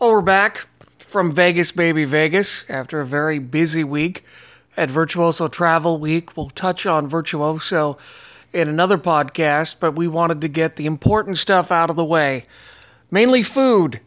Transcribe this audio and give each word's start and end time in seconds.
Well, 0.00 0.12
we're 0.12 0.22
back 0.22 0.66
from 0.96 1.30
Vegas, 1.30 1.72
baby 1.72 2.06
Vegas, 2.06 2.64
after 2.70 3.02
a 3.02 3.06
very 3.06 3.38
busy 3.38 3.84
week 3.84 4.24
at 4.74 4.90
Virtuoso 4.90 5.46
Travel 5.46 5.98
Week. 5.98 6.34
We'll 6.34 6.48
touch 6.48 6.86
on 6.86 7.06
Virtuoso 7.06 7.98
in 8.50 8.66
another 8.66 8.96
podcast, 8.96 9.76
but 9.78 9.96
we 9.96 10.08
wanted 10.08 10.40
to 10.40 10.48
get 10.48 10.76
the 10.76 10.86
important 10.86 11.36
stuff 11.36 11.70
out 11.70 11.90
of 11.90 11.96
the 11.96 12.04
way 12.04 12.46
mainly 13.10 13.42
food. 13.42 14.00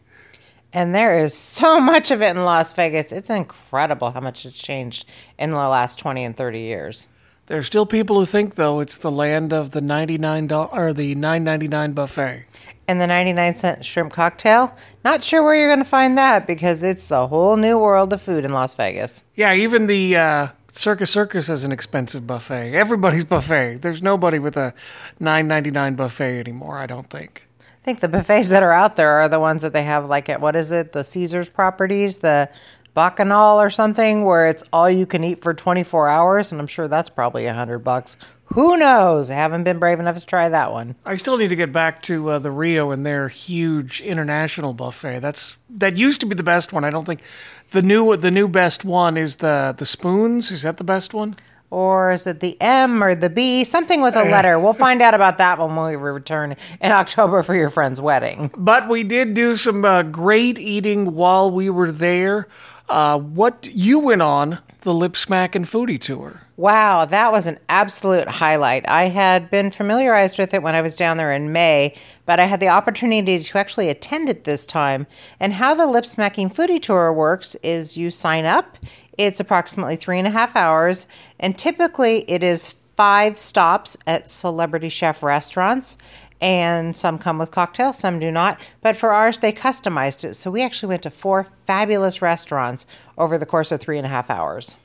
And 0.72 0.92
there 0.92 1.24
is 1.24 1.32
so 1.32 1.78
much 1.78 2.10
of 2.10 2.20
it 2.22 2.30
in 2.30 2.42
Las 2.42 2.72
Vegas. 2.74 3.12
It's 3.12 3.30
incredible 3.30 4.10
how 4.10 4.20
much 4.20 4.44
it's 4.44 4.60
changed 4.60 5.08
in 5.38 5.50
the 5.50 5.56
last 5.56 6.00
20 6.00 6.24
and 6.24 6.36
30 6.36 6.58
years. 6.58 7.06
There 7.46 7.58
are 7.58 7.62
still 7.62 7.86
people 7.86 8.18
who 8.18 8.26
think 8.26 8.56
though 8.56 8.80
it's 8.80 8.98
the 8.98 9.12
land 9.12 9.52
of 9.52 9.70
the 9.70 9.80
$99 9.80 10.72
or 10.72 10.92
the 10.92 11.14
9.99 11.14 11.94
buffet. 11.94 12.46
And 12.86 13.00
the 13.00 13.06
99 13.06 13.54
cent 13.54 13.84
shrimp 13.84 14.12
cocktail, 14.12 14.76
not 15.04 15.24
sure 15.24 15.42
where 15.42 15.54
you're 15.54 15.68
going 15.68 15.78
to 15.78 15.84
find 15.86 16.18
that 16.18 16.46
because 16.46 16.82
it's 16.82 17.08
the 17.08 17.26
whole 17.28 17.56
new 17.56 17.78
world 17.78 18.12
of 18.12 18.20
food 18.20 18.44
in 18.44 18.52
Las 18.52 18.74
Vegas. 18.74 19.24
Yeah, 19.34 19.54
even 19.54 19.86
the 19.86 20.16
uh, 20.16 20.48
Circus 20.72 21.10
Circus 21.10 21.46
has 21.46 21.64
an 21.64 21.72
expensive 21.72 22.26
buffet. 22.26 22.74
Everybody's 22.74 23.24
buffet. 23.24 23.78
There's 23.80 24.02
nobody 24.02 24.38
with 24.38 24.56
a 24.56 24.74
9.99 25.20 25.96
buffet 25.96 26.40
anymore, 26.40 26.78
I 26.78 26.86
don't 26.86 27.08
think. 27.08 27.48
I 27.60 27.84
think 27.84 28.00
the 28.00 28.08
buffets 28.08 28.48
that 28.48 28.62
are 28.62 28.72
out 28.72 28.96
there 28.96 29.10
are 29.10 29.28
the 29.28 29.38
ones 29.38 29.62
that 29.62 29.72
they 29.72 29.84
have, 29.84 30.06
like 30.06 30.28
at 30.28 30.40
what 30.40 30.56
is 30.56 30.72
it, 30.72 30.92
the 30.92 31.04
Caesars 31.04 31.48
properties, 31.48 32.18
the 32.18 32.50
Bacchanal 32.94 33.60
or 33.60 33.70
something, 33.70 34.24
where 34.24 34.48
it's 34.48 34.64
all 34.72 34.88
you 34.88 35.04
can 35.04 35.22
eat 35.22 35.42
for 35.42 35.52
24 35.52 36.08
hours, 36.08 36.50
and 36.50 36.60
I'm 36.60 36.66
sure 36.66 36.88
that's 36.88 37.10
probably 37.10 37.46
a 37.46 37.52
hundred 37.52 37.80
bucks. 37.80 38.16
Who 38.46 38.76
knows? 38.76 39.30
I 39.30 39.34
haven't 39.34 39.64
been 39.64 39.78
brave 39.78 39.98
enough 39.98 40.18
to 40.18 40.26
try 40.26 40.48
that 40.48 40.70
one. 40.72 40.94
I 41.04 41.16
still 41.16 41.36
need 41.36 41.48
to 41.48 41.56
get 41.56 41.72
back 41.72 42.02
to 42.02 42.30
uh, 42.30 42.38
the 42.38 42.50
Rio 42.50 42.90
and 42.90 43.04
their 43.04 43.28
huge 43.28 44.00
international 44.00 44.74
buffet. 44.74 45.20
That's 45.20 45.56
that 45.70 45.96
used 45.96 46.20
to 46.20 46.26
be 46.26 46.34
the 46.34 46.42
best 46.44 46.72
one. 46.72 46.84
I 46.84 46.90
don't 46.90 47.04
think 47.04 47.22
the 47.70 47.82
new 47.82 48.16
the 48.16 48.30
new 48.30 48.46
best 48.46 48.84
one 48.84 49.16
is 49.16 49.36
the 49.36 49.74
the 49.76 49.86
spoons. 49.86 50.50
Is 50.50 50.62
that 50.62 50.76
the 50.76 50.84
best 50.84 51.12
one? 51.14 51.36
Or 51.70 52.12
is 52.12 52.28
it 52.28 52.38
the 52.38 52.56
M 52.60 53.02
or 53.02 53.16
the 53.16 53.28
B? 53.30 53.64
Something 53.64 54.00
with 54.00 54.14
a 54.14 54.22
letter. 54.22 54.60
We'll 54.60 54.74
find 54.74 55.02
out 55.02 55.12
about 55.14 55.38
that 55.38 55.58
when 55.58 55.74
we 55.74 55.96
return 55.96 56.54
in 56.80 56.92
October 56.92 57.42
for 57.42 57.56
your 57.56 57.68
friend's 57.68 58.00
wedding. 58.00 58.52
But 58.56 58.88
we 58.88 59.02
did 59.02 59.34
do 59.34 59.56
some 59.56 59.84
uh, 59.84 60.04
great 60.04 60.60
eating 60.60 61.16
while 61.16 61.50
we 61.50 61.70
were 61.70 61.90
there. 61.90 62.46
Uh, 62.88 63.18
what 63.18 63.68
you 63.72 63.98
went 63.98 64.22
on 64.22 64.60
the 64.82 64.94
Lip 64.94 65.16
Smacking 65.16 65.64
Foodie 65.64 66.00
tour? 66.00 66.42
Wow, 66.56 67.04
that 67.06 67.32
was 67.32 67.48
an 67.48 67.58
absolute 67.68 68.28
highlight. 68.28 68.88
I 68.88 69.04
had 69.08 69.50
been 69.50 69.72
familiarized 69.72 70.38
with 70.38 70.54
it 70.54 70.62
when 70.62 70.76
I 70.76 70.82
was 70.82 70.94
down 70.94 71.16
there 71.16 71.32
in 71.32 71.50
May, 71.50 71.94
but 72.26 72.38
I 72.38 72.44
had 72.44 72.60
the 72.60 72.68
opportunity 72.68 73.42
to 73.42 73.58
actually 73.58 73.88
attend 73.88 74.28
it 74.28 74.44
this 74.44 74.64
time. 74.64 75.08
And 75.40 75.54
how 75.54 75.74
the 75.74 75.86
Lip 75.86 76.06
Smacking 76.06 76.50
Foodie 76.50 76.80
Tour 76.80 77.12
works 77.12 77.56
is 77.64 77.96
you 77.96 78.08
sign 78.08 78.44
up, 78.44 78.78
it's 79.18 79.40
approximately 79.40 79.96
three 79.96 80.16
and 80.16 80.28
a 80.28 80.30
half 80.30 80.54
hours, 80.54 81.08
and 81.40 81.58
typically 81.58 82.20
it 82.30 82.44
is 82.44 82.68
five 82.68 83.36
stops 83.36 83.96
at 84.06 84.30
celebrity 84.30 84.88
chef 84.88 85.24
restaurants. 85.24 85.98
And 86.40 86.96
some 86.96 87.18
come 87.18 87.38
with 87.38 87.50
cocktails, 87.50 87.98
some 87.98 88.18
do 88.18 88.30
not. 88.30 88.60
But 88.80 88.96
for 88.96 89.12
ours, 89.12 89.38
they 89.38 89.52
customized 89.52 90.24
it. 90.24 90.34
So 90.34 90.50
we 90.50 90.62
actually 90.62 90.90
went 90.90 91.02
to 91.04 91.10
four 91.10 91.44
fabulous 91.44 92.20
restaurants 92.20 92.86
over 93.16 93.38
the 93.38 93.46
course 93.46 93.72
of 93.72 93.80
three 93.80 93.96
and 93.96 94.06
a 94.06 94.10
half 94.10 94.28
hours. 94.30 94.76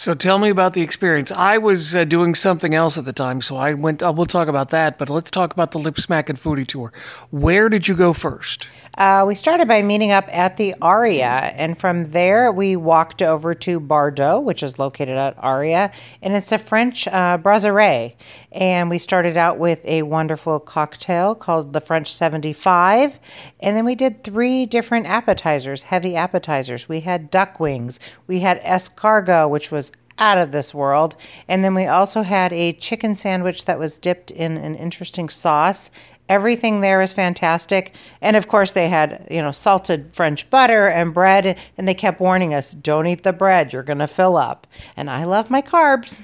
So 0.00 0.14
tell 0.14 0.38
me 0.38 0.48
about 0.48 0.72
the 0.72 0.80
experience. 0.80 1.30
I 1.30 1.58
was 1.58 1.94
uh, 1.94 2.04
doing 2.04 2.34
something 2.34 2.74
else 2.74 2.96
at 2.96 3.04
the 3.04 3.12
time, 3.12 3.42
so 3.42 3.58
I 3.58 3.74
went. 3.74 4.02
Uh, 4.02 4.10
we'll 4.16 4.24
talk 4.24 4.48
about 4.48 4.70
that, 4.70 4.96
but 4.96 5.10
let's 5.10 5.30
talk 5.30 5.52
about 5.52 5.72
the 5.72 5.78
Lip 5.78 6.00
Smacking 6.00 6.36
Foodie 6.36 6.66
tour. 6.66 6.90
Where 7.28 7.68
did 7.68 7.86
you 7.86 7.94
go 7.94 8.14
first? 8.14 8.66
Uh, 9.00 9.24
we 9.26 9.34
started 9.34 9.66
by 9.66 9.80
meeting 9.80 10.10
up 10.10 10.28
at 10.28 10.58
the 10.58 10.74
Aria, 10.82 11.54
and 11.56 11.78
from 11.78 12.04
there 12.10 12.52
we 12.52 12.76
walked 12.76 13.22
over 13.22 13.54
to 13.54 13.80
Bardot, 13.80 14.44
which 14.44 14.62
is 14.62 14.78
located 14.78 15.16
at 15.16 15.34
Aria, 15.38 15.90
and 16.20 16.34
it's 16.34 16.52
a 16.52 16.58
French 16.58 17.08
uh, 17.08 17.38
brasserie. 17.38 18.14
And 18.52 18.90
we 18.90 18.98
started 18.98 19.38
out 19.38 19.56
with 19.56 19.86
a 19.86 20.02
wonderful 20.02 20.60
cocktail 20.60 21.34
called 21.34 21.72
the 21.72 21.80
French 21.80 22.12
75, 22.12 23.18
and 23.60 23.74
then 23.74 23.86
we 23.86 23.94
did 23.94 24.22
three 24.22 24.66
different 24.66 25.06
appetizers, 25.06 25.84
heavy 25.84 26.14
appetizers. 26.14 26.86
We 26.86 27.00
had 27.00 27.30
duck 27.30 27.58
wings, 27.58 28.00
we 28.26 28.40
had 28.40 28.60
escargot, 28.60 29.48
which 29.48 29.70
was 29.70 29.92
out 30.20 30.38
of 30.38 30.52
this 30.52 30.74
world. 30.74 31.16
And 31.48 31.64
then 31.64 31.74
we 31.74 31.86
also 31.86 32.22
had 32.22 32.52
a 32.52 32.74
chicken 32.74 33.16
sandwich 33.16 33.64
that 33.64 33.78
was 33.78 33.98
dipped 33.98 34.30
in 34.30 34.58
an 34.58 34.74
interesting 34.74 35.30
sauce 35.30 35.90
Everything 36.30 36.80
there 36.80 37.02
is 37.02 37.12
fantastic. 37.12 37.92
And 38.22 38.36
of 38.36 38.46
course, 38.46 38.70
they 38.70 38.88
had, 38.88 39.26
you 39.28 39.42
know, 39.42 39.50
salted 39.50 40.14
French 40.14 40.48
butter 40.48 40.86
and 40.86 41.12
bread. 41.12 41.58
And 41.76 41.88
they 41.88 41.94
kept 41.94 42.20
warning 42.20 42.54
us 42.54 42.72
don't 42.72 43.08
eat 43.08 43.24
the 43.24 43.32
bread, 43.32 43.72
you're 43.72 43.82
going 43.82 43.98
to 43.98 44.06
fill 44.06 44.36
up. 44.36 44.68
And 44.96 45.10
I 45.10 45.24
love 45.24 45.50
my 45.50 45.60
carbs. 45.60 46.22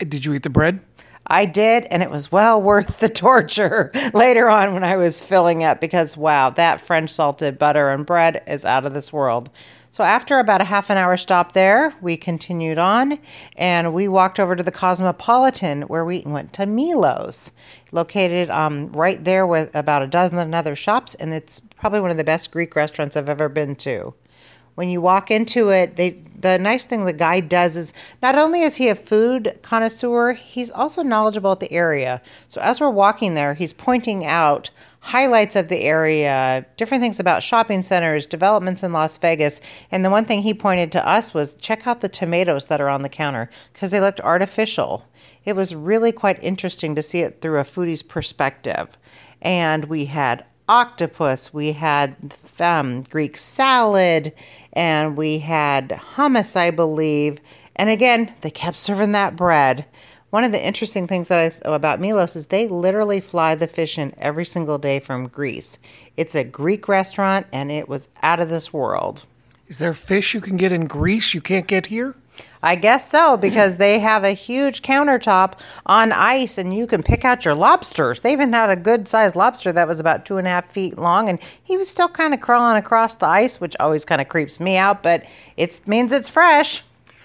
Did 0.00 0.24
you 0.24 0.32
eat 0.32 0.42
the 0.42 0.48
bread? 0.50 0.80
I 1.26 1.44
did, 1.44 1.84
and 1.90 2.02
it 2.02 2.10
was 2.10 2.32
well 2.32 2.60
worth 2.62 3.00
the 3.00 3.10
torture 3.10 3.90
later 4.14 4.48
on 4.48 4.72
when 4.72 4.84
I 4.84 4.96
was 4.96 5.20
filling 5.20 5.62
up 5.62 5.80
because, 5.80 6.16
wow, 6.16 6.48
that 6.50 6.80
French 6.80 7.10
salted 7.10 7.58
butter 7.58 7.90
and 7.90 8.06
bread 8.06 8.42
is 8.46 8.64
out 8.64 8.86
of 8.86 8.94
this 8.94 9.12
world. 9.12 9.50
So 9.90 10.04
after 10.04 10.38
about 10.38 10.60
a 10.60 10.64
half 10.64 10.90
an 10.90 10.98
hour 10.98 11.16
stop 11.16 11.52
there, 11.52 11.94
we 12.02 12.16
continued 12.16 12.78
on 12.78 13.18
and 13.56 13.94
we 13.94 14.06
walked 14.06 14.38
over 14.38 14.54
to 14.54 14.62
the 14.62 14.70
Cosmopolitan 14.70 15.82
where 15.82 16.04
we 16.04 16.22
went 16.26 16.52
to 16.54 16.66
Milos, 16.66 17.52
located 17.90 18.50
um, 18.50 18.92
right 18.92 19.22
there 19.24 19.46
with 19.46 19.74
about 19.74 20.02
a 20.02 20.06
dozen 20.06 20.54
other 20.54 20.76
shops, 20.76 21.14
and 21.14 21.32
it's 21.32 21.60
probably 21.76 22.00
one 22.00 22.10
of 22.10 22.18
the 22.18 22.24
best 22.24 22.50
Greek 22.50 22.76
restaurants 22.76 23.16
I've 23.16 23.30
ever 23.30 23.48
been 23.48 23.76
to. 23.76 24.14
When 24.74 24.90
you 24.90 25.00
walk 25.00 25.30
into 25.30 25.70
it, 25.70 25.96
they 25.96 26.22
the 26.38 26.56
nice 26.56 26.84
thing 26.84 27.04
the 27.04 27.12
guide 27.12 27.48
does 27.48 27.76
is 27.76 27.92
not 28.22 28.36
only 28.36 28.62
is 28.62 28.76
he 28.76 28.88
a 28.88 28.94
food 28.94 29.58
connoisseur, 29.62 30.34
he's 30.34 30.70
also 30.70 31.02
knowledgeable 31.02 31.50
at 31.50 31.58
the 31.58 31.72
area. 31.72 32.22
So 32.46 32.60
as 32.60 32.80
we're 32.80 32.90
walking 32.90 33.34
there, 33.34 33.54
he's 33.54 33.72
pointing 33.72 34.24
out 34.24 34.70
highlights 35.08 35.56
of 35.56 35.68
the 35.68 35.80
area, 35.80 36.66
different 36.76 37.00
things 37.00 37.18
about 37.18 37.42
shopping 37.42 37.82
centers, 37.82 38.26
developments 38.26 38.82
in 38.82 38.92
Las 38.92 39.16
Vegas. 39.16 39.58
And 39.90 40.04
the 40.04 40.10
one 40.10 40.26
thing 40.26 40.42
he 40.42 40.52
pointed 40.52 40.92
to 40.92 41.08
us 41.08 41.32
was 41.32 41.54
check 41.54 41.86
out 41.86 42.02
the 42.02 42.10
tomatoes 42.10 42.66
that 42.66 42.78
are 42.78 42.90
on 42.90 43.00
the 43.00 43.08
counter 43.08 43.48
because 43.72 43.90
they 43.90 44.00
looked 44.00 44.20
artificial. 44.20 45.06
It 45.46 45.56
was 45.56 45.74
really 45.74 46.12
quite 46.12 46.42
interesting 46.44 46.94
to 46.94 47.02
see 47.02 47.20
it 47.20 47.40
through 47.40 47.58
a 47.58 47.64
foodie's 47.64 48.02
perspective. 48.02 48.98
And 49.40 49.86
we 49.86 50.04
had 50.04 50.44
octopus, 50.68 51.54
we 51.54 51.72
had 51.72 52.14
um, 52.60 53.00
Greek 53.04 53.38
salad, 53.38 54.34
and 54.74 55.16
we 55.16 55.38
had 55.38 55.88
hummus, 55.88 56.54
I 56.54 56.70
believe. 56.70 57.40
And 57.76 57.88
again, 57.88 58.34
they 58.42 58.50
kept 58.50 58.76
serving 58.76 59.12
that 59.12 59.36
bread. 59.36 59.86
One 60.30 60.44
of 60.44 60.52
the 60.52 60.64
interesting 60.64 61.06
things 61.06 61.28
that 61.28 61.38
I 61.64 61.68
about 61.68 62.00
Milos 62.00 62.36
is 62.36 62.46
they 62.46 62.68
literally 62.68 63.18
fly 63.20 63.54
the 63.54 63.66
fish 63.66 63.96
in 63.96 64.12
every 64.18 64.44
single 64.44 64.76
day 64.76 65.00
from 65.00 65.28
Greece. 65.28 65.78
It's 66.18 66.34
a 66.34 66.44
Greek 66.44 66.86
restaurant 66.86 67.46
and 67.50 67.72
it 67.72 67.88
was 67.88 68.08
out 68.22 68.38
of 68.38 68.50
this 68.50 68.70
world. 68.70 69.24
Is 69.68 69.78
there 69.78 69.94
fish 69.94 70.34
you 70.34 70.42
can 70.42 70.58
get 70.58 70.72
in 70.72 70.86
Greece 70.86 71.32
you 71.32 71.40
can't 71.40 71.66
get 71.66 71.86
here? 71.86 72.14
I 72.62 72.74
guess 72.74 73.10
so, 73.10 73.36
because 73.36 73.76
they 73.76 74.00
have 74.00 74.22
a 74.24 74.32
huge 74.32 74.82
countertop 74.82 75.58
on 75.86 76.12
ice 76.12 76.58
and 76.58 76.74
you 76.74 76.86
can 76.86 77.02
pick 77.02 77.24
out 77.24 77.44
your 77.44 77.54
lobsters. 77.54 78.20
They 78.20 78.32
even 78.32 78.52
had 78.52 78.70
a 78.70 78.76
good 78.76 79.08
sized 79.08 79.34
lobster 79.34 79.72
that 79.72 79.88
was 79.88 79.98
about 79.98 80.26
two 80.26 80.36
and 80.36 80.46
a 80.46 80.50
half 80.50 80.66
feet 80.66 80.98
long 80.98 81.28
and 81.28 81.38
he 81.62 81.76
was 81.76 81.88
still 81.88 82.08
kind 82.08 82.34
of 82.34 82.40
crawling 82.40 82.76
across 82.76 83.14
the 83.14 83.26
ice, 83.26 83.60
which 83.60 83.76
always 83.80 84.04
kind 84.04 84.20
of 84.20 84.28
creeps 84.28 84.60
me 84.60 84.76
out, 84.76 85.02
but 85.02 85.24
it 85.56 85.80
means 85.86 86.12
it's 86.12 86.28
fresh. 86.28 86.82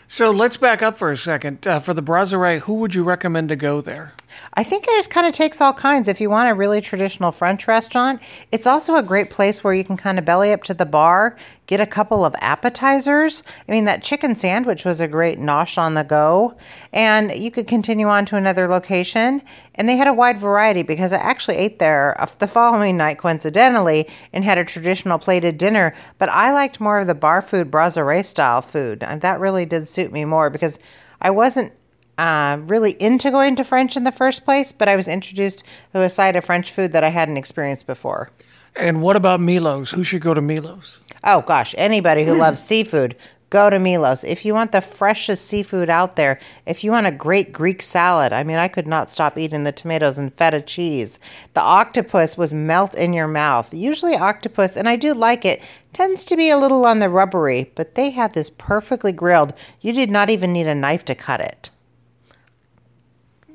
So 0.08 0.31
let's 0.31 0.58
back 0.58 0.81
up 0.81 0.97
for 0.97 1.12
a 1.12 1.18
second. 1.18 1.66
Uh, 1.66 1.80
for 1.80 1.94
the 1.94 2.02
brasserie, 2.02 2.59
who 2.59 2.75
would 2.75 2.94
you 2.94 3.03
recommend 3.03 3.50
to 3.50 3.56
go 3.56 3.81
there? 3.81 4.14
I 4.56 4.64
think 4.64 4.86
it 4.86 4.96
just 4.96 5.10
kind 5.10 5.26
of 5.26 5.34
takes 5.34 5.62
all 5.62 5.74
kinds. 5.74 6.08
If 6.08 6.22
you 6.22 6.30
want 6.30 6.50
a 6.50 6.54
really 6.54 6.82
traditional 6.82 7.32
French 7.32 7.68
restaurant, 7.68 8.22
it's 8.52 8.68
also 8.68 8.96
a 8.96 9.04
great 9.04 9.30
place 9.30 9.64
where 9.64 9.74
you 9.74 9.84
can 9.84 9.98
kind 9.98 10.20
of 10.20 10.26
belly 10.26 10.52
up 10.52 10.64
to 10.64 10.74
the 10.74 10.86
bar, 10.86 11.36
get 11.66 11.82
a 11.82 11.88
couple 11.88 12.24
of 12.24 12.35
appetizers. 12.40 13.41
I 13.68 13.72
mean, 13.72 13.85
that 13.85 14.03
chicken 14.03 14.35
sandwich 14.35 14.85
was 14.85 15.00
a 15.00 15.08
great 15.08 15.40
nosh 15.40 15.78
on 15.78 15.96
the 15.96 16.03
go. 16.03 16.56
And 16.91 17.34
you 17.34 17.50
could 17.50 17.68
continue 17.68 18.08
on 18.08 18.26
to 18.28 18.35
another 18.35 18.68
location. 18.68 19.41
And 19.76 19.90
they 19.90 19.97
had 19.97 20.08
a 20.08 20.14
wide 20.14 20.38
variety 20.38 20.84
because 20.84 21.12
I 21.14 21.18
actually 21.18 21.58
ate 21.58 21.79
there 21.79 22.16
the 22.40 22.47
following 22.47 22.97
night, 22.97 23.18
coincidentally, 23.18 24.08
and 24.34 24.44
had 24.44 24.58
a 24.58 24.66
traditional 24.66 25.18
plated 25.18 25.58
dinner. 25.58 25.94
But 26.20 26.29
I 26.29 26.53
liked 26.53 26.79
more 26.79 27.00
of 27.00 27.08
the 27.08 27.16
bar 27.16 27.41
food, 27.41 27.72
brasserie 27.72 28.24
style 28.24 28.62
food. 28.62 29.02
And 29.02 29.22
that 29.22 29.40
really 29.40 29.66
did 29.66 29.88
suit 29.88 30.12
me 30.12 30.26
more 30.26 30.50
because 30.50 30.78
I 31.22 31.32
wasn't 31.32 31.74
uh, 32.18 32.58
really 32.62 32.92
into 33.02 33.32
going 33.32 33.56
to 33.56 33.64
French 33.64 33.98
in 33.98 34.04
the 34.04 34.12
first 34.12 34.46
place, 34.46 34.72
but 34.72 34.88
I 34.88 34.96
was 34.96 35.08
introduced 35.08 35.64
to 35.94 36.02
a 36.02 36.10
side 36.10 36.36
of 36.36 36.46
French 36.46 36.72
food 36.72 36.92
that 36.92 37.04
I 37.04 37.10
hadn't 37.10 37.38
experienced 37.38 37.88
before. 37.88 38.30
And 38.76 39.02
what 39.02 39.16
about 39.16 39.40
Milos? 39.40 39.92
Who 39.92 40.04
should 40.04 40.22
go 40.22 40.34
to 40.34 40.42
Milos? 40.42 41.00
Oh 41.24 41.42
gosh, 41.42 41.74
anybody 41.78 42.26
who 42.26 42.36
loves 42.36 42.62
seafood, 42.62 43.16
go 43.50 43.70
to 43.70 43.78
Milos. 43.78 44.24
If 44.24 44.46
you 44.46 44.54
want 44.56 44.72
the 44.72 44.82
freshest 44.82 45.46
seafood 45.46 45.90
out 45.90 46.16
there, 46.16 46.40
if 46.66 46.84
you 46.84 46.92
want 46.92 47.06
a 47.06 47.12
great 47.12 47.54
Greek 47.54 47.84
salad, 47.84 48.34
I 48.34 48.44
mean, 48.44 48.58
I 48.58 48.68
could 48.68 48.88
not 48.88 49.12
stop 49.12 49.38
eating 49.38 49.64
the 49.64 49.72
tomatoes 49.72 50.18
and 50.18 50.34
feta 50.34 50.60
cheese. 50.60 51.20
The 51.54 51.62
octopus 51.62 52.36
was 52.36 52.52
melt 52.52 52.96
in 52.96 53.14
your 53.14 53.28
mouth. 53.28 53.72
Usually, 53.72 54.16
octopus, 54.16 54.76
and 54.76 54.90
I 54.90 54.96
do 54.96 55.14
like 55.14 55.46
it, 55.46 55.62
tends 55.94 56.26
to 56.26 56.36
be 56.36 56.50
a 56.50 56.58
little 56.58 56.84
on 56.86 56.98
the 56.98 57.12
rubbery, 57.12 57.72
but 57.76 57.94
they 57.94 58.10
had 58.10 58.34
this 58.34 58.50
perfectly 58.50 59.12
grilled. 59.12 59.54
You 59.82 59.94
did 59.94 60.10
not 60.10 60.32
even 60.32 60.52
need 60.52 60.68
a 60.68 60.74
knife 60.74 61.06
to 61.06 61.16
cut 61.16 61.40
it. 61.40 61.70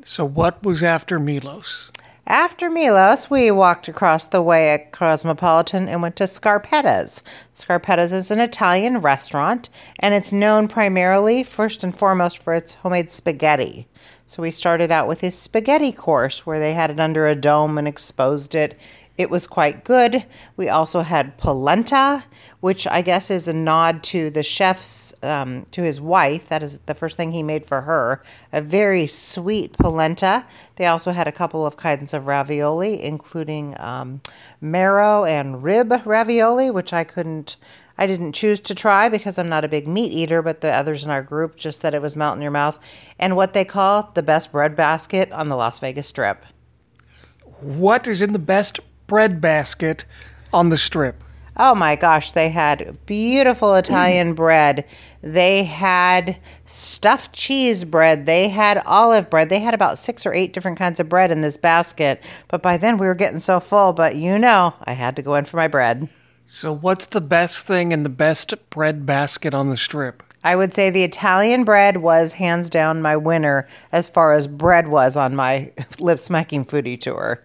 So, 0.09 0.25
what 0.25 0.63
was 0.63 0.83
after 0.83 1.21
Milos? 1.21 1.93
After 2.27 2.71
Milos, 2.71 3.29
we 3.29 3.51
walked 3.51 3.89
across 3.89 4.27
the 4.27 4.41
way 4.41 4.71
at 4.71 4.91
Cosmopolitan 4.91 5.87
and 5.87 6.01
went 6.01 6.17
to 6.17 6.27
Scarpetta's. 6.27 7.23
Scarpetta's 7.53 8.11
is 8.11 8.31
an 8.31 8.41
Italian 8.41 9.03
restaurant, 9.03 9.69
and 9.99 10.15
it's 10.15 10.33
known 10.33 10.67
primarily, 10.67 11.45
first 11.45 11.85
and 11.85 11.95
foremost, 11.95 12.39
for 12.39 12.55
its 12.55 12.73
homemade 12.73 13.11
spaghetti. 13.11 13.87
So 14.25 14.43
we 14.43 14.51
started 14.51 14.91
out 14.91 15.09
with 15.09 15.23
a 15.23 15.31
spaghetti 15.31 15.93
course, 15.93 16.47
where 16.47 16.59
they 16.59 16.73
had 16.73 16.91
it 16.91 16.99
under 16.99 17.27
a 17.27 17.35
dome 17.35 17.77
and 17.77 17.87
exposed 17.87 18.55
it. 18.55 18.79
It 19.19 19.31
was 19.31 19.49
quite 19.49 19.83
good. 19.83 20.25
We 20.57 20.69
also 20.69 21.01
had 21.01 21.37
polenta, 21.39 22.25
which 22.61 22.87
I 22.87 23.03
guess 23.03 23.33
is 23.33 23.49
a 23.49 23.53
nod 23.53 24.05
to 24.05 24.31
the 24.31 24.45
chef's, 24.45 25.13
um, 25.25 25.67
to 25.73 25.83
his 25.83 26.01
wife. 26.01 26.49
That 26.49 26.63
is 26.63 26.79
the 26.87 26.95
first 26.95 27.17
thing 27.17 27.33
he 27.33 27.43
made 27.43 27.67
for 27.67 27.81
her. 27.81 28.23
A 28.53 28.63
very 28.63 29.09
sweet 29.09 29.77
polenta. 29.77 30.47
They 30.77 30.87
also 30.87 31.11
had 31.11 31.27
a 31.27 31.33
couple 31.33 31.67
of 31.67 31.77
kinds 31.77 32.15
of 32.15 32.29
ravioli, 32.29 33.03
including 33.03 33.75
um, 33.81 34.21
marrow 34.61 35.25
and 35.25 35.65
rib 35.65 35.93
ravioli, 36.07 36.71
which 36.71 36.93
I 36.93 37.03
couldn't. 37.03 37.57
I 38.01 38.07
didn't 38.07 38.35
choose 38.35 38.61
to 38.61 38.77
try 38.77 39.09
because 39.09 39.37
I'm 39.37 39.49
not 39.49 39.65
a 39.65 39.69
big 39.69 39.89
meat 39.89 40.13
eater, 40.13 40.41
but 40.43 40.61
the 40.61 40.71
others 40.71 41.05
in 41.05 41.11
our 41.11 41.25
group 41.25 41.57
just 41.57 41.81
said 41.81 41.95
it 41.95 42.03
was 42.03 42.15
melt 42.15 42.37
in 42.37 42.43
your 42.43 42.53
mouth. 42.53 42.79
And 43.19 43.35
what 43.35 43.53
they 43.53 43.65
call 43.65 44.13
the 44.15 44.23
best 44.23 44.53
bread 44.53 44.77
basket 44.77 45.33
on 45.33 45.49
the 45.49 45.57
Las 45.57 45.81
Vegas 45.81 46.07
Strip. 46.07 46.47
What 47.61 48.07
is 48.07 48.23
in 48.23 48.33
the 48.33 48.39
best 48.39 48.79
bread 49.09 49.41
basket 49.41 50.05
on 50.53 50.69
the 50.69 50.79
strip? 50.79 51.25
Oh 51.57 51.75
my 51.75 51.97
gosh, 51.97 52.31
they 52.31 52.51
had 52.51 52.97
beautiful 53.05 53.75
Italian 53.75 54.35
bread. 54.35 54.85
They 55.23 55.65
had 55.65 56.39
stuffed 56.67 57.33
cheese 57.33 57.85
bread. 57.85 58.27
They 58.27 58.49
had 58.49 58.81
olive 58.87 59.29
bread. 59.29 59.49
They 59.49 59.59
had 59.59 59.75
about 59.75 59.99
six 59.99 60.25
or 60.25 60.33
eight 60.33 60.53
different 60.53 60.79
kinds 60.79 61.01
of 61.01 61.09
bread 61.09 61.33
in 61.33 61.41
this 61.41 61.57
basket. 61.57 62.23
But 62.47 62.63
by 62.63 62.77
then 62.77 62.97
we 62.97 63.09
were 63.09 63.17
getting 63.17 63.41
so 63.41 63.59
full, 63.59 63.93
but 63.93 64.15
you 64.15 64.39
know, 64.39 64.75
I 64.85 64.93
had 64.93 65.17
to 65.17 65.23
go 65.23 65.35
in 65.35 65.47
for 65.47 65.57
my 65.57 65.67
bread. 65.67 66.09
So, 66.47 66.73
what's 66.73 67.07
the 67.07 67.21
best 67.21 67.67
thing 67.67 67.93
in 67.93 68.05
the 68.05 68.09
best 68.09 68.55
bread 68.71 69.05
basket 69.05 69.53
on 69.53 69.69
the 69.69 69.77
strip? 69.77 70.23
I 70.45 70.55
would 70.55 70.73
say 70.73 70.91
the 70.91 71.03
Italian 71.03 71.65
bread 71.65 71.97
was 71.99 72.35
hands 72.35 72.71
down 72.71 73.03
my 73.03 73.17
winner 73.17 73.67
as 73.91 74.09
far 74.09 74.33
as 74.33 74.47
bread 74.47 74.87
was 74.87 75.17
on 75.17 75.35
my 75.35 75.73
lip 75.99 76.21
smacking 76.21 76.65
foodie 76.65 77.01
tour. 77.01 77.43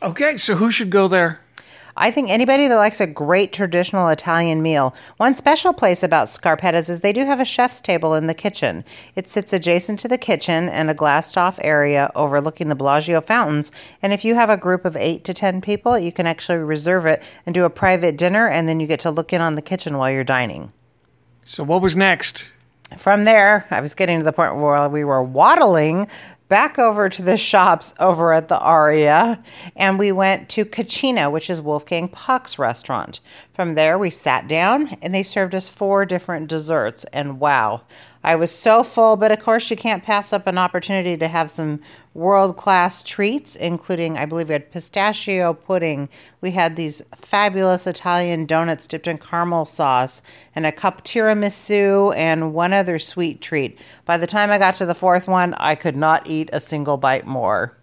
Okay, 0.00 0.36
so 0.36 0.54
who 0.54 0.70
should 0.70 0.90
go 0.90 1.08
there? 1.08 1.40
I 1.96 2.12
think 2.12 2.30
anybody 2.30 2.68
that 2.68 2.76
likes 2.76 3.00
a 3.00 3.06
great 3.08 3.52
traditional 3.52 4.08
Italian 4.08 4.62
meal. 4.62 4.94
One 5.16 5.34
special 5.34 5.72
place 5.72 6.04
about 6.04 6.28
Scarpetta's 6.28 6.88
is 6.88 7.00
they 7.00 7.12
do 7.12 7.24
have 7.24 7.40
a 7.40 7.44
chef's 7.44 7.80
table 7.80 8.14
in 8.14 8.28
the 8.28 8.34
kitchen. 8.34 8.84
It 9.16 9.28
sits 9.28 9.52
adjacent 9.52 9.98
to 9.98 10.08
the 10.08 10.16
kitchen 10.16 10.68
and 10.68 10.88
a 10.88 10.94
glassed 10.94 11.36
off 11.36 11.58
area 11.64 12.12
overlooking 12.14 12.68
the 12.68 12.76
Bellagio 12.76 13.20
fountains. 13.20 13.72
And 14.00 14.12
if 14.12 14.24
you 14.24 14.36
have 14.36 14.50
a 14.50 14.56
group 14.56 14.84
of 14.84 14.96
eight 14.96 15.24
to 15.24 15.34
ten 15.34 15.60
people, 15.60 15.98
you 15.98 16.12
can 16.12 16.28
actually 16.28 16.58
reserve 16.58 17.04
it 17.04 17.20
and 17.44 17.52
do 17.52 17.64
a 17.64 17.70
private 17.70 18.16
dinner, 18.16 18.48
and 18.48 18.68
then 18.68 18.78
you 18.78 18.86
get 18.86 19.00
to 19.00 19.10
look 19.10 19.32
in 19.32 19.40
on 19.40 19.56
the 19.56 19.62
kitchen 19.62 19.98
while 19.98 20.12
you're 20.12 20.22
dining. 20.22 20.70
So, 21.44 21.64
what 21.64 21.82
was 21.82 21.96
next? 21.96 22.44
From 22.96 23.24
there, 23.24 23.66
I 23.70 23.80
was 23.80 23.94
getting 23.94 24.18
to 24.18 24.24
the 24.24 24.32
point 24.32 24.56
where 24.56 24.88
we 24.88 25.04
were 25.04 25.22
waddling 25.22 26.06
back 26.48 26.78
over 26.78 27.08
to 27.08 27.22
the 27.22 27.36
shops 27.36 27.94
over 28.00 28.32
at 28.32 28.48
the 28.48 28.58
Aria, 28.58 29.42
and 29.76 29.98
we 29.98 30.12
went 30.12 30.48
to 30.50 30.64
Cucina, 30.64 31.30
which 31.30 31.50
is 31.50 31.60
Wolfgang 31.60 32.08
Puck's 32.08 32.58
restaurant. 32.58 33.20
From 33.52 33.74
there, 33.74 33.98
we 33.98 34.10
sat 34.10 34.48
down, 34.48 34.96
and 35.02 35.14
they 35.14 35.22
served 35.22 35.54
us 35.54 35.68
four 35.68 36.06
different 36.06 36.48
desserts, 36.48 37.04
and 37.12 37.40
wow. 37.40 37.82
I 38.22 38.34
was 38.34 38.50
so 38.50 38.82
full, 38.82 39.16
but 39.16 39.32
of 39.32 39.40
course, 39.40 39.70
you 39.70 39.76
can't 39.76 40.02
pass 40.02 40.32
up 40.32 40.46
an 40.46 40.58
opportunity 40.58 41.16
to 41.16 41.28
have 41.28 41.50
some 41.50 41.80
world 42.14 42.56
class 42.56 43.02
treats, 43.02 43.54
including, 43.56 44.16
I 44.16 44.26
believe, 44.26 44.48
we 44.48 44.54
had 44.54 44.72
pistachio 44.72 45.54
pudding. 45.54 46.08
We 46.40 46.50
had 46.50 46.76
these 46.76 47.02
fabulous 47.16 47.86
Italian 47.86 48.44
donuts 48.44 48.86
dipped 48.86 49.06
in 49.06 49.18
caramel 49.18 49.64
sauce, 49.64 50.22
and 50.54 50.66
a 50.66 50.72
cup 50.72 51.04
tiramisu, 51.04 52.14
and 52.16 52.54
one 52.54 52.72
other 52.72 52.98
sweet 52.98 53.40
treat. 53.40 53.78
By 54.04 54.16
the 54.16 54.26
time 54.26 54.50
I 54.50 54.58
got 54.58 54.74
to 54.76 54.86
the 54.86 54.94
fourth 54.94 55.26
one, 55.28 55.54
I 55.54 55.74
could 55.74 55.96
not 55.96 56.26
eat 56.26 56.37
a 56.52 56.60
single 56.60 56.96
bite 56.96 57.26
more. 57.26 57.78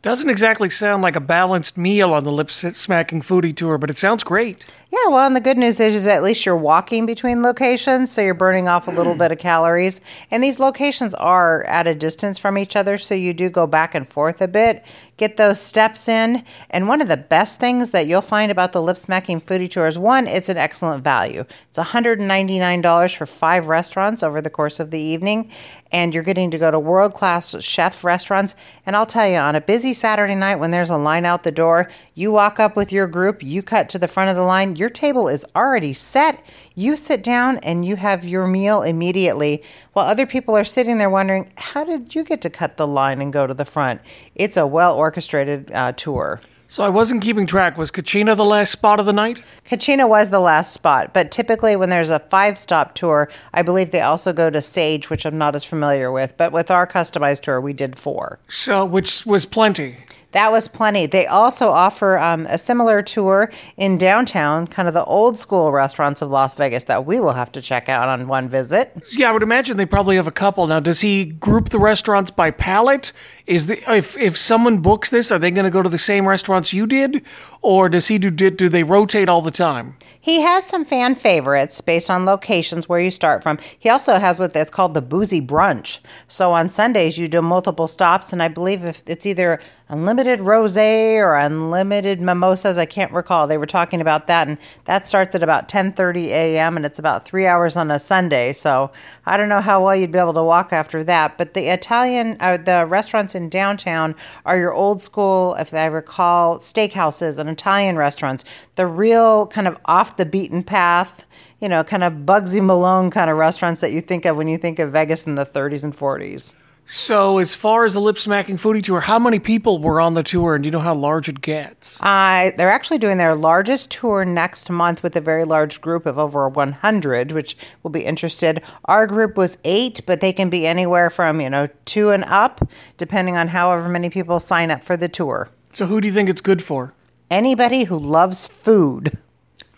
Doesn't 0.00 0.30
exactly 0.30 0.70
sound 0.70 1.02
like 1.02 1.16
a 1.16 1.20
balanced 1.20 1.76
meal 1.76 2.12
on 2.12 2.22
the 2.22 2.30
lip 2.30 2.52
smacking 2.52 3.20
foodie 3.20 3.56
tour, 3.56 3.78
but 3.78 3.90
it 3.90 3.98
sounds 3.98 4.22
great. 4.22 4.64
Yeah, 4.92 5.08
well, 5.08 5.26
and 5.26 5.34
the 5.34 5.40
good 5.40 5.58
news 5.58 5.80
is, 5.80 5.96
is 5.96 6.06
at 6.06 6.22
least 6.22 6.46
you're 6.46 6.56
walking 6.56 7.04
between 7.04 7.42
locations, 7.42 8.12
so 8.12 8.22
you're 8.22 8.32
burning 8.32 8.68
off 8.68 8.86
a 8.86 8.92
little 8.92 9.14
bit 9.16 9.32
of 9.32 9.38
calories. 9.38 10.00
And 10.30 10.42
these 10.42 10.60
locations 10.60 11.14
are 11.14 11.64
at 11.64 11.88
a 11.88 11.96
distance 11.96 12.38
from 12.38 12.56
each 12.56 12.76
other, 12.76 12.96
so 12.96 13.16
you 13.16 13.34
do 13.34 13.50
go 13.50 13.66
back 13.66 13.92
and 13.92 14.08
forth 14.08 14.40
a 14.40 14.46
bit, 14.46 14.84
get 15.18 15.36
those 15.36 15.60
steps 15.60 16.08
in. 16.08 16.44
And 16.70 16.88
one 16.88 17.02
of 17.02 17.08
the 17.08 17.16
best 17.16 17.60
things 17.60 17.90
that 17.90 18.06
you'll 18.06 18.22
find 18.22 18.50
about 18.50 18.72
the 18.72 18.80
lip 18.80 18.96
smacking 18.96 19.40
foodie 19.40 19.70
tours, 19.70 19.98
one, 19.98 20.26
it's 20.26 20.48
an 20.48 20.56
excellent 20.56 21.04
value. 21.04 21.44
It's 21.68 21.78
$199 21.78 23.16
for 23.16 23.26
five 23.26 23.68
restaurants 23.68 24.22
over 24.22 24.40
the 24.40 24.48
course 24.48 24.80
of 24.80 24.90
the 24.90 25.00
evening, 25.00 25.50
and 25.92 26.14
you're 26.14 26.22
getting 26.22 26.50
to 26.52 26.58
go 26.58 26.70
to 26.70 26.78
world 26.78 27.14
class 27.14 27.60
chef 27.62 28.04
restaurants. 28.04 28.54
And 28.86 28.94
I'll 28.94 29.06
tell 29.06 29.28
you, 29.28 29.36
on 29.36 29.56
a 29.56 29.60
busy 29.60 29.92
Saturday 29.92 30.36
night 30.36 30.60
when 30.60 30.70
there's 30.70 30.90
a 30.90 30.96
line 30.96 31.26
out 31.26 31.42
the 31.42 31.52
door, 31.52 31.90
you 32.14 32.30
walk 32.30 32.60
up 32.60 32.76
with 32.76 32.92
your 32.92 33.06
group, 33.06 33.42
you 33.42 33.62
cut 33.62 33.88
to 33.90 33.98
the 33.98 34.08
front 34.08 34.30
of 34.30 34.36
the 34.36 34.42
line, 34.42 34.76
your 34.76 34.90
table 34.90 35.28
is 35.28 35.44
already 35.54 35.92
set. 35.92 36.42
You 36.78 36.94
sit 36.94 37.24
down 37.24 37.56
and 37.64 37.84
you 37.84 37.96
have 37.96 38.24
your 38.24 38.46
meal 38.46 38.82
immediately 38.82 39.64
while 39.94 40.06
other 40.06 40.26
people 40.26 40.56
are 40.56 40.64
sitting 40.64 40.98
there 40.98 41.10
wondering, 41.10 41.50
how 41.56 41.82
did 41.82 42.14
you 42.14 42.22
get 42.22 42.40
to 42.42 42.50
cut 42.50 42.76
the 42.76 42.86
line 42.86 43.20
and 43.20 43.32
go 43.32 43.48
to 43.48 43.52
the 43.52 43.64
front? 43.64 44.00
It's 44.36 44.56
a 44.56 44.64
well 44.64 44.94
orchestrated 44.94 45.72
uh, 45.72 45.90
tour. 45.90 46.40
So 46.68 46.84
I 46.84 46.88
wasn't 46.88 47.20
keeping 47.20 47.48
track. 47.48 47.76
Was 47.76 47.90
Cucina 47.90 48.36
the 48.36 48.44
last 48.44 48.70
spot 48.70 49.00
of 49.00 49.06
the 49.06 49.12
night? 49.12 49.42
Cucina 49.64 50.08
was 50.08 50.30
the 50.30 50.38
last 50.38 50.72
spot, 50.72 51.12
but 51.12 51.32
typically 51.32 51.74
when 51.74 51.90
there's 51.90 52.10
a 52.10 52.20
five 52.20 52.56
stop 52.56 52.94
tour, 52.94 53.28
I 53.52 53.62
believe 53.62 53.90
they 53.90 54.02
also 54.02 54.32
go 54.32 54.48
to 54.48 54.62
Sage, 54.62 55.10
which 55.10 55.26
I'm 55.26 55.36
not 55.36 55.56
as 55.56 55.64
familiar 55.64 56.12
with. 56.12 56.36
But 56.36 56.52
with 56.52 56.70
our 56.70 56.86
customized 56.86 57.40
tour, 57.40 57.60
we 57.60 57.72
did 57.72 57.98
four. 57.98 58.38
So, 58.46 58.84
which 58.84 59.26
was 59.26 59.46
plenty. 59.46 59.96
That 60.32 60.52
was 60.52 60.68
plenty. 60.68 61.06
They 61.06 61.26
also 61.26 61.70
offer 61.70 62.18
um, 62.18 62.46
a 62.50 62.58
similar 62.58 63.00
tour 63.00 63.50
in 63.78 63.96
downtown, 63.96 64.66
kind 64.66 64.86
of 64.86 64.92
the 64.92 65.04
old 65.04 65.38
school 65.38 65.72
restaurants 65.72 66.20
of 66.20 66.28
Las 66.28 66.54
Vegas 66.54 66.84
that 66.84 67.06
we 67.06 67.18
will 67.18 67.32
have 67.32 67.50
to 67.52 67.62
check 67.62 67.88
out 67.88 68.08
on 68.10 68.28
one 68.28 68.46
visit. 68.46 69.02
Yeah, 69.10 69.30
I 69.30 69.32
would 69.32 69.42
imagine 69.42 69.78
they 69.78 69.86
probably 69.86 70.16
have 70.16 70.26
a 70.26 70.32
couple. 70.32 70.66
Now, 70.66 70.80
does 70.80 71.00
he 71.00 71.24
group 71.24 71.70
the 71.70 71.78
restaurants 71.78 72.30
by 72.30 72.50
palate? 72.50 73.12
Is 73.46 73.68
the 73.68 73.78
if 73.90 74.18
if 74.18 74.36
someone 74.36 74.78
books 74.78 75.08
this, 75.08 75.32
are 75.32 75.38
they 75.38 75.50
going 75.50 75.64
to 75.64 75.70
go 75.70 75.82
to 75.82 75.88
the 75.88 75.96
same 75.96 76.28
restaurants 76.28 76.74
you 76.74 76.86
did, 76.86 77.24
or 77.62 77.88
does 77.88 78.08
he 78.08 78.18
do 78.18 78.30
do 78.30 78.68
they 78.68 78.84
rotate 78.84 79.30
all 79.30 79.40
the 79.40 79.50
time? 79.50 79.96
He 80.20 80.42
has 80.42 80.66
some 80.66 80.84
fan 80.84 81.14
favorites 81.14 81.80
based 81.80 82.10
on 82.10 82.26
locations 82.26 82.86
where 82.86 83.00
you 83.00 83.10
start 83.10 83.42
from. 83.42 83.58
He 83.78 83.88
also 83.88 84.16
has 84.16 84.38
what 84.38 84.54
it's 84.54 84.70
called 84.70 84.92
the 84.92 85.00
boozy 85.00 85.40
brunch. 85.40 86.00
So 86.26 86.52
on 86.52 86.68
Sundays 86.68 87.16
you 87.16 87.28
do 87.28 87.40
multiple 87.40 87.86
stops, 87.86 88.30
and 88.30 88.42
I 88.42 88.48
believe 88.48 88.84
if 88.84 89.02
it's 89.06 89.24
either 89.24 89.58
unlimited 89.88 90.27
rosé 90.36 91.16
or 91.16 91.34
unlimited 91.34 92.20
mimosas, 92.20 92.78
I 92.78 92.86
can't 92.86 93.12
recall. 93.12 93.46
They 93.46 93.58
were 93.58 93.66
talking 93.66 94.00
about 94.00 94.26
that, 94.26 94.48
and 94.48 94.58
that 94.84 95.08
starts 95.08 95.34
at 95.34 95.42
about 95.42 95.68
10:30 95.68 96.26
a.m. 96.26 96.76
and 96.76 96.86
it's 96.86 96.98
about 96.98 97.24
three 97.24 97.46
hours 97.46 97.76
on 97.76 97.90
a 97.90 97.98
Sunday. 97.98 98.52
So 98.52 98.90
I 99.26 99.36
don't 99.36 99.48
know 99.48 99.60
how 99.60 99.84
well 99.84 99.96
you'd 99.96 100.12
be 100.12 100.18
able 100.18 100.34
to 100.34 100.42
walk 100.42 100.72
after 100.72 101.02
that. 101.04 101.38
But 101.38 101.54
the 101.54 101.68
Italian, 101.68 102.36
uh, 102.40 102.58
the 102.58 102.86
restaurants 102.86 103.34
in 103.34 103.48
downtown 103.48 104.14
are 104.44 104.58
your 104.58 104.72
old 104.72 105.02
school, 105.02 105.54
if 105.54 105.72
I 105.74 105.86
recall, 105.86 106.58
steakhouses 106.58 107.38
and 107.38 107.48
Italian 107.48 107.96
restaurants. 107.96 108.44
The 108.76 108.86
real 108.86 109.46
kind 109.46 109.66
of 109.66 109.78
off 109.86 110.16
the 110.16 110.26
beaten 110.26 110.62
path, 110.62 111.24
you 111.60 111.68
know, 111.68 111.82
kind 111.82 112.04
of 112.04 112.12
Bugsy 112.12 112.64
Malone 112.64 113.10
kind 113.10 113.30
of 113.30 113.36
restaurants 113.36 113.80
that 113.80 113.92
you 113.92 114.00
think 114.00 114.24
of 114.24 114.36
when 114.36 114.48
you 114.48 114.58
think 114.58 114.78
of 114.78 114.92
Vegas 114.92 115.26
in 115.26 115.34
the 115.34 115.46
30s 115.46 115.84
and 115.84 115.94
40s. 115.94 116.54
So, 116.90 117.36
as 117.36 117.54
far 117.54 117.84
as 117.84 117.92
the 117.92 118.00
lip 118.00 118.16
smacking 118.16 118.56
foodie 118.56 118.82
tour, 118.82 119.00
how 119.00 119.18
many 119.18 119.38
people 119.38 119.78
were 119.78 120.00
on 120.00 120.14
the 120.14 120.22
tour, 120.22 120.54
and 120.54 120.62
do 120.62 120.68
you 120.68 120.70
know 120.70 120.78
how 120.78 120.94
large 120.94 121.28
it 121.28 121.42
gets? 121.42 121.98
Uh, 122.00 122.50
they're 122.56 122.70
actually 122.70 122.96
doing 122.96 123.18
their 123.18 123.34
largest 123.34 123.90
tour 123.90 124.24
next 124.24 124.70
month 124.70 125.02
with 125.02 125.14
a 125.14 125.20
very 125.20 125.44
large 125.44 125.82
group 125.82 126.06
of 126.06 126.16
over 126.16 126.48
100, 126.48 127.32
which 127.32 127.58
will 127.82 127.90
be 127.90 128.06
interested. 128.06 128.62
Our 128.86 129.06
group 129.06 129.36
was 129.36 129.58
eight, 129.64 130.00
but 130.06 130.22
they 130.22 130.32
can 130.32 130.48
be 130.48 130.66
anywhere 130.66 131.10
from 131.10 131.42
you 131.42 131.50
know 131.50 131.68
two 131.84 132.08
and 132.08 132.24
up, 132.24 132.66
depending 132.96 133.36
on 133.36 133.48
however 133.48 133.86
many 133.86 134.08
people 134.08 134.40
sign 134.40 134.70
up 134.70 134.82
for 134.82 134.96
the 134.96 135.10
tour. 135.10 135.50
So, 135.70 135.84
who 135.84 136.00
do 136.00 136.08
you 136.08 136.14
think 136.14 136.30
it's 136.30 136.40
good 136.40 136.62
for? 136.62 136.94
Anybody 137.30 137.84
who 137.84 137.98
loves 137.98 138.46
food. 138.46 139.18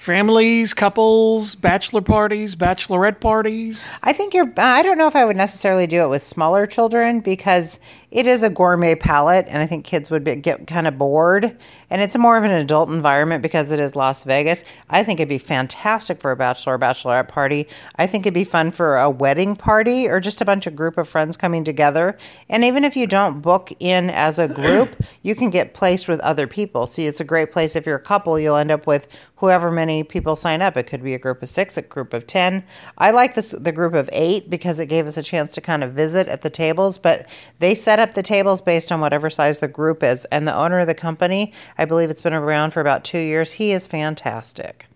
Families, 0.00 0.73
couples, 0.73 1.54
bachelor 1.54 2.00
parties, 2.00 2.57
bachelorette 2.57 3.21
parties. 3.21 3.87
I 4.02 4.14
think 4.14 4.33
you're. 4.33 4.50
I 4.57 4.80
don't 4.80 4.97
know 4.97 5.07
if 5.07 5.14
I 5.14 5.26
would 5.26 5.37
necessarily 5.37 5.87
do 5.87 6.02
it 6.02 6.09
with 6.09 6.23
smaller 6.23 6.66
children 6.66 7.21
because 7.21 7.78
it 8.10 8.26
is 8.26 8.42
a 8.42 8.50
gourmet 8.50 8.96
palate, 8.96 9.46
and 9.48 9.62
I 9.62 9.66
think 9.66 9.84
kids 9.84 10.10
would 10.10 10.24
be, 10.24 10.36
get 10.36 10.66
kind 10.66 10.86
of 10.86 10.98
bored. 10.98 11.56
And 11.90 12.02
it's 12.02 12.16
more 12.16 12.36
of 12.36 12.44
an 12.44 12.50
adult 12.50 12.88
environment 12.88 13.42
because 13.42 13.70
it 13.70 13.80
is 13.80 13.94
Las 13.94 14.24
Vegas. 14.24 14.64
I 14.88 15.04
think 15.04 15.20
it'd 15.20 15.28
be 15.28 15.38
fantastic 15.38 16.20
for 16.20 16.30
a 16.30 16.36
bachelor 16.36 16.74
or 16.74 16.78
bachelorette 16.78 17.28
party. 17.28 17.68
I 17.96 18.06
think 18.06 18.26
it'd 18.26 18.34
be 18.34 18.44
fun 18.44 18.70
for 18.70 18.96
a 18.96 19.10
wedding 19.10 19.56
party 19.56 20.08
or 20.08 20.20
just 20.20 20.40
a 20.40 20.44
bunch 20.44 20.66
of 20.66 20.74
group 20.74 20.98
of 20.98 21.08
friends 21.08 21.36
coming 21.36 21.64
together. 21.64 22.16
And 22.48 22.64
even 22.64 22.84
if 22.84 22.96
you 22.96 23.06
don't 23.06 23.42
book 23.42 23.72
in 23.78 24.10
as 24.10 24.38
a 24.38 24.48
group, 24.48 24.96
you 25.22 25.34
can 25.34 25.50
get 25.50 25.74
placed 25.74 26.08
with 26.08 26.20
other 26.20 26.46
people. 26.46 26.86
See, 26.86 27.06
it's 27.06 27.20
a 27.20 27.24
great 27.24 27.52
place 27.52 27.76
if 27.76 27.86
you're 27.86 27.96
a 27.96 28.00
couple. 28.00 28.38
You'll 28.38 28.56
end 28.56 28.70
up 28.70 28.86
with 28.86 29.06
whoever 29.36 29.70
many 29.70 30.04
people 30.04 30.36
sign 30.36 30.62
up. 30.62 30.76
It 30.76 30.84
could 30.84 31.02
be 31.02 31.14
a 31.14 31.18
group 31.18 31.42
of 31.42 31.48
six, 31.48 31.76
a 31.76 31.82
group 31.82 32.12
of 32.12 32.26
ten. 32.26 32.62
I 32.98 33.10
like 33.10 33.34
this 33.34 33.52
the 33.52 33.72
group 33.72 33.94
of 33.94 34.10
eight 34.12 34.50
because 34.50 34.78
it 34.78 34.86
gave 34.86 35.06
us 35.06 35.16
a 35.16 35.22
chance 35.22 35.52
to 35.52 35.60
kind 35.60 35.82
of 35.82 35.92
visit 35.92 36.28
at 36.28 36.42
the 36.42 36.50
tables. 36.50 36.98
But 36.98 37.26
they 37.58 37.74
set 37.74 38.00
up 38.00 38.14
the 38.14 38.23
tables 38.23 38.61
based 38.61 38.90
on 38.90 39.00
whatever 39.00 39.30
size 39.30 39.59
the 39.59 39.69
group 39.69 40.02
is. 40.02 40.25
And 40.26 40.47
the 40.47 40.54
owner 40.54 40.78
of 40.80 40.87
the 40.87 40.95
company, 40.95 41.52
I 41.78 41.85
believe 41.85 42.11
it's 42.11 42.23
been 42.23 42.35
around 42.35 42.73
for 42.73 42.80
about 42.80 43.04
two 43.04 43.19
years. 43.19 43.52
He 43.52 43.73
is 43.73 43.87
fantastic. 43.87 44.87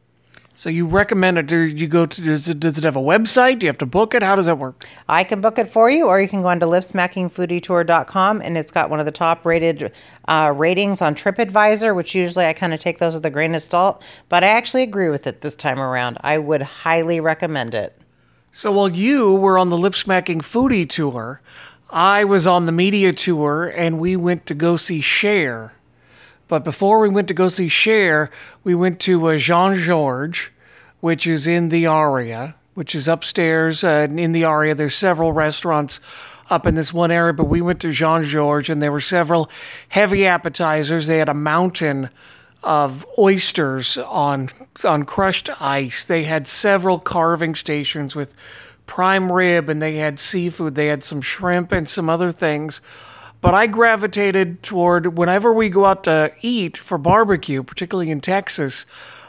So 0.57 0.71
you 0.71 0.87
recommend 0.87 1.37
it? 1.37 1.47
Do 1.49 1.59
you 1.65 1.89
go 1.89 2.07
to? 2.07 2.23
Does 2.23 2.49
it, 2.49 2.61
does 2.61 2.79
it 2.79 2.85
have 2.85 2.95
a 2.95 3.01
website? 3.01 3.59
Do 3.59 3.67
you 3.67 3.71
have 3.71 3.79
to 3.79 3.87
book 3.87 4.15
it? 4.15 4.23
How 4.23 4.37
does 4.37 4.47
that 4.47 4.57
work? 4.57 4.87
I 5.09 5.25
can 5.25 5.41
book 5.41 5.59
it 5.59 5.67
for 5.67 5.91
you, 5.91 6.07
or 6.07 6.21
you 6.21 6.29
can 6.29 6.43
go 6.43 6.49
on 6.49 6.61
to 6.61 6.67
lipsmackingfoodietour.com, 6.67 8.41
and 8.41 8.57
it's 8.57 8.71
got 8.71 8.89
one 8.89 9.01
of 9.01 9.07
the 9.07 9.13
top 9.13 9.45
rated 9.45 9.91
uh, 10.29 10.53
ratings 10.55 11.03
on 11.03 11.17
TripAdvisor, 11.17 11.97
which 11.97 12.15
usually 12.15 12.47
I 12.47 12.53
kind 12.53 12.73
of 12.73 12.79
take 12.79 12.99
those 12.99 13.15
with 13.15 13.27
a 13.27 13.31
grain 13.31 13.57
of 13.57 13.65
salt, 13.65 14.01
but 14.29 14.45
I 14.45 14.49
actually 14.49 14.85
agree 14.85 15.09
with 15.09 15.27
it 15.27 15.41
this 15.41 15.57
time 15.57 15.81
around. 15.81 16.19
I 16.21 16.39
would 16.39 16.63
highly 16.63 17.19
recommend 17.19 17.75
it. 17.75 18.01
So 18.53 18.71
while 18.71 18.89
you 18.89 19.35
were 19.35 19.59
on 19.59 19.71
the 19.71 19.77
lip 19.77 19.97
smacking 19.97 20.41
foodie 20.41 20.89
tour, 20.89 21.41
I 21.95 22.25
was 22.25 22.45
on 22.45 22.67
the 22.67 22.73
media 22.73 23.13
tour, 23.13 23.73
and 23.73 24.01
we 24.01 24.17
went 24.17 24.47
to 24.47 24.55
go 24.55 24.77
see 24.77 25.01
Cher. 25.01 25.75
But 26.49 26.65
before 26.65 26.99
we 26.99 27.09
went 27.09 27.29
to 27.29 27.35
go 27.35 27.49
see 27.49 27.69
Cher, 27.69 28.33
we 28.65 28.75
went 28.75 28.99
to 29.03 29.29
uh, 29.29 29.37
Jean 29.37 29.77
Georges, 29.77 30.51
which 30.99 31.25
is 31.25 31.47
in 31.47 31.69
the 31.69 31.87
Aria, 31.87 32.57
which 32.75 32.97
is 32.97 33.07
upstairs 33.07 33.85
uh, 33.85 34.09
in 34.11 34.33
the 34.33 34.43
Aria. 34.43 34.75
There's 34.75 34.97
several 34.97 35.33
restaurants 35.33 36.01
up 36.51 36.67
in 36.67 36.75
this 36.75 36.93
one 36.93 37.13
area, 37.13 37.33
but 37.33 37.45
we 37.45 37.61
went 37.61 37.81
to 37.83 37.93
Jean 37.93 38.25
Georges, 38.25 38.71
and 38.71 38.83
there 38.83 38.91
were 38.91 39.01
several 39.01 39.49
heavy 39.91 40.27
appetizers. 40.27 41.07
They 41.07 41.19
had 41.19 41.29
a 41.29 41.35
mountain 41.35 42.11
of 42.65 43.07
oysters 43.17 43.99
on 43.99 44.49
on 44.83 45.05
crushed 45.05 45.49
ice. 45.63 46.03
They 46.03 46.25
had 46.25 46.49
several 46.49 46.99
carving 46.99 47.55
stations 47.55 48.17
with 48.17 48.35
prime 48.87 49.31
rib, 49.31 49.69
and 49.69 49.81
they 49.81 49.97
had 49.97 50.19
seafood. 50.19 50.75
They 50.75 50.87
had 50.87 51.05
some 51.05 51.21
shrimp 51.21 51.73
and 51.73 51.88
some 51.88 52.09
other 52.11 52.31
things 52.31 52.81
but 53.45 53.53
I 53.53 53.67
gravitated 53.67 54.62
toward 54.62 55.19
whenever 55.19 55.53
we 55.53 55.69
go 55.69 55.85
out 55.85 56.05
to 56.05 56.33
eat 56.41 56.79
for 56.79 56.97
barbecue, 56.97 57.62
particularly 57.62 58.11
in 58.11 58.23
Texas, 58.23 58.87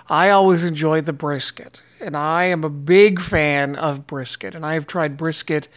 I 0.10 0.30
always 0.30 0.64
enjoy 0.64 1.02
the 1.02 1.12
brisket. 1.12 1.82
And 2.00 2.16
I 2.16 2.46
am 2.46 2.64
a 2.64 2.70
big 2.70 3.20
fan 3.20 3.76
of 3.76 4.08
brisket, 4.08 4.56
and 4.56 4.66
I 4.66 4.76
have 4.76 4.88
tried 4.88 5.18
brisket 5.18 5.68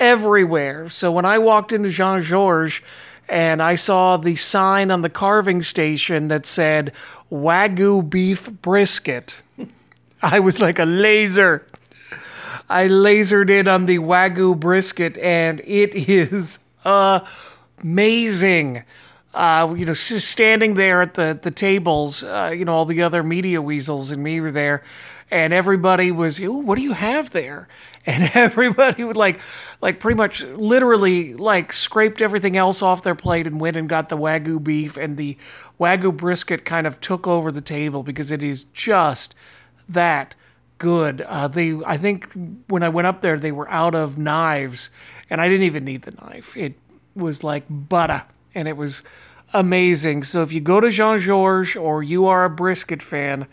everywhere. 0.00 0.88
So 0.88 1.12
when 1.12 1.24
I 1.24 1.38
walked 1.38 1.70
into 1.70 1.90
Jean 1.90 2.22
Georges 2.22 2.80
and 3.28 3.62
I 3.62 3.76
saw 3.76 4.16
the 4.16 4.34
sign 4.34 4.90
on 4.90 5.02
the 5.02 5.08
carving 5.08 5.62
station 5.62 6.26
that 6.26 6.46
said 6.46 6.92
Wagyu 7.30 8.10
beef 8.10 8.50
brisket, 8.50 9.42
I 10.22 10.40
was 10.40 10.58
like 10.58 10.80
a 10.80 10.84
laser. 10.84 11.64
I 12.70 12.86
lasered 12.86 13.50
in 13.50 13.66
on 13.66 13.86
the 13.86 13.98
Wagyu 13.98 14.58
brisket, 14.58 15.18
and 15.18 15.60
it 15.64 15.92
is 16.08 16.60
amazing. 16.84 18.84
Uh, 19.34 19.74
you 19.76 19.84
know, 19.84 19.92
standing 19.92 20.74
there 20.74 21.02
at 21.02 21.14
the 21.14 21.36
the 21.40 21.50
tables, 21.50 22.22
uh, 22.22 22.54
you 22.56 22.64
know, 22.64 22.72
all 22.72 22.84
the 22.84 23.02
other 23.02 23.24
media 23.24 23.60
weasels 23.60 24.12
and 24.12 24.22
me 24.22 24.40
were 24.40 24.52
there, 24.52 24.84
and 25.32 25.52
everybody 25.52 26.12
was, 26.12 26.40
"What 26.40 26.76
do 26.76 26.82
you 26.82 26.92
have 26.92 27.30
there?" 27.30 27.68
And 28.06 28.30
everybody 28.34 29.04
would 29.04 29.18
like, 29.18 29.40
like 29.82 30.00
pretty 30.00 30.16
much, 30.16 30.42
literally, 30.42 31.34
like 31.34 31.70
scraped 31.70 32.22
everything 32.22 32.56
else 32.56 32.80
off 32.80 33.02
their 33.02 33.14
plate 33.14 33.46
and 33.46 33.60
went 33.60 33.76
and 33.76 33.90
got 33.90 34.08
the 34.08 34.16
wagyu 34.16 34.62
beef, 34.62 34.96
and 34.96 35.18
the 35.18 35.36
wagyu 35.78 36.16
brisket 36.16 36.64
kind 36.64 36.86
of 36.86 36.98
took 37.02 37.26
over 37.26 37.52
the 37.52 37.60
table 37.60 38.02
because 38.02 38.30
it 38.30 38.42
is 38.42 38.64
just 38.64 39.34
that 39.86 40.34
good. 40.80 41.20
Uh, 41.20 41.46
they, 41.46 41.74
I 41.86 41.96
think, 41.96 42.32
when 42.66 42.82
I 42.82 42.88
went 42.88 43.06
up 43.06 43.20
there, 43.20 43.38
they 43.38 43.52
were 43.52 43.70
out 43.70 43.94
of 43.94 44.18
knives, 44.18 44.90
and 45.28 45.40
I 45.40 45.48
didn't 45.48 45.66
even 45.66 45.84
need 45.84 46.02
the 46.02 46.10
knife. 46.10 46.56
It 46.56 46.74
was 47.14 47.44
like 47.44 47.66
butter, 47.68 48.24
and 48.52 48.66
it 48.66 48.76
was 48.76 49.04
amazing. 49.52 50.24
So 50.24 50.42
if 50.42 50.52
you 50.52 50.60
go 50.60 50.80
to 50.80 50.90
Jean 50.90 51.18
Georges 51.18 51.76
or 51.76 52.02
you 52.02 52.26
are 52.26 52.44
a 52.44 52.50
brisket 52.50 53.02
fan, 53.02 53.46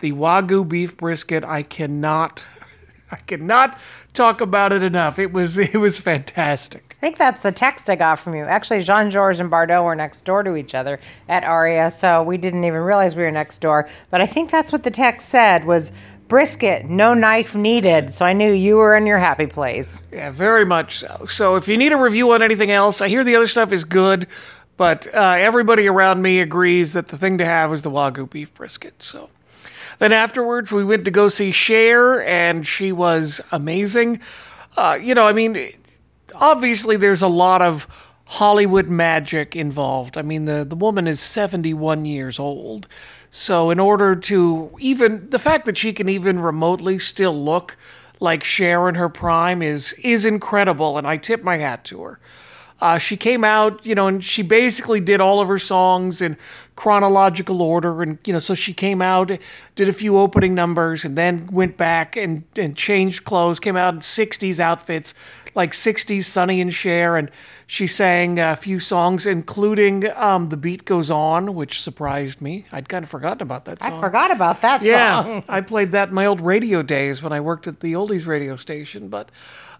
the 0.00 0.12
Wagyu 0.12 0.68
beef 0.68 0.96
brisket, 0.96 1.44
I 1.44 1.62
cannot, 1.62 2.46
I 3.12 3.16
cannot 3.16 3.78
talk 4.14 4.40
about 4.40 4.72
it 4.72 4.82
enough. 4.82 5.18
It 5.18 5.32
was 5.32 5.58
it 5.58 5.76
was 5.76 6.00
fantastic. 6.00 6.96
I 6.98 7.00
think 7.00 7.16
that's 7.16 7.42
the 7.42 7.52
text 7.52 7.88
I 7.88 7.96
got 7.96 8.18
from 8.18 8.34
you. 8.34 8.44
Actually, 8.44 8.82
Jean 8.82 9.10
Georges 9.10 9.40
and 9.40 9.50
Bardot 9.50 9.84
were 9.84 9.94
next 9.94 10.24
door 10.24 10.42
to 10.42 10.56
each 10.56 10.74
other 10.74 11.00
at 11.28 11.44
Aria, 11.44 11.90
so 11.90 12.22
we 12.22 12.36
didn't 12.36 12.64
even 12.64 12.80
realize 12.80 13.16
we 13.16 13.22
were 13.22 13.30
next 13.30 13.58
door. 13.58 13.88
But 14.10 14.20
I 14.20 14.26
think 14.26 14.50
that's 14.50 14.70
what 14.72 14.82
the 14.82 14.90
text 14.90 15.28
said 15.28 15.64
was 15.64 15.92
brisket, 16.30 16.88
no 16.88 17.12
knife 17.12 17.54
needed. 17.54 18.14
So 18.14 18.24
I 18.24 18.32
knew 18.32 18.50
you 18.50 18.76
were 18.76 18.96
in 18.96 19.04
your 19.04 19.18
happy 19.18 19.46
place. 19.46 20.02
Yeah, 20.10 20.30
very 20.30 20.64
much 20.64 21.00
so. 21.00 21.26
So 21.28 21.56
if 21.56 21.68
you 21.68 21.76
need 21.76 21.92
a 21.92 21.98
review 21.98 22.30
on 22.30 22.40
anything 22.40 22.70
else, 22.70 23.02
I 23.02 23.08
hear 23.08 23.22
the 23.22 23.36
other 23.36 23.48
stuff 23.48 23.72
is 23.72 23.84
good, 23.84 24.28
but 24.78 25.12
uh, 25.12 25.36
everybody 25.38 25.86
around 25.86 26.22
me 26.22 26.40
agrees 26.40 26.94
that 26.94 27.08
the 27.08 27.18
thing 27.18 27.36
to 27.38 27.44
have 27.44 27.70
is 27.74 27.82
the 27.82 27.90
Wagyu 27.90 28.30
beef 28.30 28.54
brisket. 28.54 29.02
So 29.02 29.28
then 29.98 30.12
afterwards, 30.12 30.72
we 30.72 30.84
went 30.84 31.04
to 31.04 31.10
go 31.10 31.28
see 31.28 31.52
Cher, 31.52 32.22
and 32.22 32.66
she 32.66 32.92
was 32.92 33.42
amazing. 33.52 34.20
Uh, 34.76 34.98
you 35.02 35.14
know, 35.14 35.26
I 35.26 35.34
mean, 35.34 35.74
obviously, 36.34 36.96
there's 36.96 37.22
a 37.22 37.28
lot 37.28 37.60
of 37.60 37.86
Hollywood 38.24 38.88
magic 38.88 39.56
involved. 39.56 40.16
I 40.16 40.22
mean, 40.22 40.44
the, 40.44 40.64
the 40.64 40.76
woman 40.76 41.08
is 41.08 41.18
71 41.18 42.04
years 42.04 42.38
old. 42.38 42.86
So, 43.30 43.70
in 43.70 43.78
order 43.78 44.16
to 44.16 44.76
even 44.80 45.30
the 45.30 45.38
fact 45.38 45.64
that 45.66 45.78
she 45.78 45.92
can 45.92 46.08
even 46.08 46.40
remotely 46.40 46.98
still 46.98 47.44
look 47.44 47.76
like 48.18 48.44
Cher 48.44 48.88
in 48.88 48.96
her 48.96 49.08
prime 49.08 49.62
is 49.62 49.92
is 50.02 50.26
incredible, 50.26 50.98
and 50.98 51.06
I 51.06 51.16
tip 51.16 51.44
my 51.44 51.58
hat 51.58 51.84
to 51.86 52.02
her. 52.02 52.20
Uh, 52.80 52.96
she 52.96 53.16
came 53.16 53.44
out, 53.44 53.84
you 53.84 53.94
know, 53.94 54.06
and 54.06 54.24
she 54.24 54.40
basically 54.42 55.00
did 55.00 55.20
all 55.20 55.38
of 55.40 55.48
her 55.48 55.58
songs 55.58 56.22
in 56.22 56.36
chronological 56.76 57.60
order, 57.60 58.02
and 58.02 58.18
you 58.24 58.32
know, 58.32 58.38
so 58.38 58.54
she 58.54 58.72
came 58.72 59.02
out, 59.02 59.30
did 59.76 59.88
a 59.88 59.92
few 59.92 60.16
opening 60.16 60.54
numbers, 60.54 61.04
and 61.04 61.16
then 61.16 61.46
went 61.52 61.76
back 61.76 62.16
and 62.16 62.44
and 62.56 62.76
changed 62.76 63.24
clothes, 63.24 63.60
came 63.60 63.76
out 63.76 63.94
in 63.94 64.00
'60s 64.00 64.58
outfits, 64.58 65.12
like 65.54 65.72
'60s 65.72 66.24
Sonny 66.24 66.60
and 66.60 66.72
Cher, 66.72 67.16
and 67.16 67.30
she 67.66 67.86
sang 67.86 68.38
a 68.38 68.56
few 68.56 68.78
songs, 68.78 69.26
including 69.26 70.10
um, 70.16 70.48
"The 70.48 70.56
Beat 70.56 70.84
Goes 70.84 71.10
On," 71.10 71.54
which 71.54 71.80
surprised 71.80 72.40
me. 72.40 72.66
I'd 72.72 72.88
kind 72.88 73.02
of 73.02 73.10
forgotten 73.10 73.42
about 73.42 73.64
that 73.66 73.82
song. 73.82 73.92
I 73.92 74.00
forgot 74.00 74.30
about 74.30 74.60
that 74.62 74.82
yeah, 74.82 75.22
song. 75.22 75.44
I 75.48 75.60
played 75.60 75.92
that 75.92 76.08
in 76.08 76.14
my 76.14 76.26
old 76.26 76.40
radio 76.40 76.82
days 76.82 77.22
when 77.22 77.32
I 77.32 77.40
worked 77.40 77.66
at 77.66 77.80
the 77.80 77.92
oldies 77.92 78.26
radio 78.26 78.56
station. 78.56 79.08
But 79.08 79.30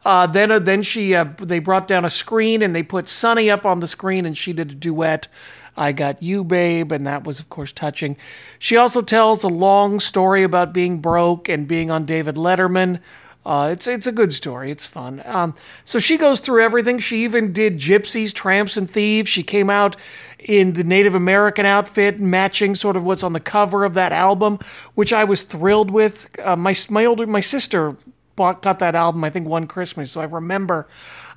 uh, 0.04 0.26
then, 0.26 0.50
uh, 0.50 0.58
then 0.58 0.82
she 0.82 1.14
uh, 1.14 1.24
they 1.38 1.58
brought 1.58 1.86
down 1.86 2.04
a 2.04 2.10
screen 2.10 2.62
and 2.62 2.74
they 2.74 2.82
put 2.82 3.08
Sonny 3.08 3.50
up 3.50 3.66
on 3.66 3.80
the 3.80 3.88
screen, 3.88 4.24
and 4.24 4.36
she 4.36 4.52
did 4.52 4.70
a 4.70 4.74
duet. 4.74 5.28
I 5.76 5.92
got 5.92 6.22
you, 6.22 6.44
babe, 6.44 6.92
and 6.92 7.06
that 7.06 7.24
was, 7.24 7.40
of 7.40 7.48
course, 7.48 7.72
touching. 7.72 8.16
She 8.58 8.76
also 8.76 9.02
tells 9.02 9.44
a 9.44 9.48
long 9.48 10.00
story 10.00 10.42
about 10.42 10.72
being 10.72 10.98
broke 10.98 11.48
and 11.48 11.68
being 11.68 11.90
on 11.90 12.06
David 12.06 12.34
Letterman. 12.34 13.00
Uh, 13.44 13.70
it's 13.72 13.86
it's 13.86 14.06
a 14.06 14.12
good 14.12 14.32
story. 14.34 14.70
It's 14.70 14.84
fun. 14.84 15.22
Um, 15.24 15.54
so 15.84 15.98
she 15.98 16.18
goes 16.18 16.40
through 16.40 16.62
everything. 16.62 16.98
She 16.98 17.24
even 17.24 17.52
did 17.52 17.78
gypsies, 17.78 18.34
tramps, 18.34 18.76
and 18.76 18.88
thieves. 18.88 19.30
She 19.30 19.42
came 19.42 19.70
out 19.70 19.96
in 20.38 20.74
the 20.74 20.84
Native 20.84 21.14
American 21.14 21.64
outfit, 21.64 22.20
matching 22.20 22.74
sort 22.74 22.96
of 22.96 23.04
what's 23.04 23.22
on 23.22 23.32
the 23.32 23.40
cover 23.40 23.84
of 23.84 23.94
that 23.94 24.12
album, 24.12 24.58
which 24.94 25.12
I 25.12 25.24
was 25.24 25.42
thrilled 25.42 25.90
with. 25.90 26.28
Uh, 26.38 26.56
my 26.56 26.76
my 26.90 27.06
older 27.06 27.26
my 27.26 27.40
sister 27.40 27.96
bought 28.36 28.62
got 28.62 28.78
that 28.78 28.94
album 28.94 29.24
I 29.24 29.30
think 29.30 29.46
one 29.48 29.66
Christmas, 29.66 30.12
so 30.12 30.20
I 30.20 30.24
remember 30.24 30.86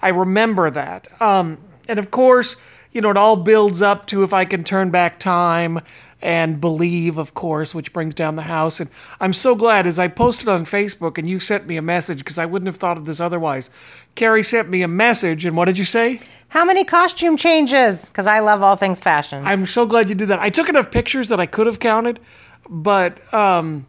I 0.01 0.09
remember 0.09 0.69
that. 0.69 1.07
Um, 1.21 1.57
and 1.87 1.99
of 1.99 2.11
course, 2.11 2.57
you 2.93 3.01
know 3.01 3.09
it 3.09 3.17
all 3.17 3.35
builds 3.35 3.81
up 3.81 4.07
to 4.07 4.23
if 4.23 4.31
I 4.33 4.45
can 4.45 4.63
turn 4.63 4.91
back 4.91 5.19
time 5.19 5.81
and 6.23 6.61
believe, 6.61 7.17
of 7.17 7.33
course, 7.33 7.75
which 7.75 7.91
brings 7.91 8.15
down 8.15 8.37
the 8.37 8.43
house. 8.43 8.79
And 8.79 8.89
I'm 9.19 9.33
so 9.33 9.55
glad 9.55 9.85
as 9.85 9.99
I 9.99 10.07
posted 10.07 10.47
on 10.47 10.65
Facebook 10.65 11.17
and 11.17 11.27
you 11.27 11.37
sent 11.39 11.67
me 11.67 11.75
a 11.75 11.81
message 11.81 12.19
because 12.19 12.37
I 12.37 12.45
wouldn't 12.45 12.67
have 12.67 12.77
thought 12.77 12.97
of 12.97 13.05
this 13.05 13.19
otherwise. 13.19 13.69
Carrie 14.15 14.43
sent 14.43 14.69
me 14.69 14.81
a 14.83 14.87
message, 14.87 15.43
and 15.43 15.57
what 15.57 15.65
did 15.65 15.77
you 15.77 15.83
say? 15.83 16.21
How 16.47 16.63
many 16.63 16.85
costume 16.85 17.35
changes? 17.35 18.05
Because 18.05 18.25
I 18.25 18.39
love 18.39 18.63
all 18.63 18.77
things 18.77 19.01
fashion. 19.01 19.43
I'm 19.43 19.65
so 19.65 19.85
glad 19.85 20.07
you 20.07 20.15
did 20.15 20.29
that. 20.29 20.39
I 20.39 20.49
took 20.49 20.69
enough 20.69 20.91
pictures 20.91 21.27
that 21.27 21.39
I 21.39 21.45
could 21.45 21.67
have 21.67 21.79
counted, 21.79 22.19
but 22.69 23.33
um, 23.33 23.85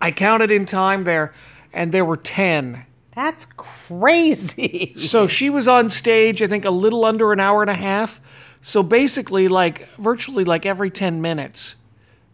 I 0.00 0.12
counted 0.12 0.50
in 0.52 0.64
time 0.64 1.04
there, 1.04 1.34
and 1.72 1.90
there 1.90 2.04
were 2.04 2.16
10. 2.16 2.84
That's 3.18 3.46
crazy. 3.56 4.94
So 4.96 5.26
she 5.26 5.50
was 5.50 5.66
on 5.66 5.88
stage, 5.88 6.40
I 6.40 6.46
think, 6.46 6.64
a 6.64 6.70
little 6.70 7.04
under 7.04 7.32
an 7.32 7.40
hour 7.40 7.62
and 7.62 7.70
a 7.70 7.74
half. 7.74 8.20
So 8.60 8.82
basically, 8.82 9.48
like 9.48 9.88
virtually 9.96 10.44
like 10.44 10.64
every 10.64 10.90
10 10.90 11.20
minutes, 11.20 11.76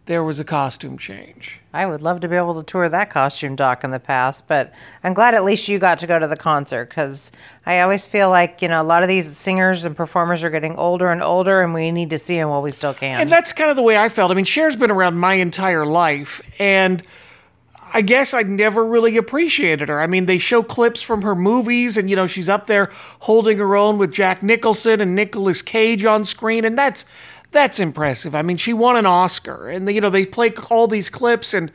there 0.05 0.23
was 0.23 0.39
a 0.39 0.43
costume 0.43 0.97
change. 0.97 1.59
I 1.73 1.87
would 1.87 2.03
love 2.03 2.19
to 2.19 2.27
be 2.27 2.35
able 2.35 2.53
to 2.61 2.63
tour 2.63 2.87
that 2.87 3.09
costume 3.09 3.55
doc 3.55 3.83
in 3.83 3.89
the 3.89 3.99
past, 3.99 4.47
but 4.47 4.73
I'm 5.03 5.15
glad 5.15 5.33
at 5.33 5.43
least 5.43 5.67
you 5.67 5.79
got 5.79 5.99
to 5.99 6.07
go 6.07 6.19
to 6.19 6.27
the 6.27 6.37
concert 6.37 6.89
because 6.89 7.31
I 7.65 7.79
always 7.79 8.07
feel 8.07 8.29
like, 8.29 8.61
you 8.61 8.67
know, 8.67 8.81
a 8.81 8.83
lot 8.83 9.01
of 9.01 9.09
these 9.09 9.35
singers 9.35 9.85
and 9.85 9.95
performers 9.95 10.43
are 10.43 10.51
getting 10.51 10.75
older 10.75 11.09
and 11.09 11.23
older 11.23 11.61
and 11.61 11.73
we 11.73 11.89
need 11.91 12.11
to 12.11 12.19
see 12.19 12.35
them 12.37 12.49
while 12.49 12.61
we 12.61 12.71
still 12.71 12.93
can. 12.93 13.21
And 13.21 13.29
that's 13.29 13.53
kind 13.53 13.71
of 13.71 13.75
the 13.75 13.83
way 13.83 13.97
I 13.97 14.09
felt. 14.09 14.29
I 14.29 14.35
mean, 14.35 14.45
Cher's 14.45 14.75
been 14.75 14.91
around 14.91 15.15
my 15.15 15.33
entire 15.33 15.85
life, 15.85 16.41
and 16.59 17.01
I 17.95 18.01
guess 18.01 18.33
I 18.33 18.43
never 18.43 18.85
really 18.85 19.15
appreciated 19.15 19.87
her. 19.87 20.01
I 20.01 20.07
mean, 20.07 20.25
they 20.25 20.37
show 20.37 20.61
clips 20.61 21.01
from 21.01 21.21
her 21.21 21.33
movies, 21.33 21.95
and 21.95 22.09
you 22.09 22.17
know, 22.17 22.27
she's 22.27 22.49
up 22.49 22.67
there 22.67 22.91
holding 23.21 23.57
her 23.57 23.73
own 23.73 23.97
with 23.97 24.11
Jack 24.11 24.43
Nicholson 24.43 24.99
and 24.99 25.15
Nicolas 25.15 25.61
Cage 25.61 26.03
on 26.03 26.25
screen, 26.25 26.65
and 26.65 26.77
that's 26.77 27.05
that's 27.51 27.79
impressive. 27.79 28.35
I 28.35 28.41
mean, 28.41 28.57
she 28.57 28.73
won 28.73 28.97
an 28.97 29.05
Oscar, 29.05 29.69
and 29.69 29.89
you 29.89 30.01
know, 30.01 30.09
they 30.09 30.25
play 30.25 30.51
all 30.69 30.87
these 30.87 31.09
clips, 31.09 31.53
and 31.53 31.71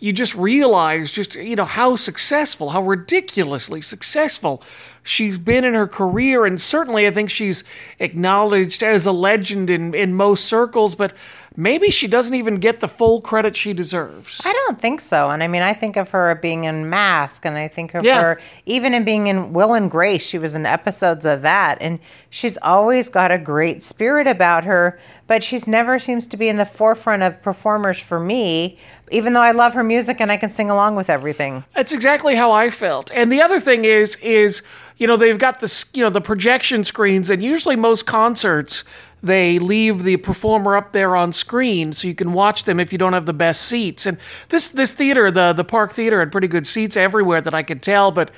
you 0.00 0.12
just 0.12 0.34
realize 0.34 1.12
just 1.12 1.36
you 1.36 1.54
know 1.54 1.66
how 1.66 1.94
successful, 1.94 2.70
how 2.70 2.82
ridiculously 2.82 3.80
successful 3.80 4.64
she's 5.04 5.38
been 5.38 5.64
in 5.64 5.74
her 5.74 5.86
career, 5.86 6.46
and 6.46 6.60
certainly 6.60 7.06
I 7.06 7.12
think 7.12 7.30
she's 7.30 7.62
acknowledged 8.00 8.82
as 8.82 9.06
a 9.06 9.12
legend 9.12 9.70
in 9.70 9.94
in 9.94 10.14
most 10.14 10.46
circles, 10.46 10.96
but 10.96 11.12
maybe 11.56 11.90
she 11.90 12.06
doesn't 12.06 12.34
even 12.34 12.56
get 12.56 12.80
the 12.80 12.88
full 12.88 13.20
credit 13.20 13.56
she 13.56 13.72
deserves. 13.72 14.40
I 14.44 14.52
don't 14.52 14.80
think 14.80 15.00
so. 15.00 15.30
And 15.30 15.42
I 15.42 15.48
mean, 15.48 15.62
I 15.62 15.72
think 15.72 15.96
of 15.96 16.10
her 16.10 16.34
being 16.36 16.64
in 16.64 16.88
Mask, 16.88 17.44
and 17.44 17.56
I 17.56 17.68
think 17.68 17.94
of 17.94 18.04
Yeah. 18.04 18.20
her 18.22 18.40
even 18.66 18.94
in 18.94 19.04
being 19.04 19.26
in 19.26 19.52
Will 19.52 19.74
and 19.74 19.90
Grace. 19.90 20.24
She 20.26 20.38
was 20.38 20.54
in 20.54 20.64
episodes 20.66 21.24
of 21.26 21.42
that, 21.42 21.78
and 21.80 21.98
she's 22.28 22.56
always 22.62 23.08
got 23.08 23.30
a 23.30 23.38
great 23.38 23.82
spirit 23.82 24.26
about 24.26 24.64
her. 24.64 24.98
But 25.26 25.44
she's 25.44 25.68
never 25.68 25.98
seems 26.00 26.26
to 26.28 26.36
be 26.36 26.48
in 26.48 26.56
the 26.56 26.66
forefront 26.66 27.22
of 27.22 27.40
performers 27.40 28.00
for 28.00 28.18
me, 28.18 28.78
even 29.12 29.32
though 29.32 29.40
I 29.42 29.52
love 29.52 29.74
her 29.74 29.84
music 29.84 30.20
and 30.20 30.32
I 30.32 30.36
can 30.36 30.50
sing 30.50 30.70
along 30.70 30.96
with 30.96 31.08
everything. 31.08 31.64
That's 31.74 31.92
exactly 31.92 32.34
how 32.34 32.50
I 32.50 32.70
felt. 32.70 33.12
And 33.14 33.30
the 33.32 33.40
other 33.40 33.60
thing 33.60 33.84
is, 33.84 34.16
is 34.16 34.62
you 34.96 35.06
know 35.06 35.16
they've 35.16 35.38
got 35.38 35.60
the 35.60 35.84
you 35.94 36.02
know 36.02 36.10
the 36.10 36.20
projection 36.20 36.82
screens, 36.84 37.30
and 37.30 37.42
usually 37.42 37.76
most 37.76 38.06
concerts 38.06 38.82
they 39.22 39.58
leave 39.58 40.04
the 40.04 40.16
performer 40.18 40.76
up 40.76 40.92
there 40.92 41.14
on 41.14 41.32
screen 41.32 41.92
so 41.92 42.08
you 42.08 42.14
can 42.14 42.32
watch 42.32 42.64
them 42.64 42.80
if 42.80 42.92
you 42.92 42.98
don't 42.98 43.12
have 43.12 43.26
the 43.26 43.32
best 43.32 43.62
seats. 43.62 44.06
And 44.06 44.18
this 44.48 44.68
this 44.68 44.92
theater, 44.92 45.30
the 45.30 45.52
the 45.52 45.64
Park 45.64 45.92
Theater, 45.92 46.20
had 46.20 46.32
pretty 46.32 46.48
good 46.48 46.66
seats 46.66 46.96
everywhere 46.96 47.40
that 47.40 47.54
I 47.54 47.62
could 47.62 47.82
tell, 47.82 48.10
but 48.10 48.30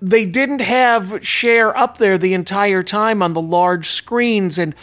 they 0.00 0.24
didn't 0.26 0.60
have 0.60 1.24
Cher 1.24 1.76
up 1.76 1.98
there 1.98 2.18
the 2.18 2.34
entire 2.34 2.82
time 2.82 3.22
on 3.22 3.32
the 3.32 3.42
large 3.42 3.88
screens 3.88 4.58
and. 4.58 4.74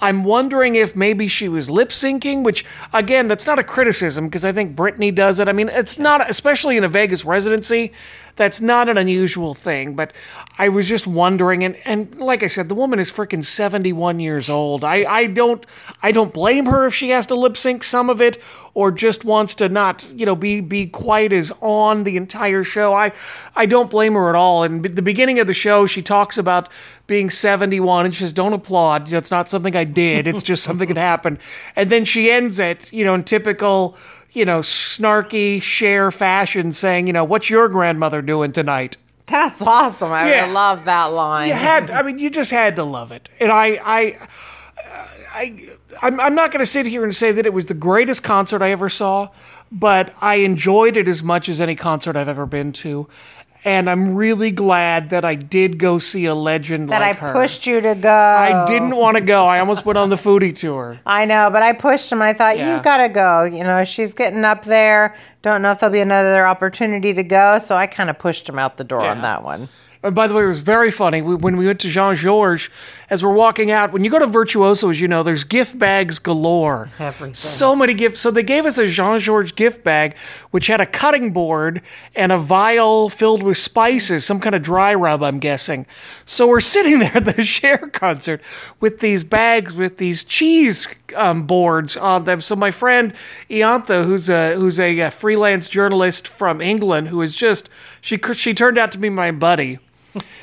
I'm 0.00 0.24
wondering 0.24 0.74
if 0.74 0.94
maybe 0.94 1.28
she 1.28 1.48
was 1.48 1.70
lip 1.70 1.90
syncing, 1.90 2.42
which 2.42 2.64
again, 2.92 3.28
that's 3.28 3.46
not 3.46 3.58
a 3.58 3.64
criticism 3.64 4.26
because 4.26 4.44
I 4.44 4.52
think 4.52 4.76
Britney 4.76 5.14
does 5.14 5.40
it. 5.40 5.48
I 5.48 5.52
mean, 5.52 5.68
it's 5.68 5.98
not, 5.98 6.28
especially 6.28 6.76
in 6.76 6.84
a 6.84 6.88
Vegas 6.88 7.24
residency, 7.24 7.92
that's 8.36 8.60
not 8.60 8.88
an 8.88 8.98
unusual 8.98 9.54
thing. 9.54 9.94
But 9.94 10.12
I 10.58 10.68
was 10.68 10.88
just 10.88 11.06
wondering, 11.06 11.64
and, 11.64 11.76
and 11.84 12.14
like 12.16 12.42
I 12.42 12.46
said, 12.46 12.68
the 12.68 12.74
woman 12.74 12.98
is 12.98 13.10
freaking 13.10 13.42
71 13.44 14.20
years 14.20 14.48
old. 14.48 14.84
I, 14.84 15.04
I 15.04 15.26
don't 15.26 15.64
I 16.02 16.12
don't 16.12 16.32
blame 16.32 16.66
her 16.66 16.86
if 16.86 16.94
she 16.94 17.10
has 17.10 17.26
to 17.28 17.34
lip 17.34 17.56
sync 17.56 17.82
some 17.82 18.10
of 18.10 18.20
it 18.20 18.40
or 18.74 18.92
just 18.92 19.24
wants 19.24 19.54
to 19.56 19.68
not, 19.68 20.06
you 20.10 20.26
know, 20.26 20.36
be 20.36 20.60
be 20.60 20.86
quite 20.86 21.32
as 21.32 21.50
on 21.60 22.04
the 22.04 22.16
entire 22.16 22.62
show. 22.62 22.92
I 22.92 23.12
I 23.54 23.66
don't 23.66 23.90
blame 23.90 24.14
her 24.14 24.28
at 24.28 24.34
all. 24.34 24.62
And 24.62 24.84
the 24.84 25.02
beginning 25.02 25.38
of 25.38 25.46
the 25.46 25.54
show, 25.54 25.86
she 25.86 26.02
talks 26.02 26.36
about 26.36 26.68
being 27.06 27.30
71 27.30 28.06
and 28.06 28.14
she 28.14 28.20
says, 28.24 28.32
Don't 28.32 28.52
applaud. 28.52 29.06
You 29.08 29.12
know, 29.12 29.18
it's 29.18 29.30
not 29.30 29.48
something 29.48 29.76
I 29.76 29.84
did. 29.84 30.26
It's 30.26 30.42
just 30.42 30.62
something 30.64 30.88
that 30.88 30.96
happened. 30.96 31.38
And 31.76 31.90
then 31.90 32.04
she 32.04 32.30
ends 32.30 32.58
it, 32.58 32.92
you 32.92 33.04
know, 33.04 33.14
in 33.14 33.24
typical, 33.24 33.96
you 34.32 34.44
know, 34.44 34.60
snarky 34.60 35.62
Cher 35.62 36.10
fashion 36.10 36.72
saying, 36.72 37.06
you 37.06 37.12
know, 37.12 37.24
what's 37.24 37.48
your 37.50 37.68
grandmother 37.68 38.22
doing 38.22 38.52
tonight? 38.52 38.96
That's 39.26 39.62
awesome. 39.62 40.12
I 40.12 40.30
Yeah. 40.32 40.46
love 40.46 40.84
that 40.84 41.06
line. 41.06 41.48
You 41.48 41.54
had, 41.54 41.90
I 41.90 42.02
mean, 42.02 42.18
you 42.18 42.30
just 42.30 42.50
had 42.50 42.76
to 42.76 42.84
love 42.84 43.10
it. 43.12 43.28
And 43.40 43.50
I, 43.50 43.66
I, 43.84 44.18
I, 45.32 45.68
I'm, 46.02 46.20
I'm 46.20 46.34
not 46.34 46.50
going 46.50 46.60
to 46.60 46.66
sit 46.66 46.86
here 46.86 47.02
and 47.04 47.14
say 47.14 47.32
that 47.32 47.44
it 47.46 47.52
was 47.52 47.66
the 47.66 47.74
greatest 47.74 48.22
concert 48.22 48.62
I 48.62 48.70
ever 48.70 48.88
saw, 48.88 49.28
but 49.72 50.14
I 50.20 50.36
enjoyed 50.36 50.96
it 50.96 51.08
as 51.08 51.22
much 51.22 51.48
as 51.48 51.60
any 51.60 51.74
concert 51.74 52.16
I've 52.16 52.28
ever 52.28 52.46
been 52.46 52.72
to. 52.74 53.08
And 53.66 53.90
I'm 53.90 54.14
really 54.14 54.52
glad 54.52 55.10
that 55.10 55.24
I 55.24 55.34
did 55.34 55.76
go 55.78 55.98
see 55.98 56.24
a 56.26 56.36
legend 56.36 56.88
that 56.90 57.00
like 57.00 57.16
I 57.16 57.20
her. 57.20 57.32
pushed 57.32 57.66
you 57.66 57.80
to 57.80 57.96
go. 57.96 58.08
I 58.12 58.64
didn't 58.68 58.94
want 58.94 59.16
to 59.16 59.20
go. 59.20 59.44
I 59.46 59.58
almost 59.58 59.84
went 59.84 59.98
on 59.98 60.08
the 60.08 60.14
foodie 60.14 60.56
tour. 60.56 61.00
I 61.04 61.24
know, 61.24 61.50
but 61.50 61.64
I 61.64 61.72
pushed 61.72 62.12
him. 62.12 62.22
I 62.22 62.32
thought 62.32 62.56
Yeah. 62.56 62.74
you've 62.74 62.84
got 62.84 62.98
to 62.98 63.08
go. 63.08 63.42
You 63.42 63.64
know, 63.64 63.82
she's 63.84 64.14
getting 64.14 64.44
up 64.44 64.64
there. 64.64 65.16
Don't 65.42 65.62
know 65.62 65.72
if 65.72 65.80
there'll 65.80 65.92
be 65.92 65.98
another 65.98 66.46
opportunity 66.46 67.12
to 67.14 67.24
go. 67.24 67.58
So 67.58 67.74
I 67.76 67.88
kind 67.88 68.08
of 68.08 68.20
pushed 68.20 68.48
him 68.48 68.56
out 68.56 68.76
the 68.76 68.84
door 68.84 69.00
on 69.00 69.22
that 69.22 69.42
one. 69.42 69.68
And 70.02 70.14
by 70.14 70.26
the 70.26 70.34
way, 70.34 70.44
it 70.44 70.48
was 70.48 70.60
very 70.60 70.90
funny. 70.90 71.22
We, 71.22 71.34
when 71.34 71.56
we 71.56 71.66
went 71.66 71.80
to 71.80 71.88
Jean 71.88 72.14
Georges, 72.14 72.68
as 73.08 73.24
we're 73.24 73.32
walking 73.32 73.70
out, 73.70 73.92
when 73.92 74.04
you 74.04 74.10
go 74.10 74.18
to 74.18 74.26
Virtuoso, 74.26 74.90
as 74.90 75.00
you 75.00 75.08
know, 75.08 75.22
there's 75.22 75.44
gift 75.44 75.78
bags 75.78 76.18
galore. 76.18 76.90
Everything. 76.98 77.34
So 77.34 77.76
many 77.76 77.94
gifts. 77.94 78.20
So 78.20 78.30
they 78.30 78.42
gave 78.42 78.66
us 78.66 78.78
a 78.78 78.86
Jean 78.86 79.18
Georges 79.18 79.52
gift 79.52 79.84
bag, 79.84 80.16
which 80.50 80.66
had 80.66 80.80
a 80.80 80.86
cutting 80.86 81.32
board 81.32 81.82
and 82.14 82.32
a 82.32 82.38
vial 82.38 83.08
filled 83.08 83.42
with 83.42 83.58
spices, 83.58 84.24
some 84.24 84.40
kind 84.40 84.54
of 84.54 84.62
dry 84.62 84.94
rub, 84.94 85.22
I'm 85.22 85.38
guessing. 85.38 85.86
So 86.24 86.46
we're 86.46 86.60
sitting 86.76 86.98
there 86.98 87.16
at 87.16 87.24
the 87.24 87.44
Cher 87.44 87.78
concert 87.78 88.40
with 88.80 89.00
these 89.00 89.24
bags 89.24 89.74
with 89.74 89.98
these 89.98 90.24
cheese 90.24 90.86
um, 91.14 91.46
boards 91.46 91.96
on 91.96 92.24
them. 92.24 92.40
So 92.40 92.56
my 92.56 92.70
friend 92.70 93.12
Iantha, 93.48 94.04
who's 94.04 94.28
a 94.28 94.54
who's 94.54 94.80
a, 94.80 95.00
uh 95.00 95.10
freelance 95.10 95.68
journalist 95.68 96.28
from 96.28 96.60
England, 96.60 97.08
who 97.08 97.22
is 97.22 97.34
just 97.34 97.68
she 98.00 98.18
she 98.34 98.54
turned 98.54 98.78
out 98.78 98.92
to 98.92 98.98
be 98.98 99.10
my 99.10 99.30
buddy. 99.30 99.78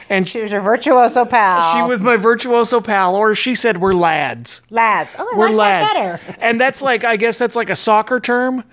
And 0.09 0.27
She 0.27 0.41
was 0.41 0.51
your 0.51 0.61
virtuoso 0.61 1.25
pal. 1.25 1.75
she 1.75 1.81
was 1.89 1.99
my 1.99 2.15
virtuoso 2.15 2.79
pal, 2.81 3.15
or 3.15 3.33
she 3.33 3.55
said 3.55 3.79
we're 3.79 3.93
lads. 3.95 4.61
lads. 4.69 5.09
Oh, 5.17 5.27
I 5.33 5.37
We're 5.37 5.49
like 5.49 5.57
lads. 5.83 5.97
that 5.97 6.27
better. 6.27 6.37
And 6.41 6.61
that's 6.61 6.81
like, 6.83 7.03
I 7.03 7.15
guess 7.15 7.39
that's 7.39 7.55
like 7.55 7.69
a 7.71 7.75
soccer 7.75 8.19
term, 8.19 8.63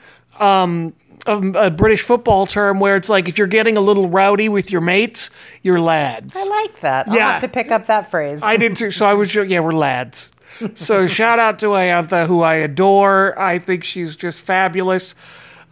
um, 0.40 0.92
a, 1.26 1.36
a 1.66 1.70
British 1.70 2.02
football 2.02 2.46
term 2.46 2.80
where 2.80 2.96
it's 2.96 3.08
like 3.08 3.28
if 3.28 3.38
you're 3.38 3.46
getting 3.46 3.78
a 3.78 3.80
little 3.80 4.08
rowdy 4.10 4.48
with 4.50 4.70
your 4.70 4.80
mates, 4.82 5.30
you're 5.62 5.80
lads. 5.80 6.36
I 6.36 6.44
like 6.46 6.80
that. 6.80 7.08
I'll 7.08 7.18
have 7.18 7.40
to 7.42 7.48
pick 7.48 7.70
up 7.70 7.86
that 7.86 8.10
phrase. 8.10 8.42
I 8.42 8.56
did 8.58 8.76
too. 8.76 8.90
So 8.90 9.06
I 9.06 9.14
was, 9.14 9.34
yeah, 9.34 9.60
we're 9.60 9.72
lads. 9.72 10.30
So 10.74 11.06
shout 11.06 11.38
out 11.38 11.58
to 11.60 11.66
Ayantha, 11.68 12.26
who 12.26 12.42
I 12.42 12.56
adore. 12.56 13.38
I 13.38 13.58
think 13.58 13.84
she's 13.84 14.16
just 14.16 14.40
fabulous. 14.42 15.14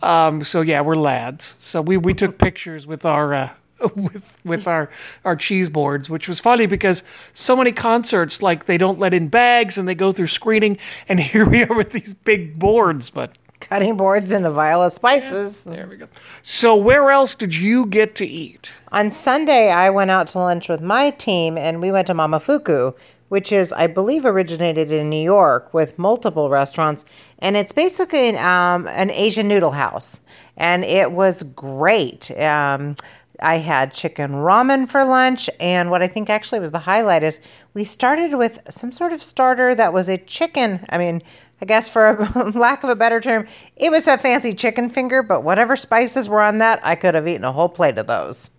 Um, 0.02 0.44
so 0.44 0.60
yeah, 0.60 0.80
we're 0.80 0.96
lads. 0.96 1.56
So 1.58 1.82
we, 1.82 1.96
we 1.96 2.14
took 2.14 2.38
pictures 2.46 2.86
with 2.86 3.04
our 3.04 3.34
uh, 3.34 3.50
with 3.94 4.24
with 4.44 4.66
our 4.66 4.90
our 5.24 5.36
cheese 5.36 5.68
boards, 5.68 6.08
which 6.10 6.28
was 6.28 6.40
funny 6.40 6.66
because 6.66 7.02
so 7.32 7.56
many 7.56 7.72
concerts 7.72 8.42
like 8.42 8.64
they 8.66 8.78
don't 8.78 8.98
let 8.98 9.14
in 9.14 9.28
bags 9.28 9.78
and 9.78 9.86
they 9.88 9.94
go 9.94 10.12
through 10.12 10.26
screening, 10.28 10.78
and 11.08 11.20
here 11.32 11.48
we 11.48 11.62
are 11.62 11.74
with 11.74 11.90
these 11.90 12.14
big 12.14 12.58
boards. 12.58 13.10
But 13.10 13.36
Cutting 13.60 13.96
boards 13.96 14.30
in 14.30 14.44
a 14.44 14.50
vial 14.50 14.82
of 14.82 14.92
spices. 14.92 15.64
there 15.64 15.86
we 15.88 15.96
go. 15.96 16.06
So 16.42 16.76
where 16.76 17.10
else 17.10 17.34
did 17.34 17.56
you 17.56 17.86
get 17.86 18.14
to 18.14 18.26
eat? 18.26 18.72
On 18.92 19.10
Sunday, 19.10 19.70
I 19.70 19.90
went 19.90 20.10
out 20.12 20.28
to 20.28 20.38
lunch 20.38 20.68
with 20.68 20.80
my 20.80 21.10
team 21.10 21.58
and 21.58 21.82
we 21.82 21.90
went 21.90 22.06
to 22.06 22.14
Momofuku, 22.14 22.94
which 23.28 23.52
is, 23.52 23.72
I 23.72 23.86
believe, 23.86 24.24
originated 24.24 24.92
in 24.92 25.08
New 25.08 25.22
York 25.22 25.72
with 25.74 25.98
multiple 25.98 26.50
restaurants. 26.50 27.04
And 27.38 27.56
it's 27.56 27.72
basically 27.72 28.28
an, 28.28 28.36
um, 28.36 28.88
an 28.88 29.10
Asian 29.10 29.48
noodle 29.48 29.72
house. 29.72 30.20
And 30.56 30.84
it 30.84 31.12
was 31.12 31.42
great. 31.42 32.30
Um, 32.40 32.96
I 33.40 33.58
had 33.58 33.92
chicken 33.92 34.32
ramen 34.32 34.88
for 34.88 35.04
lunch. 35.04 35.48
And 35.60 35.90
what 35.90 36.02
I 36.02 36.06
think 36.06 36.30
actually 36.30 36.60
was 36.60 36.72
the 36.72 36.80
highlight 36.80 37.22
is 37.22 37.40
we 37.74 37.84
started 37.84 38.34
with 38.34 38.60
some 38.68 38.92
sort 38.92 39.12
of 39.12 39.22
starter 39.22 39.74
that 39.74 39.92
was 39.92 40.08
a 40.08 40.18
chicken. 40.18 40.84
I 40.88 40.98
mean, 40.98 41.22
I 41.60 41.64
guess 41.64 41.88
for 41.88 42.08
a 42.08 42.50
lack 42.58 42.84
of 42.84 42.90
a 42.90 42.96
better 42.96 43.20
term, 43.20 43.46
it 43.76 43.90
was 43.90 44.06
a 44.06 44.18
fancy 44.18 44.54
chicken 44.54 44.90
finger, 44.90 45.22
but 45.22 45.42
whatever 45.42 45.76
spices 45.76 46.28
were 46.28 46.40
on 46.40 46.58
that, 46.58 46.80
I 46.84 46.94
could 46.94 47.14
have 47.14 47.28
eaten 47.28 47.44
a 47.44 47.52
whole 47.52 47.68
plate 47.68 47.98
of 47.98 48.06
those. 48.06 48.50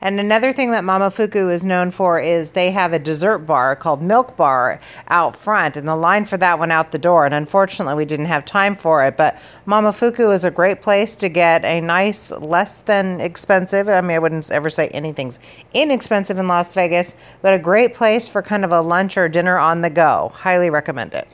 And 0.00 0.20
another 0.20 0.52
thing 0.52 0.70
that 0.72 0.84
Momofuku 0.84 1.50
is 1.50 1.64
known 1.64 1.90
for 1.90 2.20
is 2.20 2.50
they 2.50 2.70
have 2.72 2.92
a 2.92 2.98
dessert 2.98 3.38
bar 3.38 3.74
called 3.76 4.02
Milk 4.02 4.36
Bar 4.36 4.80
out 5.08 5.34
front, 5.34 5.76
and 5.76 5.88
the 5.88 5.96
line 5.96 6.24
for 6.24 6.36
that 6.36 6.58
went 6.58 6.72
out 6.72 6.92
the 6.92 6.98
door. 6.98 7.24
And 7.24 7.34
unfortunately, 7.34 7.94
we 7.94 8.04
didn't 8.04 8.26
have 8.26 8.44
time 8.44 8.74
for 8.74 9.04
it. 9.04 9.16
But 9.16 9.38
Momofuku 9.66 10.34
is 10.34 10.44
a 10.44 10.50
great 10.50 10.82
place 10.82 11.16
to 11.16 11.28
get 11.28 11.64
a 11.64 11.80
nice, 11.80 12.30
less 12.32 12.80
than 12.80 13.20
expensive. 13.20 13.88
I 13.88 14.00
mean, 14.00 14.16
I 14.16 14.18
wouldn't 14.18 14.50
ever 14.50 14.68
say 14.68 14.88
anything's 14.88 15.38
inexpensive 15.72 16.38
in 16.38 16.48
Las 16.48 16.74
Vegas, 16.74 17.14
but 17.40 17.54
a 17.54 17.58
great 17.58 17.94
place 17.94 18.28
for 18.28 18.42
kind 18.42 18.64
of 18.64 18.72
a 18.72 18.80
lunch 18.80 19.16
or 19.16 19.28
dinner 19.28 19.58
on 19.58 19.80
the 19.80 19.90
go. 19.90 20.32
Highly 20.34 20.70
recommend 20.70 21.14
it. 21.14 21.28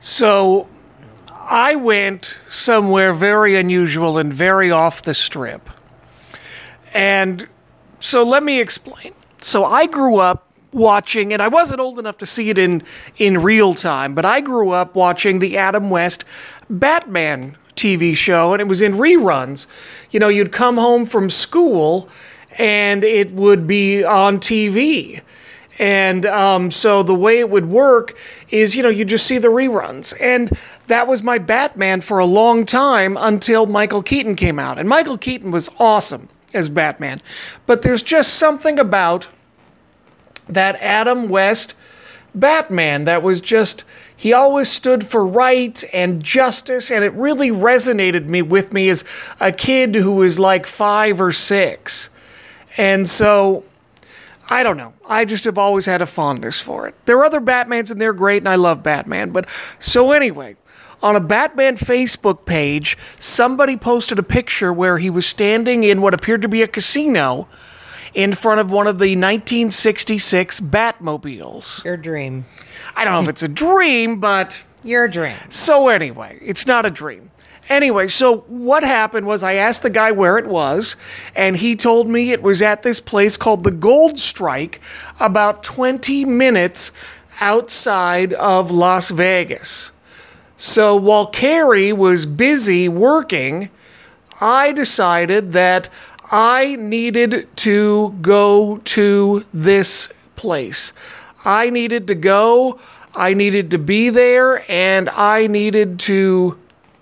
So 0.00 0.68
I 1.30 1.76
went 1.76 2.36
somewhere 2.48 3.12
very 3.12 3.56
unusual 3.56 4.18
and 4.18 4.32
very 4.32 4.70
off 4.70 5.02
the 5.02 5.14
strip. 5.14 5.70
And 6.92 7.48
so 8.04 8.22
let 8.22 8.42
me 8.42 8.60
explain. 8.60 9.14
So 9.40 9.64
I 9.64 9.86
grew 9.86 10.18
up 10.18 10.52
watching, 10.72 11.32
and 11.32 11.40
I 11.40 11.48
wasn't 11.48 11.80
old 11.80 11.98
enough 11.98 12.18
to 12.18 12.26
see 12.26 12.50
it 12.50 12.58
in, 12.58 12.82
in 13.16 13.40
real 13.42 13.72
time, 13.72 14.14
but 14.14 14.26
I 14.26 14.42
grew 14.42 14.72
up 14.72 14.94
watching 14.94 15.38
the 15.38 15.56
Adam 15.56 15.88
West 15.88 16.22
Batman 16.68 17.56
TV 17.76 18.14
show, 18.14 18.52
and 18.52 18.60
it 18.60 18.68
was 18.68 18.82
in 18.82 18.92
reruns. 18.92 19.66
You 20.10 20.20
know, 20.20 20.28
you'd 20.28 20.52
come 20.52 20.76
home 20.76 21.06
from 21.06 21.30
school 21.30 22.10
and 22.58 23.02
it 23.02 23.32
would 23.32 23.66
be 23.66 24.04
on 24.04 24.38
TV. 24.38 25.22
And 25.78 26.26
um, 26.26 26.70
so 26.70 27.02
the 27.02 27.14
way 27.14 27.38
it 27.38 27.48
would 27.48 27.70
work 27.70 28.16
is, 28.50 28.76
you 28.76 28.82
know, 28.82 28.90
you 28.90 29.06
just 29.06 29.26
see 29.26 29.38
the 29.38 29.48
reruns. 29.48 30.12
And 30.20 30.52
that 30.88 31.08
was 31.08 31.22
my 31.22 31.38
Batman 31.38 32.02
for 32.02 32.18
a 32.18 32.26
long 32.26 32.66
time 32.66 33.16
until 33.18 33.64
Michael 33.64 34.02
Keaton 34.02 34.36
came 34.36 34.58
out. 34.58 34.78
And 34.78 34.90
Michael 34.90 35.16
Keaton 35.16 35.50
was 35.50 35.70
awesome 35.78 36.28
as 36.54 36.68
Batman. 36.68 37.20
But 37.66 37.82
there's 37.82 38.02
just 38.02 38.34
something 38.34 38.78
about 38.78 39.28
that 40.48 40.76
Adam 40.76 41.28
West 41.28 41.74
Batman 42.34 43.04
that 43.04 43.22
was 43.22 43.40
just 43.40 43.84
he 44.16 44.32
always 44.32 44.68
stood 44.68 45.06
for 45.06 45.26
right 45.26 45.82
and 45.92 46.22
justice 46.22 46.90
and 46.90 47.04
it 47.04 47.12
really 47.14 47.50
resonated 47.50 48.26
me 48.26 48.42
with 48.42 48.72
me 48.72 48.88
as 48.88 49.04
a 49.40 49.52
kid 49.52 49.94
who 49.94 50.12
was 50.12 50.38
like 50.38 50.66
5 50.66 51.20
or 51.20 51.32
6. 51.32 52.10
And 52.76 53.08
so 53.08 53.64
I 54.48 54.62
don't 54.62 54.76
know. 54.76 54.94
I 55.08 55.24
just 55.24 55.44
have 55.44 55.58
always 55.58 55.86
had 55.86 56.02
a 56.02 56.06
fondness 56.06 56.60
for 56.60 56.86
it. 56.86 56.94
There 57.06 57.18
are 57.18 57.24
other 57.24 57.40
Batmans 57.40 57.90
and 57.90 58.00
they're 58.00 58.12
great 58.12 58.38
and 58.38 58.48
I 58.48 58.56
love 58.56 58.82
Batman, 58.82 59.30
but 59.30 59.48
so 59.78 60.12
anyway, 60.12 60.56
on 61.04 61.14
a 61.14 61.20
Batman 61.20 61.76
Facebook 61.76 62.46
page, 62.46 62.96
somebody 63.20 63.76
posted 63.76 64.18
a 64.18 64.22
picture 64.22 64.72
where 64.72 64.96
he 64.96 65.10
was 65.10 65.26
standing 65.26 65.84
in 65.84 66.00
what 66.00 66.14
appeared 66.14 66.40
to 66.40 66.48
be 66.48 66.62
a 66.62 66.66
casino 66.66 67.46
in 68.14 68.32
front 68.32 68.58
of 68.58 68.70
one 68.70 68.86
of 68.86 68.98
the 68.98 69.14
1966 69.14 70.60
Batmobiles. 70.60 71.84
Your 71.84 71.98
dream. 71.98 72.46
I 72.96 73.04
don't 73.04 73.12
know 73.12 73.20
if 73.20 73.28
it's 73.28 73.42
a 73.42 73.48
dream, 73.48 74.18
but 74.18 74.62
Your 74.82 75.06
dream. 75.06 75.36
so 75.50 75.88
anyway, 75.88 76.38
it's 76.40 76.66
not 76.66 76.86
a 76.86 76.90
dream. 76.90 77.30
Anyway, 77.68 78.08
so 78.08 78.38
what 78.48 78.82
happened 78.82 79.26
was 79.26 79.42
I 79.42 79.54
asked 79.54 79.82
the 79.82 79.90
guy 79.90 80.10
where 80.10 80.38
it 80.38 80.46
was, 80.46 80.96
and 81.36 81.58
he 81.58 81.76
told 81.76 82.08
me 82.08 82.30
it 82.30 82.42
was 82.42 82.62
at 82.62 82.82
this 82.82 83.00
place 83.00 83.36
called 83.36 83.62
the 83.64 83.70
Gold 83.70 84.18
Strike, 84.18 84.80
about 85.20 85.62
20 85.62 86.24
minutes 86.24 86.92
outside 87.40 88.32
of 88.34 88.70
Las 88.70 89.10
Vegas. 89.10 89.92
So 90.66 90.96
while 90.96 91.26
Carrie 91.26 91.92
was 91.92 92.24
busy 92.24 92.88
working, 92.88 93.68
I 94.40 94.72
decided 94.72 95.52
that 95.52 95.90
I 96.32 96.76
needed 96.76 97.54
to 97.56 98.16
go 98.22 98.78
to 98.78 99.44
this 99.52 100.08
place. 100.36 100.94
I 101.44 101.68
needed 101.68 102.06
to 102.06 102.14
go, 102.14 102.80
I 103.14 103.34
needed 103.34 103.70
to 103.72 103.78
be 103.78 104.08
there, 104.08 104.64
and 104.66 105.10
I 105.10 105.48
needed 105.48 105.98
to 106.00 106.58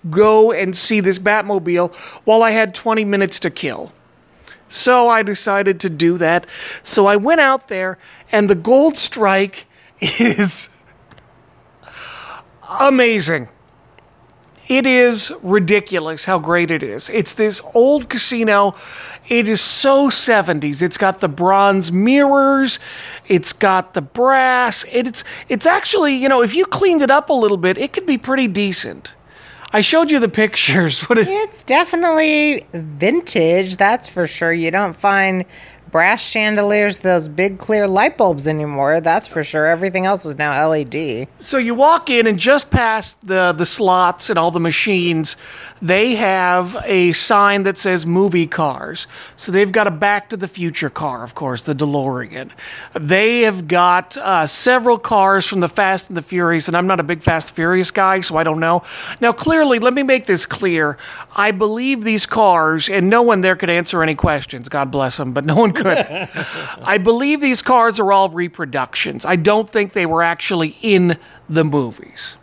go 0.09 0.51
and 0.51 0.75
see 0.75 0.99
this 0.99 1.17
Batmobile 1.17 1.95
while 2.25 2.43
I 2.43 2.51
had 2.51 2.75
20 2.75 3.05
minutes 3.05 3.39
to 3.39 3.49
kill. 3.49 3.93
So 4.67 5.07
I 5.07 5.23
decided 5.23 5.79
to 5.79 5.89
do 5.89 6.17
that. 6.17 6.45
So 6.83 7.05
I 7.05 7.15
went 7.15 7.39
out 7.39 7.69
there, 7.69 7.97
and 8.29 8.49
the 8.49 8.55
Gold 8.55 8.97
Strike 8.97 9.67
is 10.01 10.69
amazing. 12.79 13.49
It 14.67 14.87
is 14.87 15.33
ridiculous 15.41 16.25
how 16.25 16.39
great 16.39 16.71
it 16.71 16.83
is. 16.83 17.09
It's 17.09 17.33
this 17.33 17.61
old 17.73 18.09
casino. 18.09 18.75
It 19.27 19.47
is 19.47 19.59
so 19.59 20.09
70s. 20.09 20.81
It's 20.81 20.97
got 20.97 21.19
the 21.19 21.27
bronze 21.27 21.91
mirrors, 21.91 22.79
it's 23.27 23.51
got 23.51 23.93
the 23.93 24.01
brass. 24.01 24.85
It's 24.91 25.23
it's 25.49 25.65
actually, 25.65 26.15
you 26.15 26.29
know, 26.29 26.41
if 26.41 26.55
you 26.55 26.65
cleaned 26.65 27.01
it 27.01 27.11
up 27.11 27.29
a 27.29 27.33
little 27.33 27.57
bit, 27.57 27.77
it 27.77 27.91
could 27.93 28.05
be 28.05 28.17
pretty 28.17 28.47
decent. 28.47 29.15
I 29.75 29.81
showed 29.81 30.11
you 30.11 30.19
the 30.19 30.29
pictures. 30.29 31.01
What 31.09 31.17
it, 31.17 31.27
It's 31.27 31.63
definitely 31.63 32.65
vintage, 32.73 33.75
that's 33.77 34.07
for 34.07 34.27
sure. 34.27 34.53
You 34.53 34.71
don't 34.71 34.95
find 34.95 35.45
brass 35.93 36.27
chandeliers, 36.27 36.99
those 36.99 37.29
big 37.29 37.59
clear 37.59 37.87
light 37.87 38.17
bulbs 38.17 38.47
anymore, 38.47 38.99
that's 38.99 39.27
for 39.27 39.43
sure. 39.43 39.67
Everything 39.67 40.07
else 40.07 40.25
is 40.25 40.35
now 40.39 40.67
LED. 40.67 41.27
So 41.37 41.59
you 41.59 41.75
walk 41.75 42.09
in 42.09 42.25
and 42.25 42.39
just 42.39 42.71
past 42.71 43.27
the 43.27 43.53
the 43.53 43.65
slots 43.65 44.31
and 44.31 44.39
all 44.39 44.49
the 44.49 44.59
machines, 44.59 45.37
they 45.81 46.15
have 46.15 46.75
a 46.85 47.11
sign 47.13 47.61
that 47.63 47.77
says 47.77 48.07
movie 48.07 48.47
cars. 48.47 49.05
So 49.35 49.51
they've 49.51 49.71
got 49.71 49.85
a 49.85 49.91
Back 49.91 50.29
to 50.29 50.37
the 50.37 50.47
Future 50.47 50.89
car, 50.89 51.23
of 51.23 51.35
course, 51.35 51.61
the 51.61 51.75
DeLorean. 51.75 52.49
They 52.93 53.41
have 53.41 53.67
got 53.67 54.17
uh, 54.17 54.47
several 54.47 54.97
cars 54.97 55.45
from 55.45 55.59
the 55.59 55.69
Fast 55.69 56.09
and 56.09 56.17
the 56.17 56.23
Furious, 56.23 56.67
and 56.67 56.75
I'm 56.75 56.87
not 56.87 56.99
a 56.99 57.03
big 57.03 57.21
Fast 57.21 57.51
and 57.51 57.55
Furious 57.55 57.91
guy, 57.91 58.21
so 58.21 58.35
I 58.35 58.43
don't 58.43 58.59
know. 58.59 58.81
Now, 59.21 59.31
clearly, 59.31 59.77
let 59.77 59.93
me 59.93 60.01
make 60.01 60.25
this 60.25 60.47
clear. 60.47 60.97
I 61.35 61.51
believe 61.51 62.03
these 62.03 62.25
cars, 62.25 62.89
and 62.89 63.11
no 63.11 63.21
one 63.21 63.41
there 63.41 63.55
could 63.55 63.69
answer 63.69 64.01
any 64.01 64.15
questions. 64.15 64.67
God 64.67 64.89
bless 64.89 65.17
them, 65.17 65.33
but 65.33 65.45
no 65.45 65.55
one 65.55 65.71
could. 65.71 65.82
I 66.83 66.97
believe 66.97 67.41
these 67.41 67.61
cars 67.61 67.99
are 67.99 68.11
all 68.11 68.29
reproductions. 68.29 69.25
I 69.25 69.35
don't 69.35 69.69
think 69.69 69.93
they 69.93 70.05
were 70.05 70.23
actually 70.23 70.75
in 70.81 71.17
the 71.49 71.63
movies. 71.63 72.37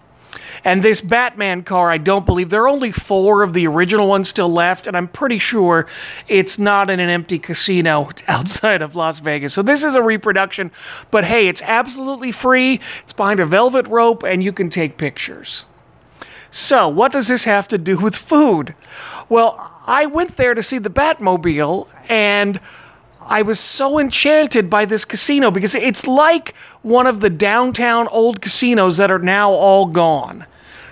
And 0.64 0.82
this 0.82 1.00
Batman 1.00 1.62
car, 1.62 1.90
I 1.90 1.98
don't 1.98 2.26
believe 2.26 2.50
there 2.50 2.64
are 2.64 2.68
only 2.68 2.92
four 2.92 3.42
of 3.42 3.54
the 3.54 3.66
original 3.66 4.06
ones 4.08 4.28
still 4.28 4.48
left, 4.48 4.86
and 4.86 4.96
I'm 4.96 5.08
pretty 5.08 5.38
sure 5.38 5.86
it's 6.28 6.58
not 6.58 6.90
in 6.90 7.00
an 7.00 7.08
empty 7.08 7.38
casino 7.38 8.10
outside 8.28 8.82
of 8.82 8.94
Las 8.94 9.20
Vegas. 9.20 9.54
So 9.54 9.62
this 9.62 9.82
is 9.82 9.94
a 9.94 10.02
reproduction, 10.02 10.70
but 11.10 11.24
hey, 11.24 11.48
it's 11.48 11.62
absolutely 11.62 12.32
free. 12.32 12.80
It's 13.02 13.12
behind 13.12 13.40
a 13.40 13.46
velvet 13.46 13.86
rope, 13.88 14.22
and 14.22 14.42
you 14.42 14.52
can 14.52 14.68
take 14.70 14.98
pictures. 14.98 15.64
So, 16.52 16.88
what 16.88 17.12
does 17.12 17.28
this 17.28 17.44
have 17.44 17.68
to 17.68 17.78
do 17.78 17.96
with 17.96 18.16
food? 18.16 18.74
Well, 19.28 19.80
I 19.86 20.06
went 20.06 20.36
there 20.36 20.54
to 20.54 20.62
see 20.64 20.78
the 20.78 20.90
Batmobile, 20.90 21.88
and 22.08 22.58
I 23.22 23.42
was 23.42 23.60
so 23.60 23.98
enchanted 23.98 24.70
by 24.70 24.84
this 24.84 25.04
casino 25.04 25.50
because 25.50 25.74
it's 25.74 26.06
like 26.06 26.54
one 26.82 27.06
of 27.06 27.20
the 27.20 27.30
downtown 27.30 28.08
old 28.08 28.40
casinos 28.40 28.96
that 28.96 29.10
are 29.10 29.18
now 29.18 29.50
all 29.50 29.86
gone. 29.86 30.46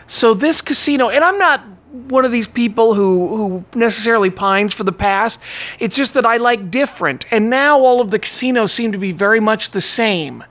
So 0.06 0.34
this 0.34 0.60
casino, 0.60 1.08
and 1.08 1.24
I'm 1.24 1.38
not 1.38 1.62
one 1.90 2.24
of 2.24 2.32
these 2.32 2.46
people 2.46 2.94
who 2.94 3.36
who 3.36 3.64
necessarily 3.74 4.30
pines 4.30 4.72
for 4.72 4.84
the 4.84 4.92
past. 4.92 5.40
It's 5.78 5.96
just 5.96 6.14
that 6.14 6.26
I 6.26 6.36
like 6.36 6.70
different. 6.70 7.24
And 7.30 7.50
now 7.50 7.80
all 7.80 8.00
of 8.00 8.10
the 8.10 8.18
casinos 8.18 8.72
seem 8.72 8.92
to 8.92 8.98
be 8.98 9.12
very 9.12 9.40
much 9.40 9.70
the 9.70 9.80
same. 9.80 10.44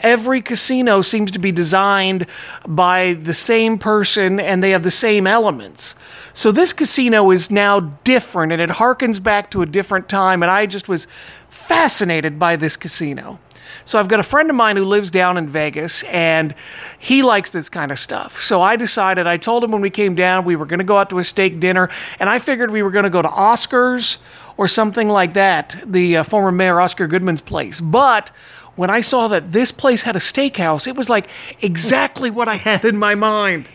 Every 0.00 0.42
casino 0.42 1.00
seems 1.02 1.32
to 1.32 1.38
be 1.38 1.52
designed 1.52 2.26
by 2.66 3.14
the 3.14 3.34
same 3.34 3.78
person 3.78 4.38
and 4.38 4.62
they 4.62 4.70
have 4.70 4.82
the 4.82 4.90
same 4.90 5.26
elements. 5.26 5.94
So 6.32 6.52
this 6.52 6.72
casino 6.72 7.30
is 7.30 7.50
now 7.50 7.80
different 7.80 8.52
and 8.52 8.60
it 8.60 8.70
harkens 8.70 9.22
back 9.22 9.50
to 9.52 9.62
a 9.62 9.66
different 9.66 10.08
time. 10.08 10.42
And 10.42 10.50
I 10.50 10.66
just 10.66 10.88
was 10.88 11.06
fascinated 11.48 12.38
by 12.38 12.56
this 12.56 12.76
casino. 12.76 13.38
So 13.84 13.98
I've 13.98 14.08
got 14.08 14.20
a 14.20 14.24
friend 14.24 14.50
of 14.50 14.56
mine 14.56 14.76
who 14.76 14.84
lives 14.84 15.10
down 15.10 15.36
in 15.36 15.48
Vegas 15.48 16.02
and 16.04 16.54
he 16.98 17.22
likes 17.22 17.50
this 17.50 17.68
kind 17.68 17.90
of 17.92 17.98
stuff. 17.98 18.40
So 18.40 18.62
I 18.62 18.76
decided, 18.76 19.26
I 19.26 19.36
told 19.36 19.64
him 19.64 19.70
when 19.70 19.80
we 19.80 19.90
came 19.90 20.14
down, 20.14 20.44
we 20.44 20.56
were 20.56 20.66
going 20.66 20.78
to 20.78 20.84
go 20.84 20.98
out 20.98 21.10
to 21.10 21.18
a 21.18 21.24
steak 21.24 21.60
dinner 21.60 21.88
and 22.18 22.28
I 22.28 22.38
figured 22.38 22.70
we 22.70 22.82
were 22.82 22.90
going 22.90 23.04
to 23.04 23.10
go 23.10 23.22
to 23.22 23.28
Oscars 23.28 24.18
or 24.56 24.66
something 24.66 25.08
like 25.08 25.34
that, 25.34 25.76
the 25.84 26.18
uh, 26.18 26.22
former 26.22 26.50
mayor 26.50 26.80
Oscar 26.80 27.06
Goodman's 27.06 27.42
place. 27.42 27.80
But 27.80 28.30
when 28.76 28.90
I 28.90 29.00
saw 29.00 29.26
that 29.28 29.52
this 29.52 29.72
place 29.72 30.02
had 30.02 30.16
a 30.16 30.20
steakhouse, 30.20 30.86
it 30.86 30.94
was 30.94 31.08
like 31.08 31.28
exactly 31.60 32.30
what 32.30 32.48
I 32.48 32.56
had 32.56 32.84
in 32.84 32.96
my 32.96 33.14
mind. 33.14 33.66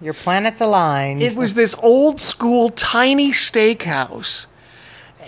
Your 0.00 0.14
planets 0.14 0.60
aligned. 0.60 1.22
It 1.22 1.36
was 1.36 1.54
this 1.54 1.74
old 1.82 2.20
school 2.20 2.70
tiny 2.70 3.32
steakhouse. 3.32 4.46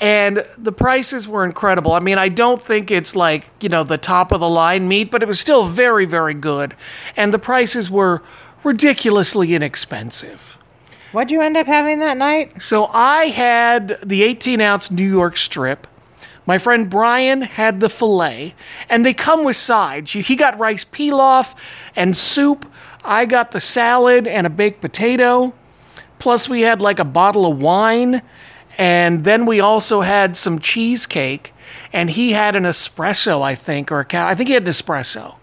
And 0.00 0.44
the 0.56 0.72
prices 0.72 1.28
were 1.28 1.44
incredible. 1.44 1.92
I 1.92 2.00
mean, 2.00 2.18
I 2.18 2.28
don't 2.28 2.62
think 2.62 2.90
it's 2.90 3.14
like, 3.14 3.50
you 3.61 3.68
know, 3.68 3.85
the 3.85 3.98
top 3.98 4.32
of 4.32 4.40
the 4.40 4.48
line 4.48 4.88
meat, 4.88 5.11
but 5.11 5.22
it 5.22 5.28
was 5.28 5.38
still 5.38 5.66
very, 5.66 6.06
very 6.06 6.35
good. 6.35 6.74
And 7.16 7.32
the 7.32 7.38
prices 7.38 7.90
were 7.90 8.22
ridiculously 8.64 9.54
inexpensive. 9.54 10.56
What'd 11.12 11.30
you 11.30 11.42
end 11.42 11.58
up 11.58 11.66
having 11.66 11.98
that 11.98 12.16
night? 12.16 12.62
So 12.62 12.87
I 12.87 13.26
had 13.26 13.98
the 14.02 14.22
18 14.22 14.62
ounce 14.62 14.90
New 14.90 15.08
York 15.08 15.37
strip. 15.37 15.87
My 16.44 16.59
friend 16.59 16.90
Brian 16.90 17.42
had 17.42 17.81
the 17.81 17.88
filet, 17.88 18.55
and 18.88 19.07
they 19.07 19.14
come 19.14 19.44
with 19.44 19.57
sides. 19.57 20.12
He 20.12 20.35
got 20.35 20.59
rice 20.59 20.85
pilaf 20.85 21.55
and 21.94 22.16
soup. 22.16 22.70
I 23.05 23.26
got 23.26 23.52
the 23.52 23.61
salad 23.61 24.26
and 24.26 24.46
a 24.46 24.50
baked 24.50 24.81
potato. 24.81 25.55
Plus, 26.18 26.48
we 26.48 26.62
had 26.62 26.83
like 26.83 26.98
a 26.98 27.05
bottle 27.05 27.50
of 27.50 27.61
wine. 27.61 28.22
And 28.78 29.24
then 29.24 29.44
we 29.44 29.61
also 29.61 30.00
had 30.00 30.37
some 30.37 30.59
cheesecake. 30.59 31.52
And 31.92 32.11
he 32.11 32.33
had 32.33 32.57
an 32.57 32.64
espresso, 32.64 33.42
I 33.42 33.55
think, 33.55 33.92
or 33.92 34.00
a 34.00 34.05
cow. 34.05 34.26
I 34.26 34.35
think 34.35 34.48
he 34.48 34.55
had 34.55 34.64
an 34.64 34.70
espresso. 34.70 35.37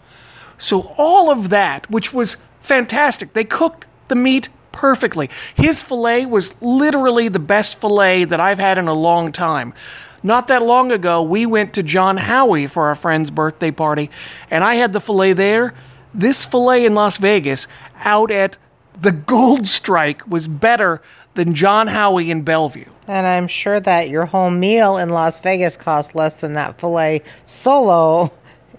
So 0.58 0.94
all 0.98 1.32
of 1.32 1.50
that, 1.50 1.90
which 1.90 2.14
was 2.14 2.38
fantastic, 2.60 3.34
they 3.34 3.44
cooked 3.44 3.86
the 4.08 4.16
meat 4.16 4.50
perfectly. 4.72 5.30
His 5.56 5.82
filet 5.82 6.26
was 6.26 6.60
literally 6.62 7.28
the 7.28 7.40
best 7.40 7.80
filet 7.80 8.24
that 8.24 8.40
I've 8.40 8.60
had 8.60 8.78
in 8.78 8.88
a 8.88 8.94
long 8.94 9.32
time. 9.32 9.74
Not 10.22 10.48
that 10.48 10.64
long 10.64 10.92
ago, 10.92 11.22
we 11.22 11.46
went 11.46 11.74
to 11.74 11.84
John 11.84 12.18
Howie 12.18 12.68
for 12.68 12.88
our 12.88 12.96
friend's 12.96 13.32
birthday 13.32 13.72
party, 13.72 14.10
and 14.52 14.64
I 14.64 14.76
had 14.76 14.94
the 14.94 15.00
filet 15.00 15.34
there. 15.34 15.74
This 16.14 16.46
filet 16.46 16.86
in 16.86 16.94
Las 16.94 17.18
Vegas 17.18 17.68
out 18.04 18.32
at 18.32 18.58
the 19.00 19.12
Gold 19.12 19.66
Strike 19.66 20.28
was 20.28 20.48
better 20.48 21.02
than 21.36 21.54
John 21.54 21.88
Howie 21.88 22.30
in 22.32 22.42
Bellevue. 22.42 22.90
And 23.08 23.26
I'm 23.26 23.48
sure 23.48 23.80
that 23.80 24.10
your 24.10 24.26
whole 24.26 24.52
meal 24.52 24.98
in 24.98 25.10
Las 25.10 25.40
Vegas 25.40 25.78
cost 25.78 26.16
less 26.16 26.36
than 26.36 26.54
that 26.54 26.80
filet 26.80 27.22
solo 27.46 28.32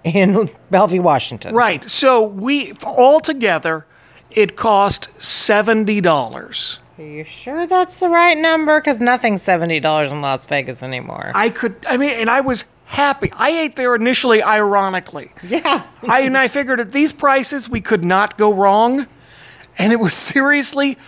in 0.05 0.51
Bellevue, 0.71 1.03
Washington. 1.03 1.55
Right. 1.55 1.89
So 1.89 2.23
we 2.23 2.73
all 2.85 3.21
together, 3.21 3.87
it 4.31 4.57
cost 4.57 5.09
seventy 5.23 6.01
dollars. 6.01 6.81
Are 6.99 7.05
you 7.05 7.25
sure 7.25 7.67
that's 7.67 7.97
the 7.99 8.09
right 8.09 8.37
number? 8.37 8.79
Because 8.81 9.01
nothing's 9.01 9.43
seventy 9.43 9.81
dollars 9.81 10.13
in 10.13 10.21
Las 10.21 10.45
Vegas 10.45 10.83
anymore. 10.83 11.33
I 11.35 11.51
could. 11.51 11.77
I 11.89 11.97
mean, 11.97 12.11
and 12.11 12.29
I 12.31 12.41
was 12.41 12.65
happy. 12.85 13.33
I 13.37 13.51
ate 13.51 13.77
there 13.77 13.95
initially, 13.95 14.43
ironically. 14.43 15.33
yeah. 15.43 15.85
I 16.07 16.21
and 16.21 16.37
I 16.37 16.49
figured 16.49 16.81
at 16.81 16.93
these 16.93 17.13
prices 17.13 17.69
we 17.69 17.81
could 17.81 18.05
not 18.05 18.37
go 18.37 18.53
wrong, 18.53 19.07
and 19.79 19.93
it 19.93 20.01
was 20.01 20.15
seriously 20.15 20.99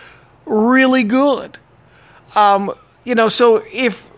really 0.45 1.03
good. 1.03 1.57
Um, 2.35 2.71
you 3.03 3.15
know, 3.15 3.27
so 3.27 3.63
if 3.71 4.09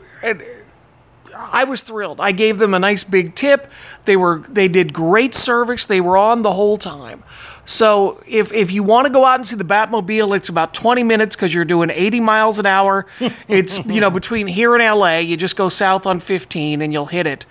I 1.36 1.64
was 1.66 1.82
thrilled, 1.82 2.22
I 2.22 2.32
gave 2.32 2.58
them 2.60 2.74
a 2.74 2.80
nice 2.80 3.04
big 3.04 3.36
tip. 3.36 3.72
They 4.06 4.16
were 4.16 4.44
they 4.48 4.68
did 4.68 4.94
great 4.94 5.36
service. 5.36 5.86
They 5.86 6.02
were 6.02 6.18
on 6.18 6.42
the 6.42 6.54
whole 6.54 6.78
time. 6.78 7.24
So 7.66 8.24
if 8.28 8.54
if 8.54 8.72
you 8.72 8.84
want 8.84 9.08
to 9.08 9.14
go 9.14 9.26
out 9.26 9.36
and 9.36 9.48
see 9.48 9.58
the 9.58 9.64
Batmobile, 9.64 10.36
it's 10.36 10.50
about 10.50 10.74
20 10.74 11.04
minutes 11.04 11.36
because 11.36 11.54
you're 11.54 11.66
doing 11.66 11.90
80 11.90 12.20
miles 12.20 12.60
an 12.60 12.66
hour. 12.66 13.06
It's 13.48 13.84
you 13.86 14.02
know 14.02 14.10
between 14.10 14.48
here 14.48 14.76
and 14.76 14.84
LA. 14.84 15.18
You 15.18 15.38
just 15.38 15.56
go 15.56 15.70
south 15.70 16.06
on 16.06 16.20
15 16.20 16.82
and 16.82 16.94
you'll 16.94 17.08
hit 17.08 17.28
it. 17.28 17.46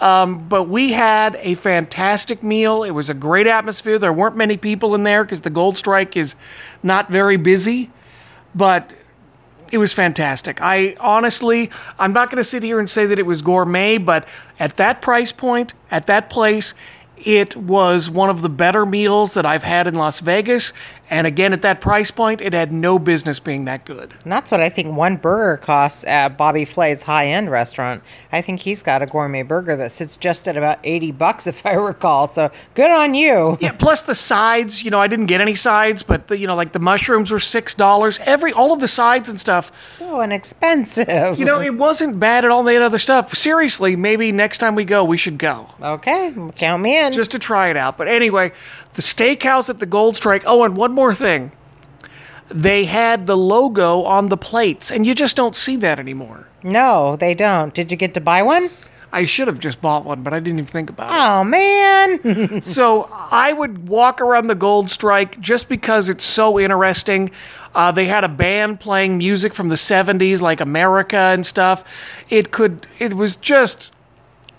Um, 0.00 0.48
but 0.48 0.64
we 0.64 0.92
had 0.92 1.36
a 1.40 1.54
fantastic 1.54 2.42
meal. 2.42 2.84
It 2.84 2.92
was 2.92 3.10
a 3.10 3.14
great 3.14 3.46
atmosphere. 3.46 3.98
There 3.98 4.12
weren't 4.12 4.36
many 4.36 4.56
people 4.56 4.94
in 4.94 5.02
there 5.02 5.24
because 5.24 5.40
the 5.40 5.50
Gold 5.50 5.76
Strike 5.76 6.16
is 6.16 6.34
not 6.82 7.10
very 7.10 7.36
busy, 7.36 7.90
but 8.54 8.90
it 9.72 9.78
was 9.78 9.92
fantastic. 9.92 10.60
I 10.60 10.96
honestly, 11.00 11.70
I'm 11.98 12.12
not 12.12 12.30
going 12.30 12.38
to 12.38 12.48
sit 12.48 12.62
here 12.62 12.78
and 12.78 12.88
say 12.88 13.06
that 13.06 13.18
it 13.18 13.26
was 13.26 13.42
gourmet, 13.42 13.98
but 13.98 14.26
at 14.58 14.76
that 14.76 15.02
price 15.02 15.32
point, 15.32 15.74
at 15.90 16.06
that 16.06 16.30
place, 16.30 16.74
it 17.24 17.56
was 17.56 18.10
one 18.10 18.30
of 18.30 18.42
the 18.42 18.48
better 18.48 18.86
meals 18.86 19.34
that 19.34 19.46
I've 19.46 19.62
had 19.62 19.86
in 19.86 19.94
Las 19.94 20.20
Vegas. 20.20 20.72
And 21.10 21.26
again, 21.26 21.52
at 21.52 21.62
that 21.62 21.80
price 21.80 22.10
point, 22.10 22.40
it 22.40 22.52
had 22.52 22.72
no 22.72 22.98
business 22.98 23.40
being 23.40 23.64
that 23.64 23.84
good. 23.84 24.14
And 24.22 24.32
that's 24.32 24.50
what 24.50 24.60
I 24.60 24.68
think 24.68 24.94
one 24.94 25.16
burger 25.16 25.56
costs 25.56 26.04
at 26.04 26.36
Bobby 26.36 26.64
Flay's 26.64 27.04
high 27.04 27.28
end 27.28 27.50
restaurant. 27.50 28.02
I 28.30 28.42
think 28.42 28.60
he's 28.60 28.82
got 28.82 29.02
a 29.02 29.06
gourmet 29.06 29.42
burger 29.42 29.74
that 29.76 29.92
sits 29.92 30.16
just 30.16 30.46
at 30.46 30.56
about 30.56 30.78
80 30.84 31.12
bucks, 31.12 31.46
if 31.46 31.64
I 31.64 31.74
recall. 31.74 32.28
So 32.28 32.50
good 32.74 32.90
on 32.90 33.14
you. 33.14 33.56
Yeah, 33.60 33.72
plus 33.72 34.02
the 34.02 34.14
sides, 34.14 34.84
you 34.84 34.90
know, 34.90 35.00
I 35.00 35.06
didn't 35.06 35.26
get 35.26 35.40
any 35.40 35.54
sides, 35.54 36.02
but 36.02 36.26
the, 36.26 36.38
you 36.38 36.46
know, 36.46 36.56
like 36.56 36.72
the 36.72 36.78
mushrooms 36.78 37.30
were 37.30 37.38
$6. 37.38 38.20
Every, 38.20 38.52
all 38.52 38.72
of 38.72 38.80
the 38.80 38.88
sides 38.88 39.28
and 39.28 39.40
stuff. 39.40 39.78
So 39.80 40.20
inexpensive. 40.20 41.38
You 41.38 41.44
know, 41.44 41.60
it 41.60 41.74
wasn't 41.74 42.20
bad 42.20 42.44
at 42.44 42.50
all 42.50 42.62
the 42.62 42.82
other 42.82 42.98
stuff. 42.98 43.34
Seriously, 43.34 43.96
maybe 43.96 44.32
next 44.32 44.58
time 44.58 44.74
we 44.74 44.84
go, 44.84 45.04
we 45.04 45.16
should 45.16 45.38
go. 45.38 45.68
Okay, 45.80 46.34
count 46.56 46.82
me 46.82 46.98
in. 46.98 47.12
Just 47.12 47.30
to 47.32 47.38
try 47.38 47.68
it 47.70 47.76
out. 47.76 47.96
But 47.96 48.08
anyway, 48.08 48.52
the 48.94 49.02
steakhouse 49.02 49.70
at 49.70 49.78
the 49.78 49.86
Gold 49.86 50.16
Strike. 50.16 50.42
Oh, 50.46 50.64
and 50.64 50.76
one 50.76 50.94
more 50.98 51.14
thing. 51.14 51.52
They 52.48 52.86
had 52.86 53.26
the 53.28 53.36
logo 53.36 54.02
on 54.02 54.30
the 54.30 54.36
plates, 54.36 54.90
and 54.90 55.06
you 55.06 55.14
just 55.14 55.36
don't 55.36 55.54
see 55.54 55.76
that 55.76 55.98
anymore. 56.00 56.48
no, 56.64 57.14
they 57.14 57.34
don't. 57.34 57.72
Did 57.72 57.90
you 57.92 57.96
get 57.96 58.14
to 58.14 58.20
buy 58.20 58.42
one? 58.42 58.70
I 59.12 59.24
should 59.24 59.46
have 59.48 59.58
just 59.60 59.80
bought 59.80 60.04
one, 60.04 60.22
but 60.22 60.34
I 60.34 60.40
didn't 60.40 60.58
even 60.58 60.66
think 60.66 60.90
about 60.90 61.10
it. 61.10 61.16
Oh, 61.18 61.44
man. 61.44 62.60
So 62.78 63.08
I 63.12 63.52
would 63.52 63.88
walk 63.88 64.20
around 64.20 64.48
the 64.48 64.54
Gold 64.54 64.90
Strike 64.90 65.40
just 65.40 65.68
because 65.68 66.08
it's 66.08 66.24
so 66.24 66.58
interesting. 66.58 67.30
Uh, 67.74 67.92
they 67.92 68.06
had 68.06 68.24
a 68.24 68.28
band 68.28 68.80
playing 68.80 69.16
music 69.18 69.54
from 69.54 69.68
the 69.68 69.76
70s, 69.76 70.40
like 70.40 70.60
America 70.60 71.16
and 71.16 71.46
stuff. 71.46 71.84
It 72.28 72.50
could, 72.50 72.86
it 72.98 73.14
was 73.14 73.36
just 73.36 73.92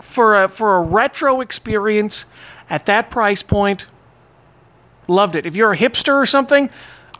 for 0.00 0.42
a, 0.42 0.48
for 0.48 0.76
a 0.76 0.80
retro 0.80 1.40
experience 1.40 2.24
at 2.68 2.86
that 2.86 3.10
price 3.10 3.42
point. 3.42 3.86
Loved 5.10 5.34
it. 5.34 5.44
If 5.44 5.56
you're 5.56 5.72
a 5.72 5.76
hipster 5.76 6.14
or 6.14 6.24
something, 6.24 6.70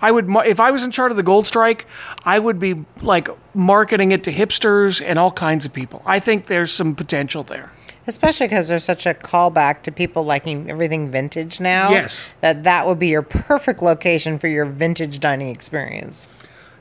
I 0.01 0.13
would. 0.13 0.31
If 0.47 0.61
I 0.61 0.71
was 0.71 0.85
in 0.85 0.93
charge 0.93 1.11
of 1.11 1.17
the 1.17 1.25
Gold 1.25 1.47
Strike, 1.47 1.87
I 2.25 2.39
would 2.39 2.61
be 2.61 2.85
like 3.03 3.29
marketing 3.53 4.13
it 4.13 4.23
to 4.25 4.33
hipsters 4.33 5.03
and 5.05 5.19
all 5.19 5.33
kinds 5.33 5.65
of 5.65 5.73
people. 5.73 6.01
I 6.07 6.21
think 6.21 6.47
there's 6.47 6.73
some 6.73 6.95
potential 6.95 7.43
there. 7.43 7.73
Especially 8.07 8.47
because 8.47 8.69
there's 8.69 8.85
such 8.85 9.07
a 9.07 9.15
callback 9.15 9.83
to 9.83 9.93
people 9.93 10.25
liking 10.25 10.71
everything 10.71 11.11
vintage 11.11 11.61
now. 11.61 11.91
Yes. 11.91 12.29
That 12.41 12.63
that 12.63 12.87
would 12.87 13.01
be 13.01 13.09
your 13.09 13.23
perfect 13.23 13.83
location 13.83 14.39
for 14.39 14.47
your 14.47 14.67
vintage 14.67 15.19
dining 15.19 15.49
experience. 15.49 16.29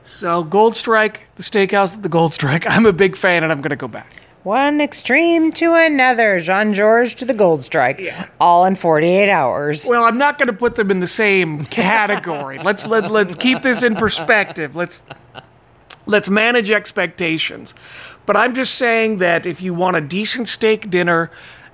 So 0.04 0.44
Gold 0.44 0.76
Strike, 0.76 1.22
the 1.36 1.44
steakhouse 1.44 1.98
at 1.98 2.04
the 2.04 2.10
Gold 2.10 2.36
Strike. 2.36 2.68
I'm 2.70 2.86
a 2.86 2.94
big 2.94 3.16
fan, 3.16 3.44
and 3.44 3.52
I'm 3.52 3.62
going 3.62 3.72
to 3.72 3.76
go 3.76 3.88
back. 3.88 4.14
One 4.50 4.82
extreme 4.82 5.52
to 5.52 5.76
another. 5.76 6.40
Jean 6.40 6.74
Georges 6.74 7.14
to 7.14 7.26
the 7.26 7.36
Gold 7.36 7.62
Strike. 7.62 8.02
All 8.42 8.66
in 8.66 8.74
48 8.74 9.30
hours. 9.30 9.86
Well, 9.86 10.04
I'm 10.04 10.18
not 10.18 10.40
going 10.40 10.48
to 10.48 10.54
put 10.54 10.74
them 10.74 10.90
in 10.90 11.02
the 11.02 11.06
same 11.06 11.66
category. 11.66 12.58
let's 12.58 12.88
let, 12.88 13.12
let's 13.12 13.36
keep 13.36 13.62
this 13.62 13.84
in 13.84 13.96
perspective. 13.96 14.76
Let's 14.76 15.04
let's 16.08 16.32
manage 16.32 16.72
expectations. 16.72 17.76
But 18.26 18.38
I'm 18.38 18.56
just 18.56 18.74
saying 18.74 19.18
that 19.18 19.46
if 19.46 19.62
you 19.62 19.76
want 19.76 19.98
a 19.98 20.02
decent 20.02 20.48
steak 20.48 20.90
dinner 20.90 21.30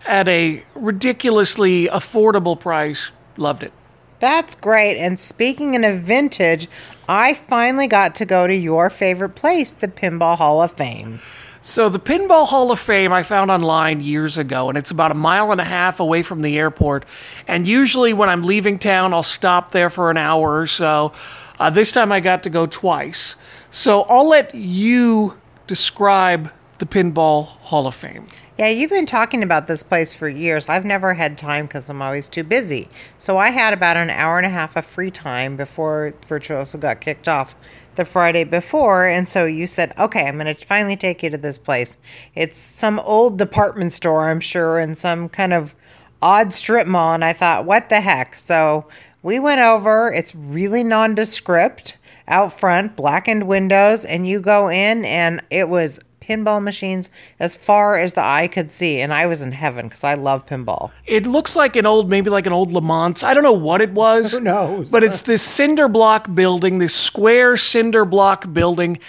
at 0.05 0.27
a 0.27 0.61
ridiculously 0.75 1.87
affordable 1.87 2.59
price, 2.59 3.11
loved 3.37 3.63
it. 3.63 3.71
That's 4.19 4.53
great. 4.53 4.97
And 4.97 5.17
speaking 5.17 5.75
in 5.75 5.85
a 5.85 5.95
vintage, 5.95 6.67
I 7.07 7.35
finally 7.35 7.87
got 7.87 8.15
to 8.15 8.25
go 8.25 8.47
to 8.47 8.53
your 8.53 8.89
favorite 8.89 9.35
place, 9.35 9.71
the 9.71 9.87
Pinball 9.87 10.37
Hall 10.37 10.61
of 10.61 10.73
Fame. 10.73 11.19
So 11.67 11.89
the 11.89 11.97
Pinball 11.97 12.45
Hall 12.45 12.71
of 12.71 12.79
Fame 12.79 13.11
I 13.11 13.23
found 13.23 13.49
online 13.49 13.99
years 13.99 14.37
ago, 14.37 14.69
and 14.69 14.77
it's 14.77 14.91
about 14.91 15.09
a 15.09 15.15
mile 15.15 15.51
and 15.51 15.59
a 15.59 15.63
half 15.63 15.99
away 15.99 16.21
from 16.21 16.43
the 16.43 16.59
airport. 16.59 17.05
And 17.47 17.67
usually 17.67 18.13
when 18.13 18.29
I'm 18.29 18.43
leaving 18.43 18.77
town, 18.77 19.15
I'll 19.15 19.23
stop 19.23 19.71
there 19.71 19.89
for 19.89 20.11
an 20.11 20.17
hour 20.17 20.59
or 20.59 20.67
so. 20.67 21.11
Uh, 21.57 21.71
this 21.71 21.91
time 21.91 22.11
I 22.11 22.19
got 22.19 22.43
to 22.43 22.51
go 22.51 22.67
twice. 22.67 23.35
So 23.71 24.03
I'll 24.03 24.29
let 24.29 24.53
you 24.53 25.39
describe 25.65 26.51
the 26.77 26.85
Pinball 26.85 27.45
Hall 27.45 27.87
of 27.87 27.95
Fame. 27.95 28.27
Yeah, 28.57 28.67
you've 28.67 28.89
been 28.89 29.05
talking 29.05 29.43
about 29.43 29.67
this 29.67 29.83
place 29.83 30.13
for 30.13 30.27
years. 30.27 30.67
I've 30.67 30.85
never 30.85 31.13
had 31.13 31.37
time 31.37 31.65
because 31.65 31.89
I'm 31.89 32.01
always 32.01 32.27
too 32.27 32.43
busy. 32.43 32.89
So 33.17 33.37
I 33.37 33.51
had 33.51 33.73
about 33.73 33.97
an 33.97 34.09
hour 34.09 34.37
and 34.37 34.45
a 34.45 34.49
half 34.49 34.75
of 34.75 34.85
free 34.85 35.11
time 35.11 35.55
before 35.55 36.13
Virtuoso 36.27 36.77
got 36.77 37.01
kicked 37.01 37.27
off 37.27 37.55
the 37.95 38.05
Friday 38.05 38.43
before. 38.43 39.05
And 39.05 39.27
so 39.27 39.45
you 39.45 39.67
said, 39.67 39.93
okay, 39.97 40.27
I'm 40.27 40.37
going 40.37 40.53
to 40.53 40.65
finally 40.65 40.97
take 40.97 41.23
you 41.23 41.29
to 41.29 41.37
this 41.37 41.57
place. 41.57 41.97
It's 42.33 42.57
some 42.57 42.99
old 42.99 43.37
department 43.37 43.93
store, 43.93 44.29
I'm 44.29 44.41
sure, 44.41 44.77
and 44.77 44.97
some 44.97 45.29
kind 45.29 45.53
of 45.53 45.75
odd 46.21 46.53
strip 46.53 46.87
mall. 46.87 47.13
And 47.13 47.23
I 47.23 47.33
thought, 47.33 47.65
what 47.65 47.89
the 47.89 48.01
heck? 48.01 48.37
So 48.37 48.85
we 49.23 49.39
went 49.39 49.61
over. 49.61 50.11
It's 50.11 50.35
really 50.35 50.83
nondescript 50.83 51.97
out 52.27 52.51
front, 52.51 52.95
blackened 52.95 53.47
windows, 53.47 54.03
and 54.03 54.27
you 54.27 54.39
go 54.39 54.67
in, 54.67 55.05
and 55.05 55.43
it 55.51 55.69
was 55.69 55.99
pinball 56.25 56.61
machines 56.61 57.09
as 57.39 57.55
far 57.55 57.97
as 57.97 58.13
the 58.13 58.23
eye 58.23 58.47
could 58.47 58.71
see. 58.71 58.99
And 58.99 59.13
I 59.13 59.25
was 59.25 59.41
in 59.41 59.51
heaven 59.51 59.87
because 59.87 60.03
I 60.03 60.15
love 60.15 60.45
pinball. 60.45 60.91
It 61.05 61.25
looks 61.25 61.55
like 61.55 61.75
an 61.75 61.85
old, 61.85 62.09
maybe 62.09 62.29
like 62.29 62.45
an 62.45 62.53
old 62.53 62.71
Lamont. 62.71 63.23
I 63.23 63.33
don't 63.33 63.43
know 63.43 63.53
what 63.53 63.81
it 63.81 63.91
was. 63.91 64.31
Who 64.31 64.39
knows? 64.39 64.91
But 64.91 65.03
it's 65.03 65.21
this 65.21 65.41
cinder 65.41 65.87
block 65.87 66.33
building, 66.33 66.79
this 66.79 66.95
square 66.95 67.57
cinder 67.57 68.05
block 68.05 68.51
building, 68.51 68.99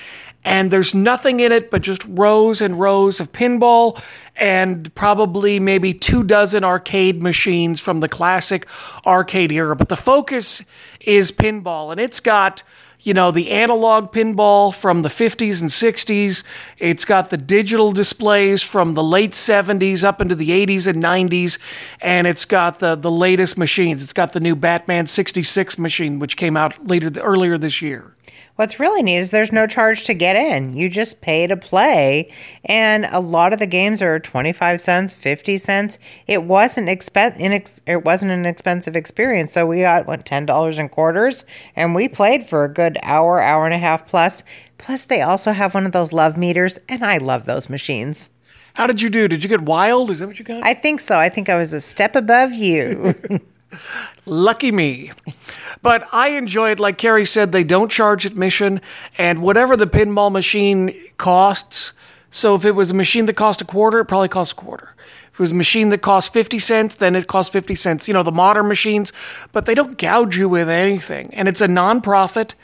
and 0.45 0.71
there's 0.71 0.95
nothing 0.95 1.41
in 1.41 1.51
it 1.51 1.73
but 1.73 1.83
just 1.83 2.05
rows 2.09 2.61
and 2.61 2.79
rows 2.79 3.19
of 3.19 3.33
pinball 3.33 4.01
and 4.37 4.95
probably 4.95 5.59
maybe 5.59 5.93
two 5.93 6.23
dozen 6.23 6.63
arcade 6.63 7.21
machines 7.21 7.81
from 7.81 7.99
the 7.99 8.09
classic 8.09 8.69
arcade 9.05 9.51
era. 9.51 9.75
But 9.75 9.89
the 9.89 9.97
focus 9.97 10.63
is 11.01 11.33
pinball, 11.33 11.91
and 11.91 12.01
it's 12.01 12.21
got 12.21 12.63
you 13.03 13.15
know, 13.15 13.31
the 13.31 13.51
analog 13.51 14.13
pinball 14.13 14.75
from 14.75 15.03
the 15.03 15.09
50s 15.09 15.61
and 15.61 15.71
60s. 15.71 16.43
It's 16.79 17.05
got 17.05 17.31
the 17.31 17.37
digital 17.37 17.93
displays 17.93 18.63
from 18.63 18.95
the 18.95 19.03
late 19.03 19.33
70s 19.33 20.03
up 20.03 20.21
into 20.21 20.35
the 20.35 20.51
80s 20.51 20.87
and 20.87 21.03
90s. 21.03 21.59
And 22.01 22.27
it's 22.27 22.45
got 22.45 22.81
the, 22.81 22.95
the 22.95 23.11
latest 23.11 23.57
machines. 23.57 24.03
It's 24.03 24.13
got 24.13 24.33
the 24.33 24.41
new 24.41 24.57
Batman 24.57 25.07
66 25.07 25.79
machine, 25.79 26.19
which 26.19 26.37
came 26.37 26.57
out 26.57 26.87
later 26.87 27.13
earlier 27.21 27.57
this 27.57 27.81
year. 27.81 28.16
What's 28.57 28.81
really 28.81 29.03
neat 29.03 29.19
is 29.19 29.31
there's 29.31 29.53
no 29.53 29.67
charge 29.67 30.05
to 30.05 30.15
get 30.15 30.35
in. 30.35 30.75
You 30.75 30.89
just 30.89 31.21
pay 31.21 31.47
to 31.47 31.57
play. 31.57 32.33
And 32.65 33.07
a 33.11 33.21
lot 33.21 33.53
of 33.53 33.59
the 33.59 33.67
games 33.67 34.01
are 34.01 34.19
25 34.19 34.81
cents, 34.81 35.15
50 35.15 35.59
cents. 35.59 35.99
It 36.27 36.45
wasn't 36.45 36.89
expen- 36.89 37.39
inex- 37.39 37.81
it 37.87 38.05
wasn't 38.05 38.33
an 38.33 38.47
expensive 38.47 38.97
experience. 38.97 39.53
So 39.53 39.67
we 39.67 39.81
got 39.81 40.07
what 40.07 40.25
$10 40.25 40.79
in 40.79 40.89
quarters 40.89 41.45
and 41.75 41.95
we 41.95 42.09
played 42.09 42.47
for 42.47 42.65
a 42.65 42.73
good 42.73 42.97
hour, 43.03 43.43
hour 43.43 43.67
and 43.67 43.75
a 43.75 43.79
half 43.79 44.07
plus. 44.07 44.43
Plus 44.79 45.05
they 45.05 45.21
also 45.21 45.53
have 45.53 45.75
one 45.75 45.85
of 45.85 45.93
those 45.93 46.13
love 46.13 46.37
meters 46.37 46.79
and 46.89 47.05
I 47.05 47.19
love 47.19 47.45
those 47.45 47.69
machines. 47.69 48.31
How 48.75 48.87
did 48.87 49.01
you 49.01 49.09
do? 49.11 49.27
Did 49.27 49.43
you 49.43 49.49
get 49.49 49.63
wild? 49.63 50.11
Is 50.11 50.19
that 50.19 50.27
what 50.29 50.39
you 50.39 50.45
got? 50.45 50.65
I 50.65 50.75
think 50.75 51.01
so. 51.01 51.19
I 51.19 51.29
think 51.29 51.49
I 51.49 51.57
was 51.57 51.73
a 51.73 51.81
step 51.81 52.15
above 52.15 52.53
you. 52.53 53.15
Lucky 54.25 54.73
me. 54.73 55.13
But 55.83 56.07
I 56.13 56.29
enjoy 56.29 56.71
it. 56.71 56.81
Like 56.81 56.99
Carrie 56.99 57.25
said, 57.25 57.53
they 57.53 57.65
don't 57.65 57.91
charge 57.91 58.25
admission, 58.25 58.81
and 59.19 59.41
whatever 59.41 59.77
the 59.77 59.87
pinball 59.87 60.33
machine 60.33 60.95
costs. 61.17 61.93
So 62.31 62.55
if 62.55 62.65
it 62.65 62.73
was 62.73 62.91
a 62.91 62.95
machine 62.95 63.27
that 63.27 63.35
cost 63.35 63.63
a 63.63 63.65
quarter, 63.65 64.01
it 64.01 64.07
probably 64.07 64.29
cost 64.29 64.53
a 64.53 64.57
quarter. 64.57 64.95
If 65.33 65.35
it 65.35 65.43
was 65.43 65.53
a 65.53 65.55
machine 65.55 65.91
that 65.91 66.03
cost 66.03 66.33
50 66.33 66.59
cents, 66.59 66.95
then 66.95 67.15
it 67.15 67.27
cost 67.27 67.53
50 67.53 67.75
cents. 67.75 68.09
You 68.09 68.15
know, 68.15 68.23
the 68.23 68.33
modern 68.33 68.69
machines, 68.69 69.13
but 69.53 69.67
they 69.67 69.75
don't 69.75 69.99
gouge 69.99 70.37
you 70.37 70.49
with 70.49 70.69
anything. 70.69 71.33
And 71.35 71.49
it's 71.49 71.61
a 71.61 71.69
nonprofit. 71.69 72.55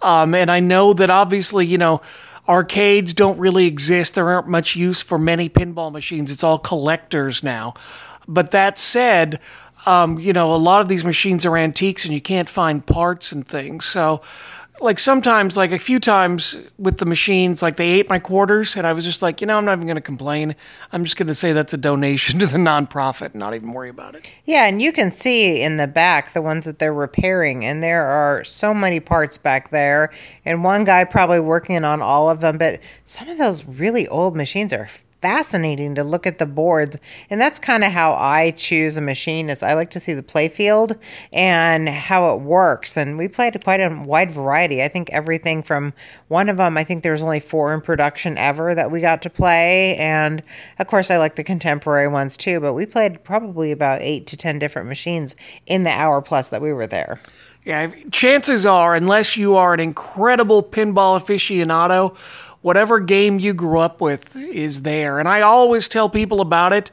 Um, 0.00 0.34
and 0.34 0.50
I 0.50 0.60
know 0.60 0.92
that 0.92 1.10
obviously, 1.10 1.66
you 1.66 1.78
know, 1.78 2.00
arcades 2.48 3.14
don't 3.14 3.38
really 3.38 3.66
exist. 3.66 4.14
There 4.14 4.28
aren't 4.28 4.48
much 4.48 4.74
use 4.76 5.02
for 5.02 5.18
many 5.18 5.48
pinball 5.48 5.92
machines. 5.92 6.32
It's 6.32 6.42
all 6.42 6.58
collectors 6.58 7.42
now. 7.42 7.74
But 8.26 8.50
that 8.52 8.78
said, 8.78 9.40
um, 9.86 10.18
you 10.18 10.32
know, 10.32 10.54
a 10.54 10.56
lot 10.56 10.80
of 10.80 10.88
these 10.88 11.04
machines 11.04 11.44
are 11.44 11.56
antiques 11.56 12.04
and 12.04 12.14
you 12.14 12.20
can't 12.20 12.48
find 12.48 12.84
parts 12.86 13.32
and 13.32 13.46
things. 13.46 13.84
So, 13.84 14.22
like 14.80 14.98
sometimes, 14.98 15.56
like 15.56 15.70
a 15.70 15.78
few 15.78 16.00
times 16.00 16.58
with 16.76 16.98
the 16.98 17.06
machines, 17.06 17.62
like 17.62 17.76
they 17.76 17.90
ate 17.90 18.08
my 18.08 18.18
quarters, 18.18 18.74
and 18.74 18.86
I 18.86 18.92
was 18.92 19.04
just 19.04 19.22
like, 19.22 19.40
you 19.40 19.46
know, 19.46 19.56
I'm 19.56 19.64
not 19.64 19.74
even 19.74 19.86
going 19.86 19.96
to 19.96 20.00
complain. 20.00 20.56
I'm 20.90 21.04
just 21.04 21.16
going 21.16 21.28
to 21.28 21.34
say 21.34 21.52
that's 21.52 21.72
a 21.72 21.76
donation 21.78 22.38
to 22.40 22.46
the 22.46 22.58
nonprofit 22.58 23.32
and 23.32 23.36
not 23.36 23.54
even 23.54 23.72
worry 23.72 23.90
about 23.90 24.14
it. 24.16 24.28
Yeah, 24.44 24.66
and 24.66 24.82
you 24.82 24.92
can 24.92 25.10
see 25.10 25.62
in 25.62 25.76
the 25.76 25.86
back 25.86 26.32
the 26.32 26.42
ones 26.42 26.64
that 26.64 26.78
they're 26.78 26.92
repairing, 26.92 27.64
and 27.64 27.82
there 27.82 28.04
are 28.04 28.42
so 28.44 28.74
many 28.74 28.98
parts 28.98 29.38
back 29.38 29.70
there, 29.70 30.10
and 30.44 30.64
one 30.64 30.84
guy 30.84 31.04
probably 31.04 31.40
working 31.40 31.84
on 31.84 32.02
all 32.02 32.28
of 32.28 32.40
them. 32.40 32.58
But 32.58 32.80
some 33.04 33.28
of 33.28 33.38
those 33.38 33.64
really 33.64 34.08
old 34.08 34.34
machines 34.34 34.72
are 34.72 34.88
fascinating 35.22 35.94
to 35.94 36.04
look 36.04 36.26
at 36.26 36.38
the 36.38 36.46
boards 36.46 36.98
and 37.30 37.40
that's 37.40 37.58
kind 37.58 37.84
of 37.84 37.92
how 37.92 38.14
i 38.14 38.50
choose 38.50 38.96
a 38.96 39.00
machine 39.00 39.48
is 39.48 39.62
i 39.62 39.72
like 39.72 39.90
to 39.90 40.00
see 40.00 40.12
the 40.12 40.22
playfield 40.22 40.98
and 41.32 41.88
how 41.88 42.34
it 42.34 42.40
works 42.40 42.96
and 42.96 43.16
we 43.16 43.28
played 43.28 43.62
quite 43.62 43.80
a 43.80 44.02
wide 44.04 44.30
variety. 44.30 44.82
I 44.82 44.88
think 44.88 45.10
everything 45.10 45.62
from 45.62 45.94
one 46.28 46.48
of 46.48 46.56
them 46.56 46.76
i 46.76 46.84
think 46.84 47.02
there's 47.02 47.22
only 47.22 47.40
four 47.40 47.72
in 47.72 47.80
production 47.80 48.36
ever 48.36 48.74
that 48.74 48.90
we 48.90 49.00
got 49.00 49.22
to 49.22 49.30
play 49.30 49.96
and 49.96 50.42
of 50.78 50.86
course 50.88 51.10
i 51.10 51.16
like 51.16 51.36
the 51.36 51.44
contemporary 51.44 52.08
ones 52.08 52.36
too 52.36 52.58
but 52.60 52.74
we 52.74 52.84
played 52.84 53.22
probably 53.22 53.70
about 53.70 54.02
eight 54.02 54.26
to 54.26 54.36
ten 54.36 54.58
different 54.58 54.88
machines 54.88 55.36
in 55.66 55.84
the 55.84 55.90
hour 55.90 56.20
plus 56.20 56.48
that 56.48 56.60
we 56.60 56.72
were 56.72 56.86
there. 56.86 57.20
Yeah, 57.64 57.92
chances 58.10 58.66
are, 58.66 58.96
unless 58.96 59.36
you 59.36 59.54
are 59.54 59.72
an 59.72 59.78
incredible 59.78 60.64
pinball 60.64 61.20
aficionado, 61.20 62.16
whatever 62.62 63.00
game 63.00 63.38
you 63.38 63.52
grew 63.52 63.78
up 63.78 64.00
with 64.00 64.34
is 64.34 64.82
there. 64.82 65.18
And 65.18 65.28
I 65.28 65.42
always 65.42 65.88
tell 65.88 66.08
people 66.08 66.40
about 66.40 66.72
it, 66.72 66.90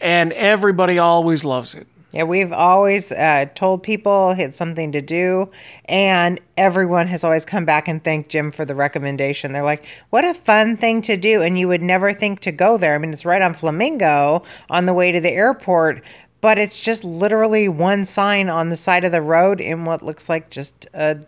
and 0.00 0.32
everybody 0.32 0.98
always 0.98 1.44
loves 1.44 1.74
it. 1.74 1.86
Yeah, 2.10 2.22
we've 2.22 2.52
always 2.52 3.12
uh, 3.12 3.46
told 3.54 3.82
people 3.82 4.30
it's 4.30 4.56
something 4.56 4.92
to 4.92 5.02
do, 5.02 5.50
and 5.84 6.40
everyone 6.56 7.08
has 7.08 7.22
always 7.22 7.44
come 7.44 7.66
back 7.66 7.86
and 7.86 8.02
thanked 8.02 8.30
Jim 8.30 8.50
for 8.50 8.64
the 8.64 8.74
recommendation. 8.74 9.52
They're 9.52 9.62
like, 9.62 9.84
"What 10.08 10.24
a 10.24 10.32
fun 10.32 10.74
thing 10.74 11.02
to 11.02 11.18
do!" 11.18 11.42
And 11.42 11.58
you 11.58 11.68
would 11.68 11.82
never 11.82 12.14
think 12.14 12.40
to 12.40 12.52
go 12.52 12.78
there. 12.78 12.94
I 12.94 12.98
mean, 12.98 13.12
it's 13.12 13.26
right 13.26 13.42
on 13.42 13.52
Flamingo 13.52 14.42
on 14.70 14.86
the 14.86 14.94
way 14.94 15.12
to 15.12 15.20
the 15.20 15.32
airport, 15.32 16.02
but 16.40 16.56
it's 16.56 16.80
just 16.80 17.04
literally 17.04 17.68
one 17.68 18.06
sign 18.06 18.48
on 18.48 18.70
the 18.70 18.76
side 18.76 19.04
of 19.04 19.12
the 19.12 19.20
road 19.20 19.60
in 19.60 19.84
what 19.84 20.00
looks 20.00 20.30
like 20.30 20.48
just 20.48 20.86
a 20.94 21.18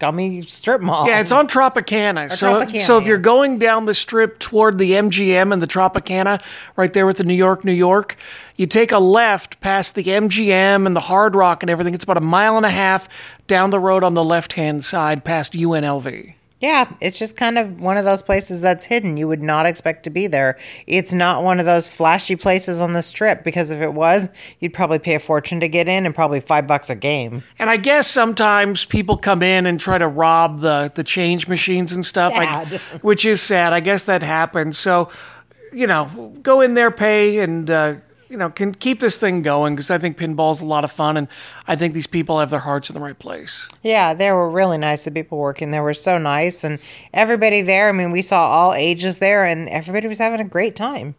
scummy 0.00 0.40
strip 0.40 0.80
mall. 0.80 1.06
Yeah, 1.06 1.20
it's 1.20 1.30
on 1.30 1.46
Tropicana. 1.46 2.32
So, 2.32 2.64
Tropicana, 2.64 2.78
so 2.78 2.96
if 2.96 3.06
you're 3.06 3.18
going 3.18 3.58
down 3.58 3.84
the 3.84 3.92
strip 3.92 4.38
toward 4.38 4.78
the 4.78 4.92
MGM 4.92 5.52
and 5.52 5.60
the 5.60 5.66
Tropicana, 5.66 6.42
right 6.74 6.90
there 6.90 7.04
with 7.04 7.18
the 7.18 7.24
New 7.24 7.34
York, 7.34 7.66
New 7.66 7.72
York, 7.72 8.16
you 8.56 8.66
take 8.66 8.92
a 8.92 8.98
left 8.98 9.60
past 9.60 9.94
the 9.94 10.04
MGM 10.04 10.86
and 10.86 10.96
the 10.96 11.00
Hard 11.00 11.36
Rock 11.36 11.62
and 11.62 11.68
everything. 11.68 11.92
It's 11.92 12.04
about 12.04 12.16
a 12.16 12.22
mile 12.22 12.56
and 12.56 12.64
a 12.64 12.70
half 12.70 13.36
down 13.46 13.68
the 13.68 13.78
road 13.78 14.02
on 14.02 14.14
the 14.14 14.24
left 14.24 14.54
hand 14.54 14.84
side 14.84 15.22
past 15.22 15.52
UNLV. 15.52 16.32
Yeah, 16.60 16.92
it's 17.00 17.18
just 17.18 17.36
kind 17.38 17.56
of 17.56 17.80
one 17.80 17.96
of 17.96 18.04
those 18.04 18.20
places 18.20 18.60
that's 18.60 18.84
hidden. 18.84 19.16
You 19.16 19.26
would 19.28 19.42
not 19.42 19.64
expect 19.64 20.04
to 20.04 20.10
be 20.10 20.26
there. 20.26 20.58
It's 20.86 21.14
not 21.14 21.42
one 21.42 21.58
of 21.58 21.64
those 21.64 21.88
flashy 21.88 22.36
places 22.36 22.82
on 22.82 22.92
the 22.92 23.02
strip 23.02 23.42
because 23.44 23.70
if 23.70 23.80
it 23.80 23.94
was, 23.94 24.28
you'd 24.58 24.74
probably 24.74 24.98
pay 24.98 25.14
a 25.14 25.20
fortune 25.20 25.60
to 25.60 25.68
get 25.68 25.88
in 25.88 26.04
and 26.04 26.14
probably 26.14 26.38
five 26.40 26.66
bucks 26.66 26.90
a 26.90 26.94
game. 26.94 27.42
And 27.58 27.70
I 27.70 27.78
guess 27.78 28.06
sometimes 28.08 28.84
people 28.84 29.16
come 29.16 29.42
in 29.42 29.64
and 29.64 29.80
try 29.80 29.96
to 29.96 30.06
rob 30.06 30.60
the, 30.60 30.92
the 30.94 31.02
change 31.02 31.48
machines 31.48 31.92
and 31.94 32.04
stuff, 32.04 32.34
I- 32.36 32.66
which 33.00 33.24
is 33.24 33.40
sad. 33.40 33.72
I 33.72 33.80
guess 33.80 34.04
that 34.04 34.22
happens. 34.22 34.76
So, 34.76 35.08
you 35.72 35.86
know, 35.86 36.34
go 36.42 36.60
in 36.60 36.74
there, 36.74 36.90
pay, 36.90 37.38
and, 37.38 37.70
uh, 37.70 37.94
you 38.30 38.36
know, 38.36 38.48
can 38.48 38.72
keep 38.72 39.00
this 39.00 39.18
thing 39.18 39.42
going 39.42 39.74
because 39.74 39.90
I 39.90 39.98
think 39.98 40.16
pinball's 40.16 40.60
a 40.60 40.64
lot 40.64 40.84
of 40.84 40.92
fun 40.92 41.16
and 41.16 41.26
I 41.66 41.74
think 41.74 41.94
these 41.94 42.06
people 42.06 42.38
have 42.38 42.50
their 42.50 42.60
hearts 42.60 42.88
in 42.88 42.94
the 42.94 43.00
right 43.00 43.18
place. 43.18 43.68
Yeah, 43.82 44.14
they 44.14 44.30
were 44.30 44.48
really 44.48 44.78
nice. 44.78 45.04
The 45.04 45.10
people 45.10 45.36
working 45.36 45.72
there 45.72 45.82
were 45.82 45.94
so 45.94 46.16
nice, 46.16 46.62
and 46.62 46.78
everybody 47.12 47.60
there. 47.62 47.88
I 47.88 47.92
mean, 47.92 48.12
we 48.12 48.22
saw 48.22 48.48
all 48.48 48.72
ages 48.72 49.18
there, 49.18 49.44
and 49.44 49.68
everybody 49.68 50.06
was 50.06 50.18
having 50.18 50.40
a 50.40 50.48
great 50.48 50.76
time. 50.76 51.16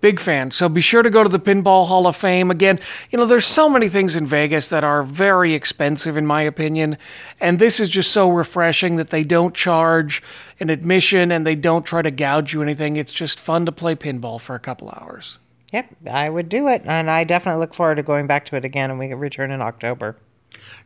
Big 0.00 0.20
fan. 0.20 0.52
So 0.52 0.68
be 0.68 0.80
sure 0.80 1.02
to 1.02 1.10
go 1.10 1.24
to 1.24 1.28
the 1.28 1.40
Pinball 1.40 1.88
Hall 1.88 2.06
of 2.06 2.14
Fame. 2.14 2.52
Again, 2.52 2.78
you 3.10 3.18
know, 3.18 3.26
there's 3.26 3.44
so 3.44 3.68
many 3.68 3.88
things 3.88 4.14
in 4.14 4.26
Vegas 4.26 4.68
that 4.68 4.84
are 4.84 5.02
very 5.02 5.54
expensive, 5.54 6.16
in 6.16 6.24
my 6.24 6.42
opinion. 6.42 6.96
And 7.40 7.58
this 7.58 7.80
is 7.80 7.88
just 7.88 8.12
so 8.12 8.30
refreshing 8.30 8.94
that 8.94 9.10
they 9.10 9.24
don't 9.24 9.56
charge 9.56 10.22
an 10.60 10.70
admission 10.70 11.32
and 11.32 11.44
they 11.44 11.56
don't 11.56 11.84
try 11.84 12.02
to 12.02 12.12
gouge 12.12 12.52
you 12.52 12.62
anything. 12.62 12.96
It's 12.96 13.12
just 13.12 13.40
fun 13.40 13.66
to 13.66 13.72
play 13.72 13.96
pinball 13.96 14.40
for 14.40 14.54
a 14.54 14.60
couple 14.60 14.88
hours. 14.90 15.38
Yep, 15.72 15.96
I 16.10 16.30
would 16.30 16.48
do 16.48 16.68
it, 16.68 16.82
and 16.86 17.10
I 17.10 17.24
definitely 17.24 17.60
look 17.60 17.74
forward 17.74 17.96
to 17.96 18.02
going 18.02 18.26
back 18.26 18.46
to 18.46 18.56
it 18.56 18.64
again, 18.64 18.90
and 18.90 18.98
we 18.98 19.08
can 19.08 19.18
return 19.18 19.50
in 19.50 19.60
October. 19.60 20.16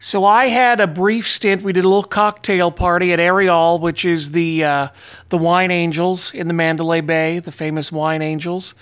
So 0.00 0.24
I 0.24 0.46
had 0.46 0.80
a 0.80 0.86
brief 0.86 1.28
stint. 1.28 1.62
We 1.62 1.72
did 1.72 1.84
a 1.84 1.88
little 1.88 2.02
cocktail 2.02 2.72
party 2.72 3.12
at 3.12 3.20
Aureole, 3.20 3.78
which 3.78 4.04
is 4.04 4.32
the 4.32 4.64
uh, 4.64 4.88
the 5.28 5.38
Wine 5.38 5.70
Angels 5.70 6.34
in 6.34 6.48
the 6.48 6.54
Mandalay 6.54 7.00
Bay, 7.00 7.38
the 7.38 7.52
famous 7.52 7.92
Wine 7.92 8.22
Angels. 8.22 8.74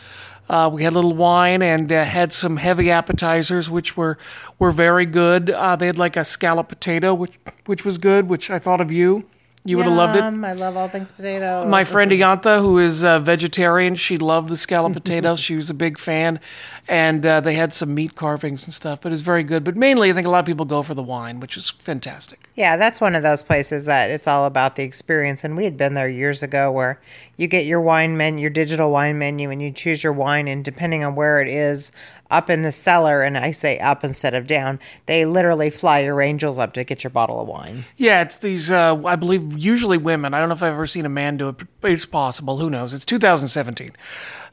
Uh, 0.48 0.68
we 0.72 0.82
had 0.82 0.92
a 0.92 0.96
little 0.96 1.14
wine 1.14 1.62
and 1.62 1.92
uh, 1.92 2.04
had 2.04 2.32
some 2.32 2.56
heavy 2.56 2.90
appetizers, 2.90 3.70
which 3.70 3.96
were 3.96 4.18
were 4.58 4.72
very 4.72 5.06
good. 5.06 5.50
Uh, 5.50 5.76
they 5.76 5.86
had 5.86 5.98
like 5.98 6.16
a 6.16 6.24
scallop 6.24 6.68
potato, 6.68 7.14
which 7.14 7.38
which 7.66 7.84
was 7.84 7.98
good. 7.98 8.28
Which 8.28 8.50
I 8.50 8.58
thought 8.58 8.80
of 8.80 8.90
you. 8.90 9.26
You 9.62 9.76
would 9.76 9.84
have 9.84 9.94
loved 9.94 10.16
it. 10.16 10.24
Yum, 10.24 10.42
I 10.42 10.54
love 10.54 10.76
all 10.78 10.88
things 10.88 11.12
potato. 11.12 11.66
My 11.66 11.84
friend 11.84 12.10
Iantha, 12.10 12.60
who 12.60 12.78
is 12.78 13.02
a 13.02 13.20
vegetarian, 13.20 13.94
she 13.94 14.16
loved 14.16 14.48
the 14.48 14.56
scallop 14.56 14.94
potatoes. 14.94 15.40
She 15.50 15.56
was 15.56 15.68
a 15.68 15.74
big 15.74 15.98
fan, 15.98 16.38
and 16.86 17.26
uh, 17.26 17.40
they 17.40 17.54
had 17.54 17.74
some 17.74 17.94
meat 17.94 18.14
carvings 18.14 18.64
and 18.64 18.72
stuff. 18.72 19.00
But 19.00 19.12
it's 19.12 19.20
very 19.20 19.42
good. 19.42 19.64
But 19.64 19.76
mainly, 19.76 20.10
I 20.10 20.12
think 20.12 20.26
a 20.26 20.30
lot 20.30 20.38
of 20.38 20.46
people 20.46 20.64
go 20.64 20.82
for 20.82 20.94
the 20.94 21.02
wine, 21.02 21.40
which 21.40 21.56
is 21.56 21.70
fantastic. 21.70 22.48
Yeah, 22.54 22.76
that's 22.76 23.00
one 23.00 23.14
of 23.14 23.22
those 23.22 23.42
places 23.42 23.84
that 23.84 24.10
it's 24.10 24.28
all 24.28 24.46
about 24.46 24.76
the 24.76 24.82
experience. 24.82 25.44
And 25.44 25.56
we 25.56 25.64
had 25.64 25.76
been 25.76 25.94
there 25.94 26.08
years 26.08 26.42
ago 26.42 26.70
where 26.70 27.00
you 27.36 27.48
get 27.48 27.66
your 27.66 27.80
wine 27.80 28.16
menu, 28.16 28.42
your 28.42 28.50
digital 28.50 28.90
wine 28.90 29.18
menu, 29.18 29.50
and 29.50 29.60
you 29.60 29.72
choose 29.72 30.04
your 30.04 30.12
wine. 30.12 30.46
And 30.46 30.64
depending 30.64 31.04
on 31.04 31.14
where 31.16 31.40
it 31.40 31.48
is 31.48 31.90
up 32.30 32.48
in 32.48 32.62
the 32.62 32.72
cellar, 32.72 33.22
and 33.22 33.36
I 33.36 33.50
say 33.50 33.78
up 33.78 34.04
instead 34.04 34.34
of 34.34 34.46
down, 34.46 34.78
they 35.06 35.24
literally 35.24 35.70
fly 35.70 36.00
your 36.00 36.20
angels 36.20 36.58
up 36.58 36.72
to 36.74 36.84
get 36.84 37.04
your 37.04 37.10
bottle 37.10 37.40
of 37.40 37.48
wine. 37.48 37.84
Yeah, 37.96 38.22
it's 38.22 38.36
these. 38.36 38.70
Uh, 38.70 39.00
I 39.04 39.16
believe 39.16 39.58
usually 39.58 39.98
women. 39.98 40.34
I 40.34 40.40
don't 40.40 40.48
know 40.48 40.54
if 40.54 40.62
I've 40.62 40.72
ever 40.72 40.86
seen 40.86 41.06
a 41.06 41.10
man 41.10 41.36
do 41.36 41.48
it, 41.48 41.56
but 41.80 41.90
it's 41.90 42.06
possible. 42.06 42.58
Who 42.58 42.70
knows? 42.70 42.94
It's 42.94 43.04
2017. 43.04 43.92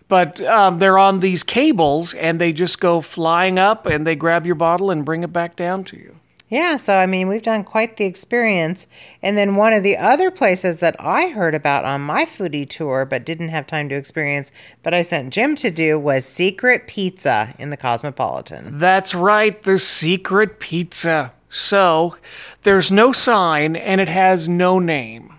But 0.08 0.40
um, 0.42 0.80
they're 0.80 0.98
on 0.98 1.20
these 1.20 1.44
cables, 1.44 2.14
and 2.14 2.40
they 2.40 2.54
just 2.54 2.80
go 2.80 3.02
flying 3.02 3.60
up, 3.60 3.86
and 3.86 4.08
they 4.08 4.16
grab 4.16 4.46
your 4.46 4.56
bottle 4.56 4.90
and 4.90 5.04
bring 5.04 5.24
it 5.24 5.34
back 5.34 5.56
down 5.56 5.84
to 5.86 5.98
you. 5.98 6.18
Yeah, 6.50 6.78
so 6.78 6.96
I 6.96 7.06
mean, 7.08 7.28
we've 7.28 7.42
done 7.42 7.64
quite 7.66 7.98
the 7.98 8.06
experience. 8.06 8.88
And 9.22 9.38
then 9.38 9.58
one 9.58 9.74
of 9.74 9.84
the 9.84 9.98
other 9.98 10.32
places 10.32 10.78
that 10.78 10.96
I 10.98 11.28
heard 11.28 11.54
about 11.54 11.84
on 11.84 12.02
my 12.02 12.24
foodie 12.24 12.70
tour 12.70 13.04
but 13.06 13.26
didn't 13.26 13.50
have 13.50 13.68
time 13.68 13.90
to 13.90 13.96
experience, 13.96 14.52
but 14.82 14.94
I 14.94 15.02
sent 15.02 15.34
Jim 15.34 15.56
to 15.58 15.70
do 15.70 16.00
was 16.00 16.26
Secret 16.26 16.88
Pizza 16.88 17.54
in 17.60 17.70
the 17.70 17.78
Cosmopolitan. 17.78 18.78
That's 18.80 19.14
right, 19.14 19.62
the 19.62 19.78
secret 19.78 20.60
pizza. 20.60 21.34
So 21.50 22.18
there's 22.64 22.92
no 22.92 23.12
sign, 23.12 23.76
and 23.76 24.00
it 24.00 24.10
has 24.10 24.48
no 24.48 24.80
name. 24.80 25.37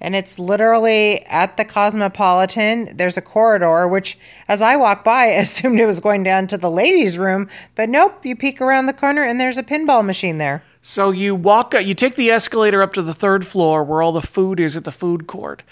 And 0.00 0.14
it's 0.14 0.38
literally 0.38 1.24
at 1.26 1.56
the 1.56 1.64
Cosmopolitan. 1.64 2.96
There's 2.96 3.16
a 3.16 3.22
corridor, 3.22 3.88
which, 3.88 4.18
as 4.46 4.60
I 4.60 4.76
walked 4.76 5.04
by, 5.04 5.24
I 5.24 5.40
assumed 5.40 5.80
it 5.80 5.86
was 5.86 6.00
going 6.00 6.22
down 6.22 6.46
to 6.48 6.58
the 6.58 6.70
ladies' 6.70 7.18
room. 7.18 7.48
But 7.74 7.88
nope, 7.88 8.24
you 8.24 8.36
peek 8.36 8.60
around 8.60 8.86
the 8.86 8.92
corner 8.92 9.22
and 9.22 9.40
there's 9.40 9.56
a 9.56 9.62
pinball 9.62 10.04
machine 10.04 10.38
there. 10.38 10.62
So 10.82 11.10
you 11.10 11.34
walk, 11.34 11.74
you 11.74 11.94
take 11.94 12.14
the 12.14 12.30
escalator 12.30 12.82
up 12.82 12.92
to 12.92 13.02
the 13.02 13.14
third 13.14 13.46
floor 13.46 13.82
where 13.82 14.02
all 14.02 14.12
the 14.12 14.22
food 14.22 14.60
is 14.60 14.76
at 14.76 14.84
the 14.84 14.92
food 14.92 15.26
court. 15.26 15.62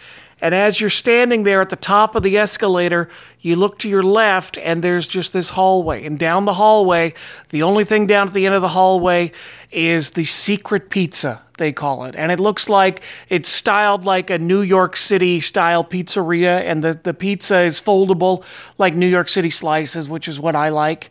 And 0.45 0.55
as 0.55 0.79
you're 0.79 0.91
standing 0.91 1.45
there 1.45 1.63
at 1.63 1.71
the 1.71 1.77
top 1.77 2.15
of 2.15 2.23
the 2.23 2.37
escalator, 2.37 3.09
you 3.41 3.57
look 3.57 3.79
to 3.79 3.89
your 3.89 4.03
left 4.03 4.59
and 4.59 4.85
there's 4.85 5.09
just 5.09 5.33
this 5.33 5.49
hallway. 5.49 6.05
And 6.05 6.19
down 6.19 6.45
the 6.45 6.53
hallway, 6.53 7.15
the 7.49 7.63
only 7.63 7.83
thing 7.87 8.07
down 8.07 8.29
at 8.29 8.35
the 8.35 8.45
end 8.45 8.55
of 8.55 8.61
the 8.61 8.69
hallway 8.69 9.33
is 9.73 10.11
the 10.11 10.27
secret 10.27 10.91
pizza, 10.91 11.41
they 11.57 11.73
call 11.73 12.05
it. 12.05 12.15
And 12.15 12.31
it 12.31 12.41
looks 12.41 12.69
like 12.69 13.03
it's 13.31 13.49
styled 13.49 14.05
like 14.05 14.29
a 14.29 14.37
New 14.37 14.61
York 14.61 14.99
City 14.99 15.41
style 15.41 15.83
pizzeria. 15.83 16.61
And 16.61 16.85
the, 16.85 17.01
the 17.03 17.15
pizza 17.15 17.61
is 17.61 17.81
foldable 17.81 18.45
like 18.77 18.95
New 18.95 19.09
York 19.09 19.31
City 19.31 19.49
slices, 19.49 20.11
which 20.11 20.29
is 20.29 20.39
what 20.39 20.55
I 20.55 20.69
like. 20.69 21.11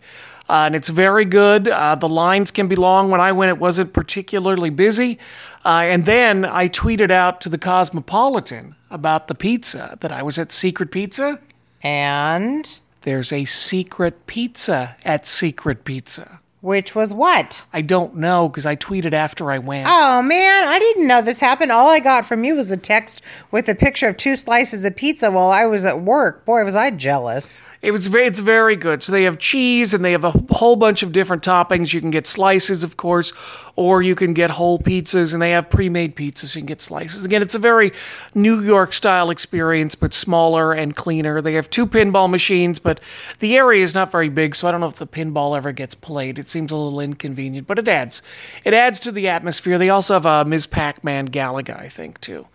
Uh, 0.49 0.65
and 0.65 0.75
it's 0.75 0.89
very 0.89 1.25
good. 1.25 1.67
Uh, 1.67 1.95
the 1.95 2.09
lines 2.09 2.51
can 2.51 2.67
be 2.67 2.75
long. 2.75 3.09
When 3.09 3.21
I 3.21 3.31
went, 3.31 3.49
it 3.49 3.57
wasn't 3.57 3.93
particularly 3.93 4.69
busy. 4.69 5.17
Uh, 5.63 5.83
and 5.85 6.05
then 6.05 6.43
I 6.43 6.67
tweeted 6.67 7.11
out 7.11 7.39
to 7.41 7.49
the 7.49 7.57
Cosmopolitan 7.57 8.75
about 8.91 9.27
the 9.27 9.35
pizza 9.35 9.97
that 10.01 10.11
I 10.11 10.21
was 10.21 10.37
at 10.37 10.51
Secret 10.51 10.91
Pizza. 10.91 11.39
And 11.81 12.79
There's 13.03 13.33
a 13.33 13.43
secret 13.45 14.27
pizza 14.27 14.95
at 15.03 15.27
Secret 15.27 15.83
Pizza. 15.83 16.39
Which 16.63 16.95
was 16.95 17.13
what? 17.13 17.65
I 17.73 17.81
don't 17.81 18.15
know 18.15 18.47
because 18.47 18.65
I 18.65 18.77
tweeted 18.77 19.11
after 19.11 19.51
I 19.51 19.57
went. 19.57 19.85
Oh 19.89 20.21
man, 20.21 20.63
I 20.63 20.79
didn't 20.79 21.07
know 21.07 21.21
this 21.21 21.41
happened. 21.41 21.73
All 21.73 21.89
I 21.89 21.99
got 21.99 22.25
from 22.25 22.45
you 22.45 22.55
was 22.55 22.71
a 22.71 22.77
text 22.77 23.21
with 23.51 23.67
a 23.67 23.75
picture 23.75 24.07
of 24.07 24.15
two 24.15 24.37
slices 24.37 24.85
of 24.85 24.95
pizza 24.95 25.29
while 25.29 25.51
I 25.51 25.65
was 25.65 25.83
at 25.83 25.99
work. 25.99 26.45
Boy, 26.45 26.63
was 26.63 26.73
I 26.73 26.89
jealous. 26.91 27.61
It 27.83 27.91
was 27.91 28.07
very, 28.07 28.27
it's 28.27 28.39
very 28.39 28.77
good. 28.77 29.03
So 29.03 29.11
they 29.11 29.23
have 29.23 29.39
cheese 29.39 29.93
and 29.93 30.05
they 30.05 30.13
have 30.13 30.23
a 30.23 30.31
whole 30.51 30.77
bunch 30.77 31.03
of 31.03 31.11
different 31.11 31.43
toppings. 31.43 31.93
You 31.93 31.99
can 31.99 32.11
get 32.11 32.25
slices, 32.25 32.81
of 32.85 32.95
course, 32.95 33.33
or 33.75 34.01
you 34.01 34.15
can 34.15 34.33
get 34.33 34.51
whole 34.51 34.79
pizzas, 34.79 35.33
and 35.33 35.41
they 35.41 35.51
have 35.51 35.69
pre-made 35.69 36.15
pizzas. 36.15 36.45
So 36.45 36.59
you 36.59 36.61
can 36.61 36.67
get 36.67 36.81
slices. 36.81 37.25
Again, 37.25 37.41
it's 37.41 37.55
a 37.55 37.59
very 37.59 37.91
New 38.33 38.61
York 38.61 38.93
style 38.93 39.29
experience, 39.29 39.95
but 39.95 40.13
smaller 40.13 40.71
and 40.71 40.95
cleaner. 40.95 41.41
They 41.41 41.55
have 41.55 41.69
two 41.69 41.85
pinball 41.85 42.29
machines, 42.29 42.79
but 42.79 43.01
the 43.39 43.57
area 43.57 43.83
is 43.83 43.93
not 43.93 44.09
very 44.09 44.29
big, 44.29 44.55
so 44.55 44.69
I 44.69 44.71
don't 44.71 44.79
know 44.79 44.87
if 44.87 44.95
the 44.95 45.05
pinball 45.05 45.57
ever 45.57 45.73
gets 45.73 45.93
played. 45.93 46.39
It 46.39 46.47
seems 46.53 46.71
a 46.71 46.75
little 46.77 47.01
inconvenient, 47.01 47.67
but 47.67 47.77
it 47.77 47.87
adds 47.89 48.21
it 48.63 48.73
adds 48.73 48.99
to 49.01 49.11
the 49.11 49.27
atmosphere. 49.27 49.77
They 49.77 49.89
also 49.89 50.13
have 50.13 50.25
a 50.25 50.45
Ms. 50.45 50.67
Pac-Man 50.67 51.27
Galaga, 51.27 51.77
I 51.77 51.89
think, 51.89 52.21
too. 52.21 52.47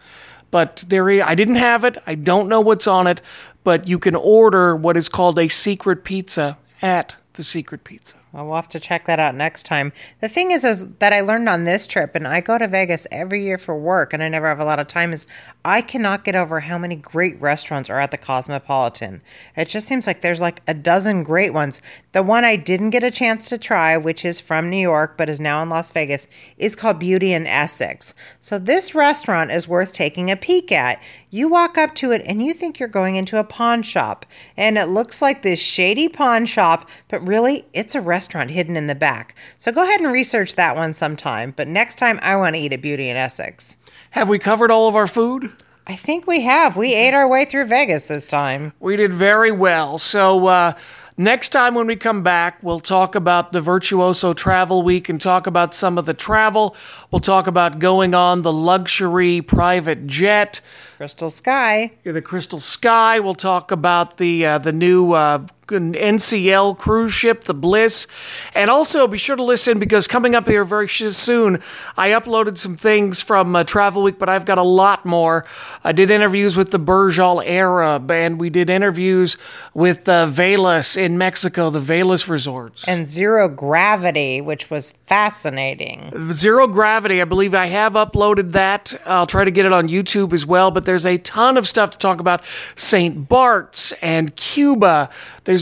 But 0.50 0.84
there, 0.88 1.10
I 1.22 1.34
didn't 1.34 1.56
have 1.56 1.84
it. 1.84 1.98
I 2.06 2.14
don't 2.14 2.48
know 2.48 2.60
what's 2.60 2.86
on 2.86 3.06
it, 3.06 3.20
but 3.64 3.86
you 3.86 3.98
can 3.98 4.14
order 4.14 4.74
what 4.74 4.96
is 4.96 5.10
called 5.10 5.38
a 5.38 5.48
secret 5.48 6.04
pizza 6.04 6.56
at 6.80 7.16
the 7.34 7.44
secret 7.44 7.84
pizza. 7.84 8.16
We'll 8.32 8.56
have 8.56 8.68
to 8.68 8.80
check 8.80 9.06
that 9.06 9.18
out 9.18 9.34
next 9.34 9.64
time. 9.64 9.92
The 10.20 10.28
thing 10.28 10.50
is, 10.50 10.64
is 10.64 10.88
that 10.96 11.12
I 11.12 11.20
learned 11.22 11.48
on 11.48 11.64
this 11.64 11.86
trip, 11.86 12.14
and 12.14 12.28
I 12.28 12.40
go 12.42 12.58
to 12.58 12.68
Vegas 12.68 13.06
every 13.10 13.42
year 13.42 13.56
for 13.56 13.74
work, 13.74 14.12
and 14.12 14.22
I 14.22 14.28
never 14.28 14.48
have 14.48 14.60
a 14.60 14.64
lot 14.64 14.78
of 14.78 14.86
time. 14.86 15.12
Is 15.12 15.26
I 15.64 15.80
cannot 15.80 16.24
get 16.24 16.36
over 16.36 16.60
how 16.60 16.76
many 16.76 16.94
great 16.94 17.40
restaurants 17.40 17.88
are 17.88 17.98
at 17.98 18.10
the 18.10 18.18
Cosmopolitan. 18.18 19.22
It 19.56 19.68
just 19.68 19.86
seems 19.86 20.06
like 20.06 20.20
there's 20.20 20.42
like 20.42 20.62
a 20.68 20.74
dozen 20.74 21.22
great 21.22 21.54
ones. 21.54 21.80
The 22.12 22.22
one 22.22 22.44
I 22.44 22.56
didn't 22.56 22.90
get 22.90 23.02
a 23.02 23.10
chance 23.10 23.48
to 23.48 23.56
try, 23.56 23.96
which 23.96 24.24
is 24.24 24.40
from 24.40 24.68
New 24.68 24.76
York 24.76 25.16
but 25.16 25.30
is 25.30 25.40
now 25.40 25.62
in 25.62 25.70
Las 25.70 25.90
Vegas, 25.90 26.28
is 26.58 26.76
called 26.76 26.98
Beauty 26.98 27.32
& 27.34 27.34
Essex. 27.34 28.12
So 28.40 28.58
this 28.58 28.94
restaurant 28.94 29.50
is 29.50 29.66
worth 29.66 29.92
taking 29.94 30.30
a 30.30 30.36
peek 30.36 30.70
at. 30.70 31.02
You 31.30 31.48
walk 31.48 31.76
up 31.76 31.94
to 31.96 32.12
it 32.12 32.22
and 32.24 32.42
you 32.42 32.54
think 32.54 32.78
you're 32.78 32.88
going 32.88 33.16
into 33.16 33.38
a 33.38 33.44
pawn 33.44 33.82
shop, 33.82 34.26
and 34.56 34.76
it 34.78 34.86
looks 34.86 35.20
like 35.22 35.42
this 35.42 35.60
shady 35.60 36.08
pawn 36.08 36.46
shop, 36.46 36.88
but 37.08 37.26
really 37.26 37.66
it's 37.72 37.94
a 37.94 38.00
restaurant 38.00 38.17
hidden 38.26 38.76
in 38.76 38.86
the 38.86 38.94
back. 38.94 39.34
So 39.58 39.72
go 39.72 39.82
ahead 39.82 40.00
and 40.00 40.12
research 40.12 40.54
that 40.56 40.76
one 40.76 40.92
sometime. 40.92 41.52
But 41.56 41.68
next 41.68 41.98
time 41.98 42.18
I 42.22 42.36
want 42.36 42.54
to 42.56 42.60
eat 42.60 42.72
at 42.72 42.82
Beauty 42.82 43.10
& 43.10 43.10
Essex. 43.10 43.76
Have 44.12 44.28
we 44.28 44.38
covered 44.38 44.70
all 44.70 44.88
of 44.88 44.96
our 44.96 45.06
food? 45.06 45.52
I 45.86 45.96
think 45.96 46.26
we 46.26 46.42
have. 46.42 46.76
We 46.76 46.94
ate 46.94 47.14
our 47.14 47.26
way 47.26 47.46
through 47.46 47.64
Vegas 47.64 48.08
this 48.08 48.26
time. 48.26 48.74
We 48.78 48.96
did 48.96 49.14
very 49.14 49.50
well. 49.50 49.96
So, 49.96 50.46
uh, 50.46 50.74
next 51.16 51.48
time 51.48 51.74
when 51.74 51.86
we 51.86 51.96
come 51.96 52.22
back, 52.22 52.62
we'll 52.62 52.78
talk 52.78 53.14
about 53.14 53.52
the 53.52 53.62
Virtuoso 53.62 54.34
Travel 54.34 54.82
Week 54.82 55.08
and 55.08 55.18
talk 55.18 55.46
about 55.46 55.74
some 55.74 55.96
of 55.96 56.04
the 56.04 56.12
travel. 56.12 56.76
We'll 57.10 57.20
talk 57.20 57.46
about 57.46 57.78
going 57.78 58.14
on 58.14 58.42
the 58.42 58.52
luxury 58.52 59.40
private 59.40 60.06
jet, 60.06 60.60
Crystal 60.98 61.30
Skye. 61.30 61.92
the 62.04 62.20
Crystal 62.20 62.60
Skye. 62.60 63.18
We'll 63.18 63.34
talk 63.34 63.70
about 63.70 64.18
the 64.18 64.44
uh, 64.44 64.58
the 64.58 64.72
new 64.72 65.12
uh, 65.12 65.46
NCL 65.68 66.78
cruise 66.78 67.12
ship, 67.12 67.44
the 67.44 67.54
Bliss. 67.54 68.06
And 68.54 68.70
also 68.70 69.06
be 69.06 69.18
sure 69.18 69.36
to 69.36 69.42
listen 69.42 69.78
because 69.78 70.08
coming 70.08 70.34
up 70.34 70.48
here 70.48 70.64
very 70.64 70.88
soon, 70.88 71.62
I 71.96 72.10
uploaded 72.10 72.58
some 72.58 72.76
things 72.76 73.20
from 73.20 73.54
uh, 73.54 73.64
Travel 73.64 74.02
Week, 74.02 74.18
but 74.18 74.28
I've 74.28 74.44
got 74.44 74.58
a 74.58 74.62
lot 74.62 75.04
more. 75.04 75.44
I 75.84 75.92
did 75.92 76.10
interviews 76.10 76.56
with 76.56 76.70
the 76.70 76.78
Burj 76.78 77.18
Al 77.18 77.40
Arab, 77.42 78.10
and 78.10 78.40
we 78.40 78.50
did 78.50 78.70
interviews 78.70 79.36
with 79.74 80.08
uh, 80.08 80.26
Velas 80.26 80.96
in 80.96 81.18
Mexico, 81.18 81.70
the 81.70 81.80
Velas 81.80 82.28
resorts. 82.28 82.84
And 82.86 83.06
Zero 83.06 83.48
Gravity, 83.48 84.40
which 84.40 84.70
was 84.70 84.92
fascinating. 85.06 86.12
Zero 86.32 86.66
Gravity, 86.66 87.20
I 87.20 87.24
believe 87.24 87.54
I 87.54 87.66
have 87.66 87.92
uploaded 87.94 88.52
that. 88.52 88.94
I'll 89.06 89.26
try 89.26 89.44
to 89.44 89.50
get 89.50 89.66
it 89.66 89.72
on 89.72 89.88
YouTube 89.88 90.32
as 90.32 90.46
well, 90.46 90.70
but 90.70 90.84
there's 90.84 91.06
a 91.06 91.18
ton 91.18 91.56
of 91.56 91.68
stuff 91.68 91.90
to 91.90 91.98
talk 91.98 92.20
about 92.20 92.42
St. 92.76 93.28
Bart's 93.28 93.92
and 94.02 94.34
Cuba. 94.36 95.10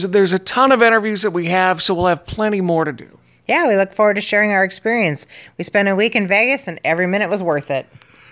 There's 0.03 0.13
there's 0.13 0.33
a 0.35 0.39
ton 0.39 0.73
of 0.73 0.83
interviews 0.83 1.23
that 1.23 1.31
we 1.31 1.47
have, 1.47 1.81
so 1.81 1.95
we'll 1.95 2.07
have 2.07 2.27
plenty 2.27 2.61
more 2.61 2.85
to 2.85 2.93
do. 2.93 3.19
Yeah, 3.49 3.67
we 3.67 3.77
look 3.77 3.95
forward 3.95 4.15
to 4.15 4.21
sharing 4.21 4.53
our 4.53 4.63
experience. 4.63 5.27
We 5.57 5.65
spent 5.65 5.89
a 5.89 5.97
week 5.97 6.15
in 6.15 6.27
Vegas 6.27 6.69
and 6.69 6.79
every 6.85 7.07
minute 7.07 7.31
was 7.31 7.43
worth 7.43 7.71
it. 7.71 7.87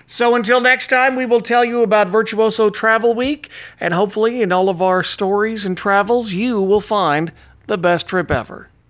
So 0.07 0.35
until 0.35 0.61
next 0.61 0.89
time, 0.89 1.17
we 1.17 1.25
will 1.25 1.41
tell 1.41 1.65
you 1.65 1.83
about 1.83 2.11
Virtuoso 2.11 2.69
Travel 2.69 3.15
Week, 3.15 3.49
and 3.81 3.95
hopefully 3.95 4.43
in 4.43 4.53
all 4.53 4.69
of 4.69 4.83
our 4.83 5.03
stories 5.03 5.65
and 5.65 5.75
travels, 5.75 6.33
you 6.33 6.61
will 6.61 6.83
find 6.83 7.33
the 7.67 7.79
best 7.79 8.09
trip 8.09 8.31
ever. 8.31 8.69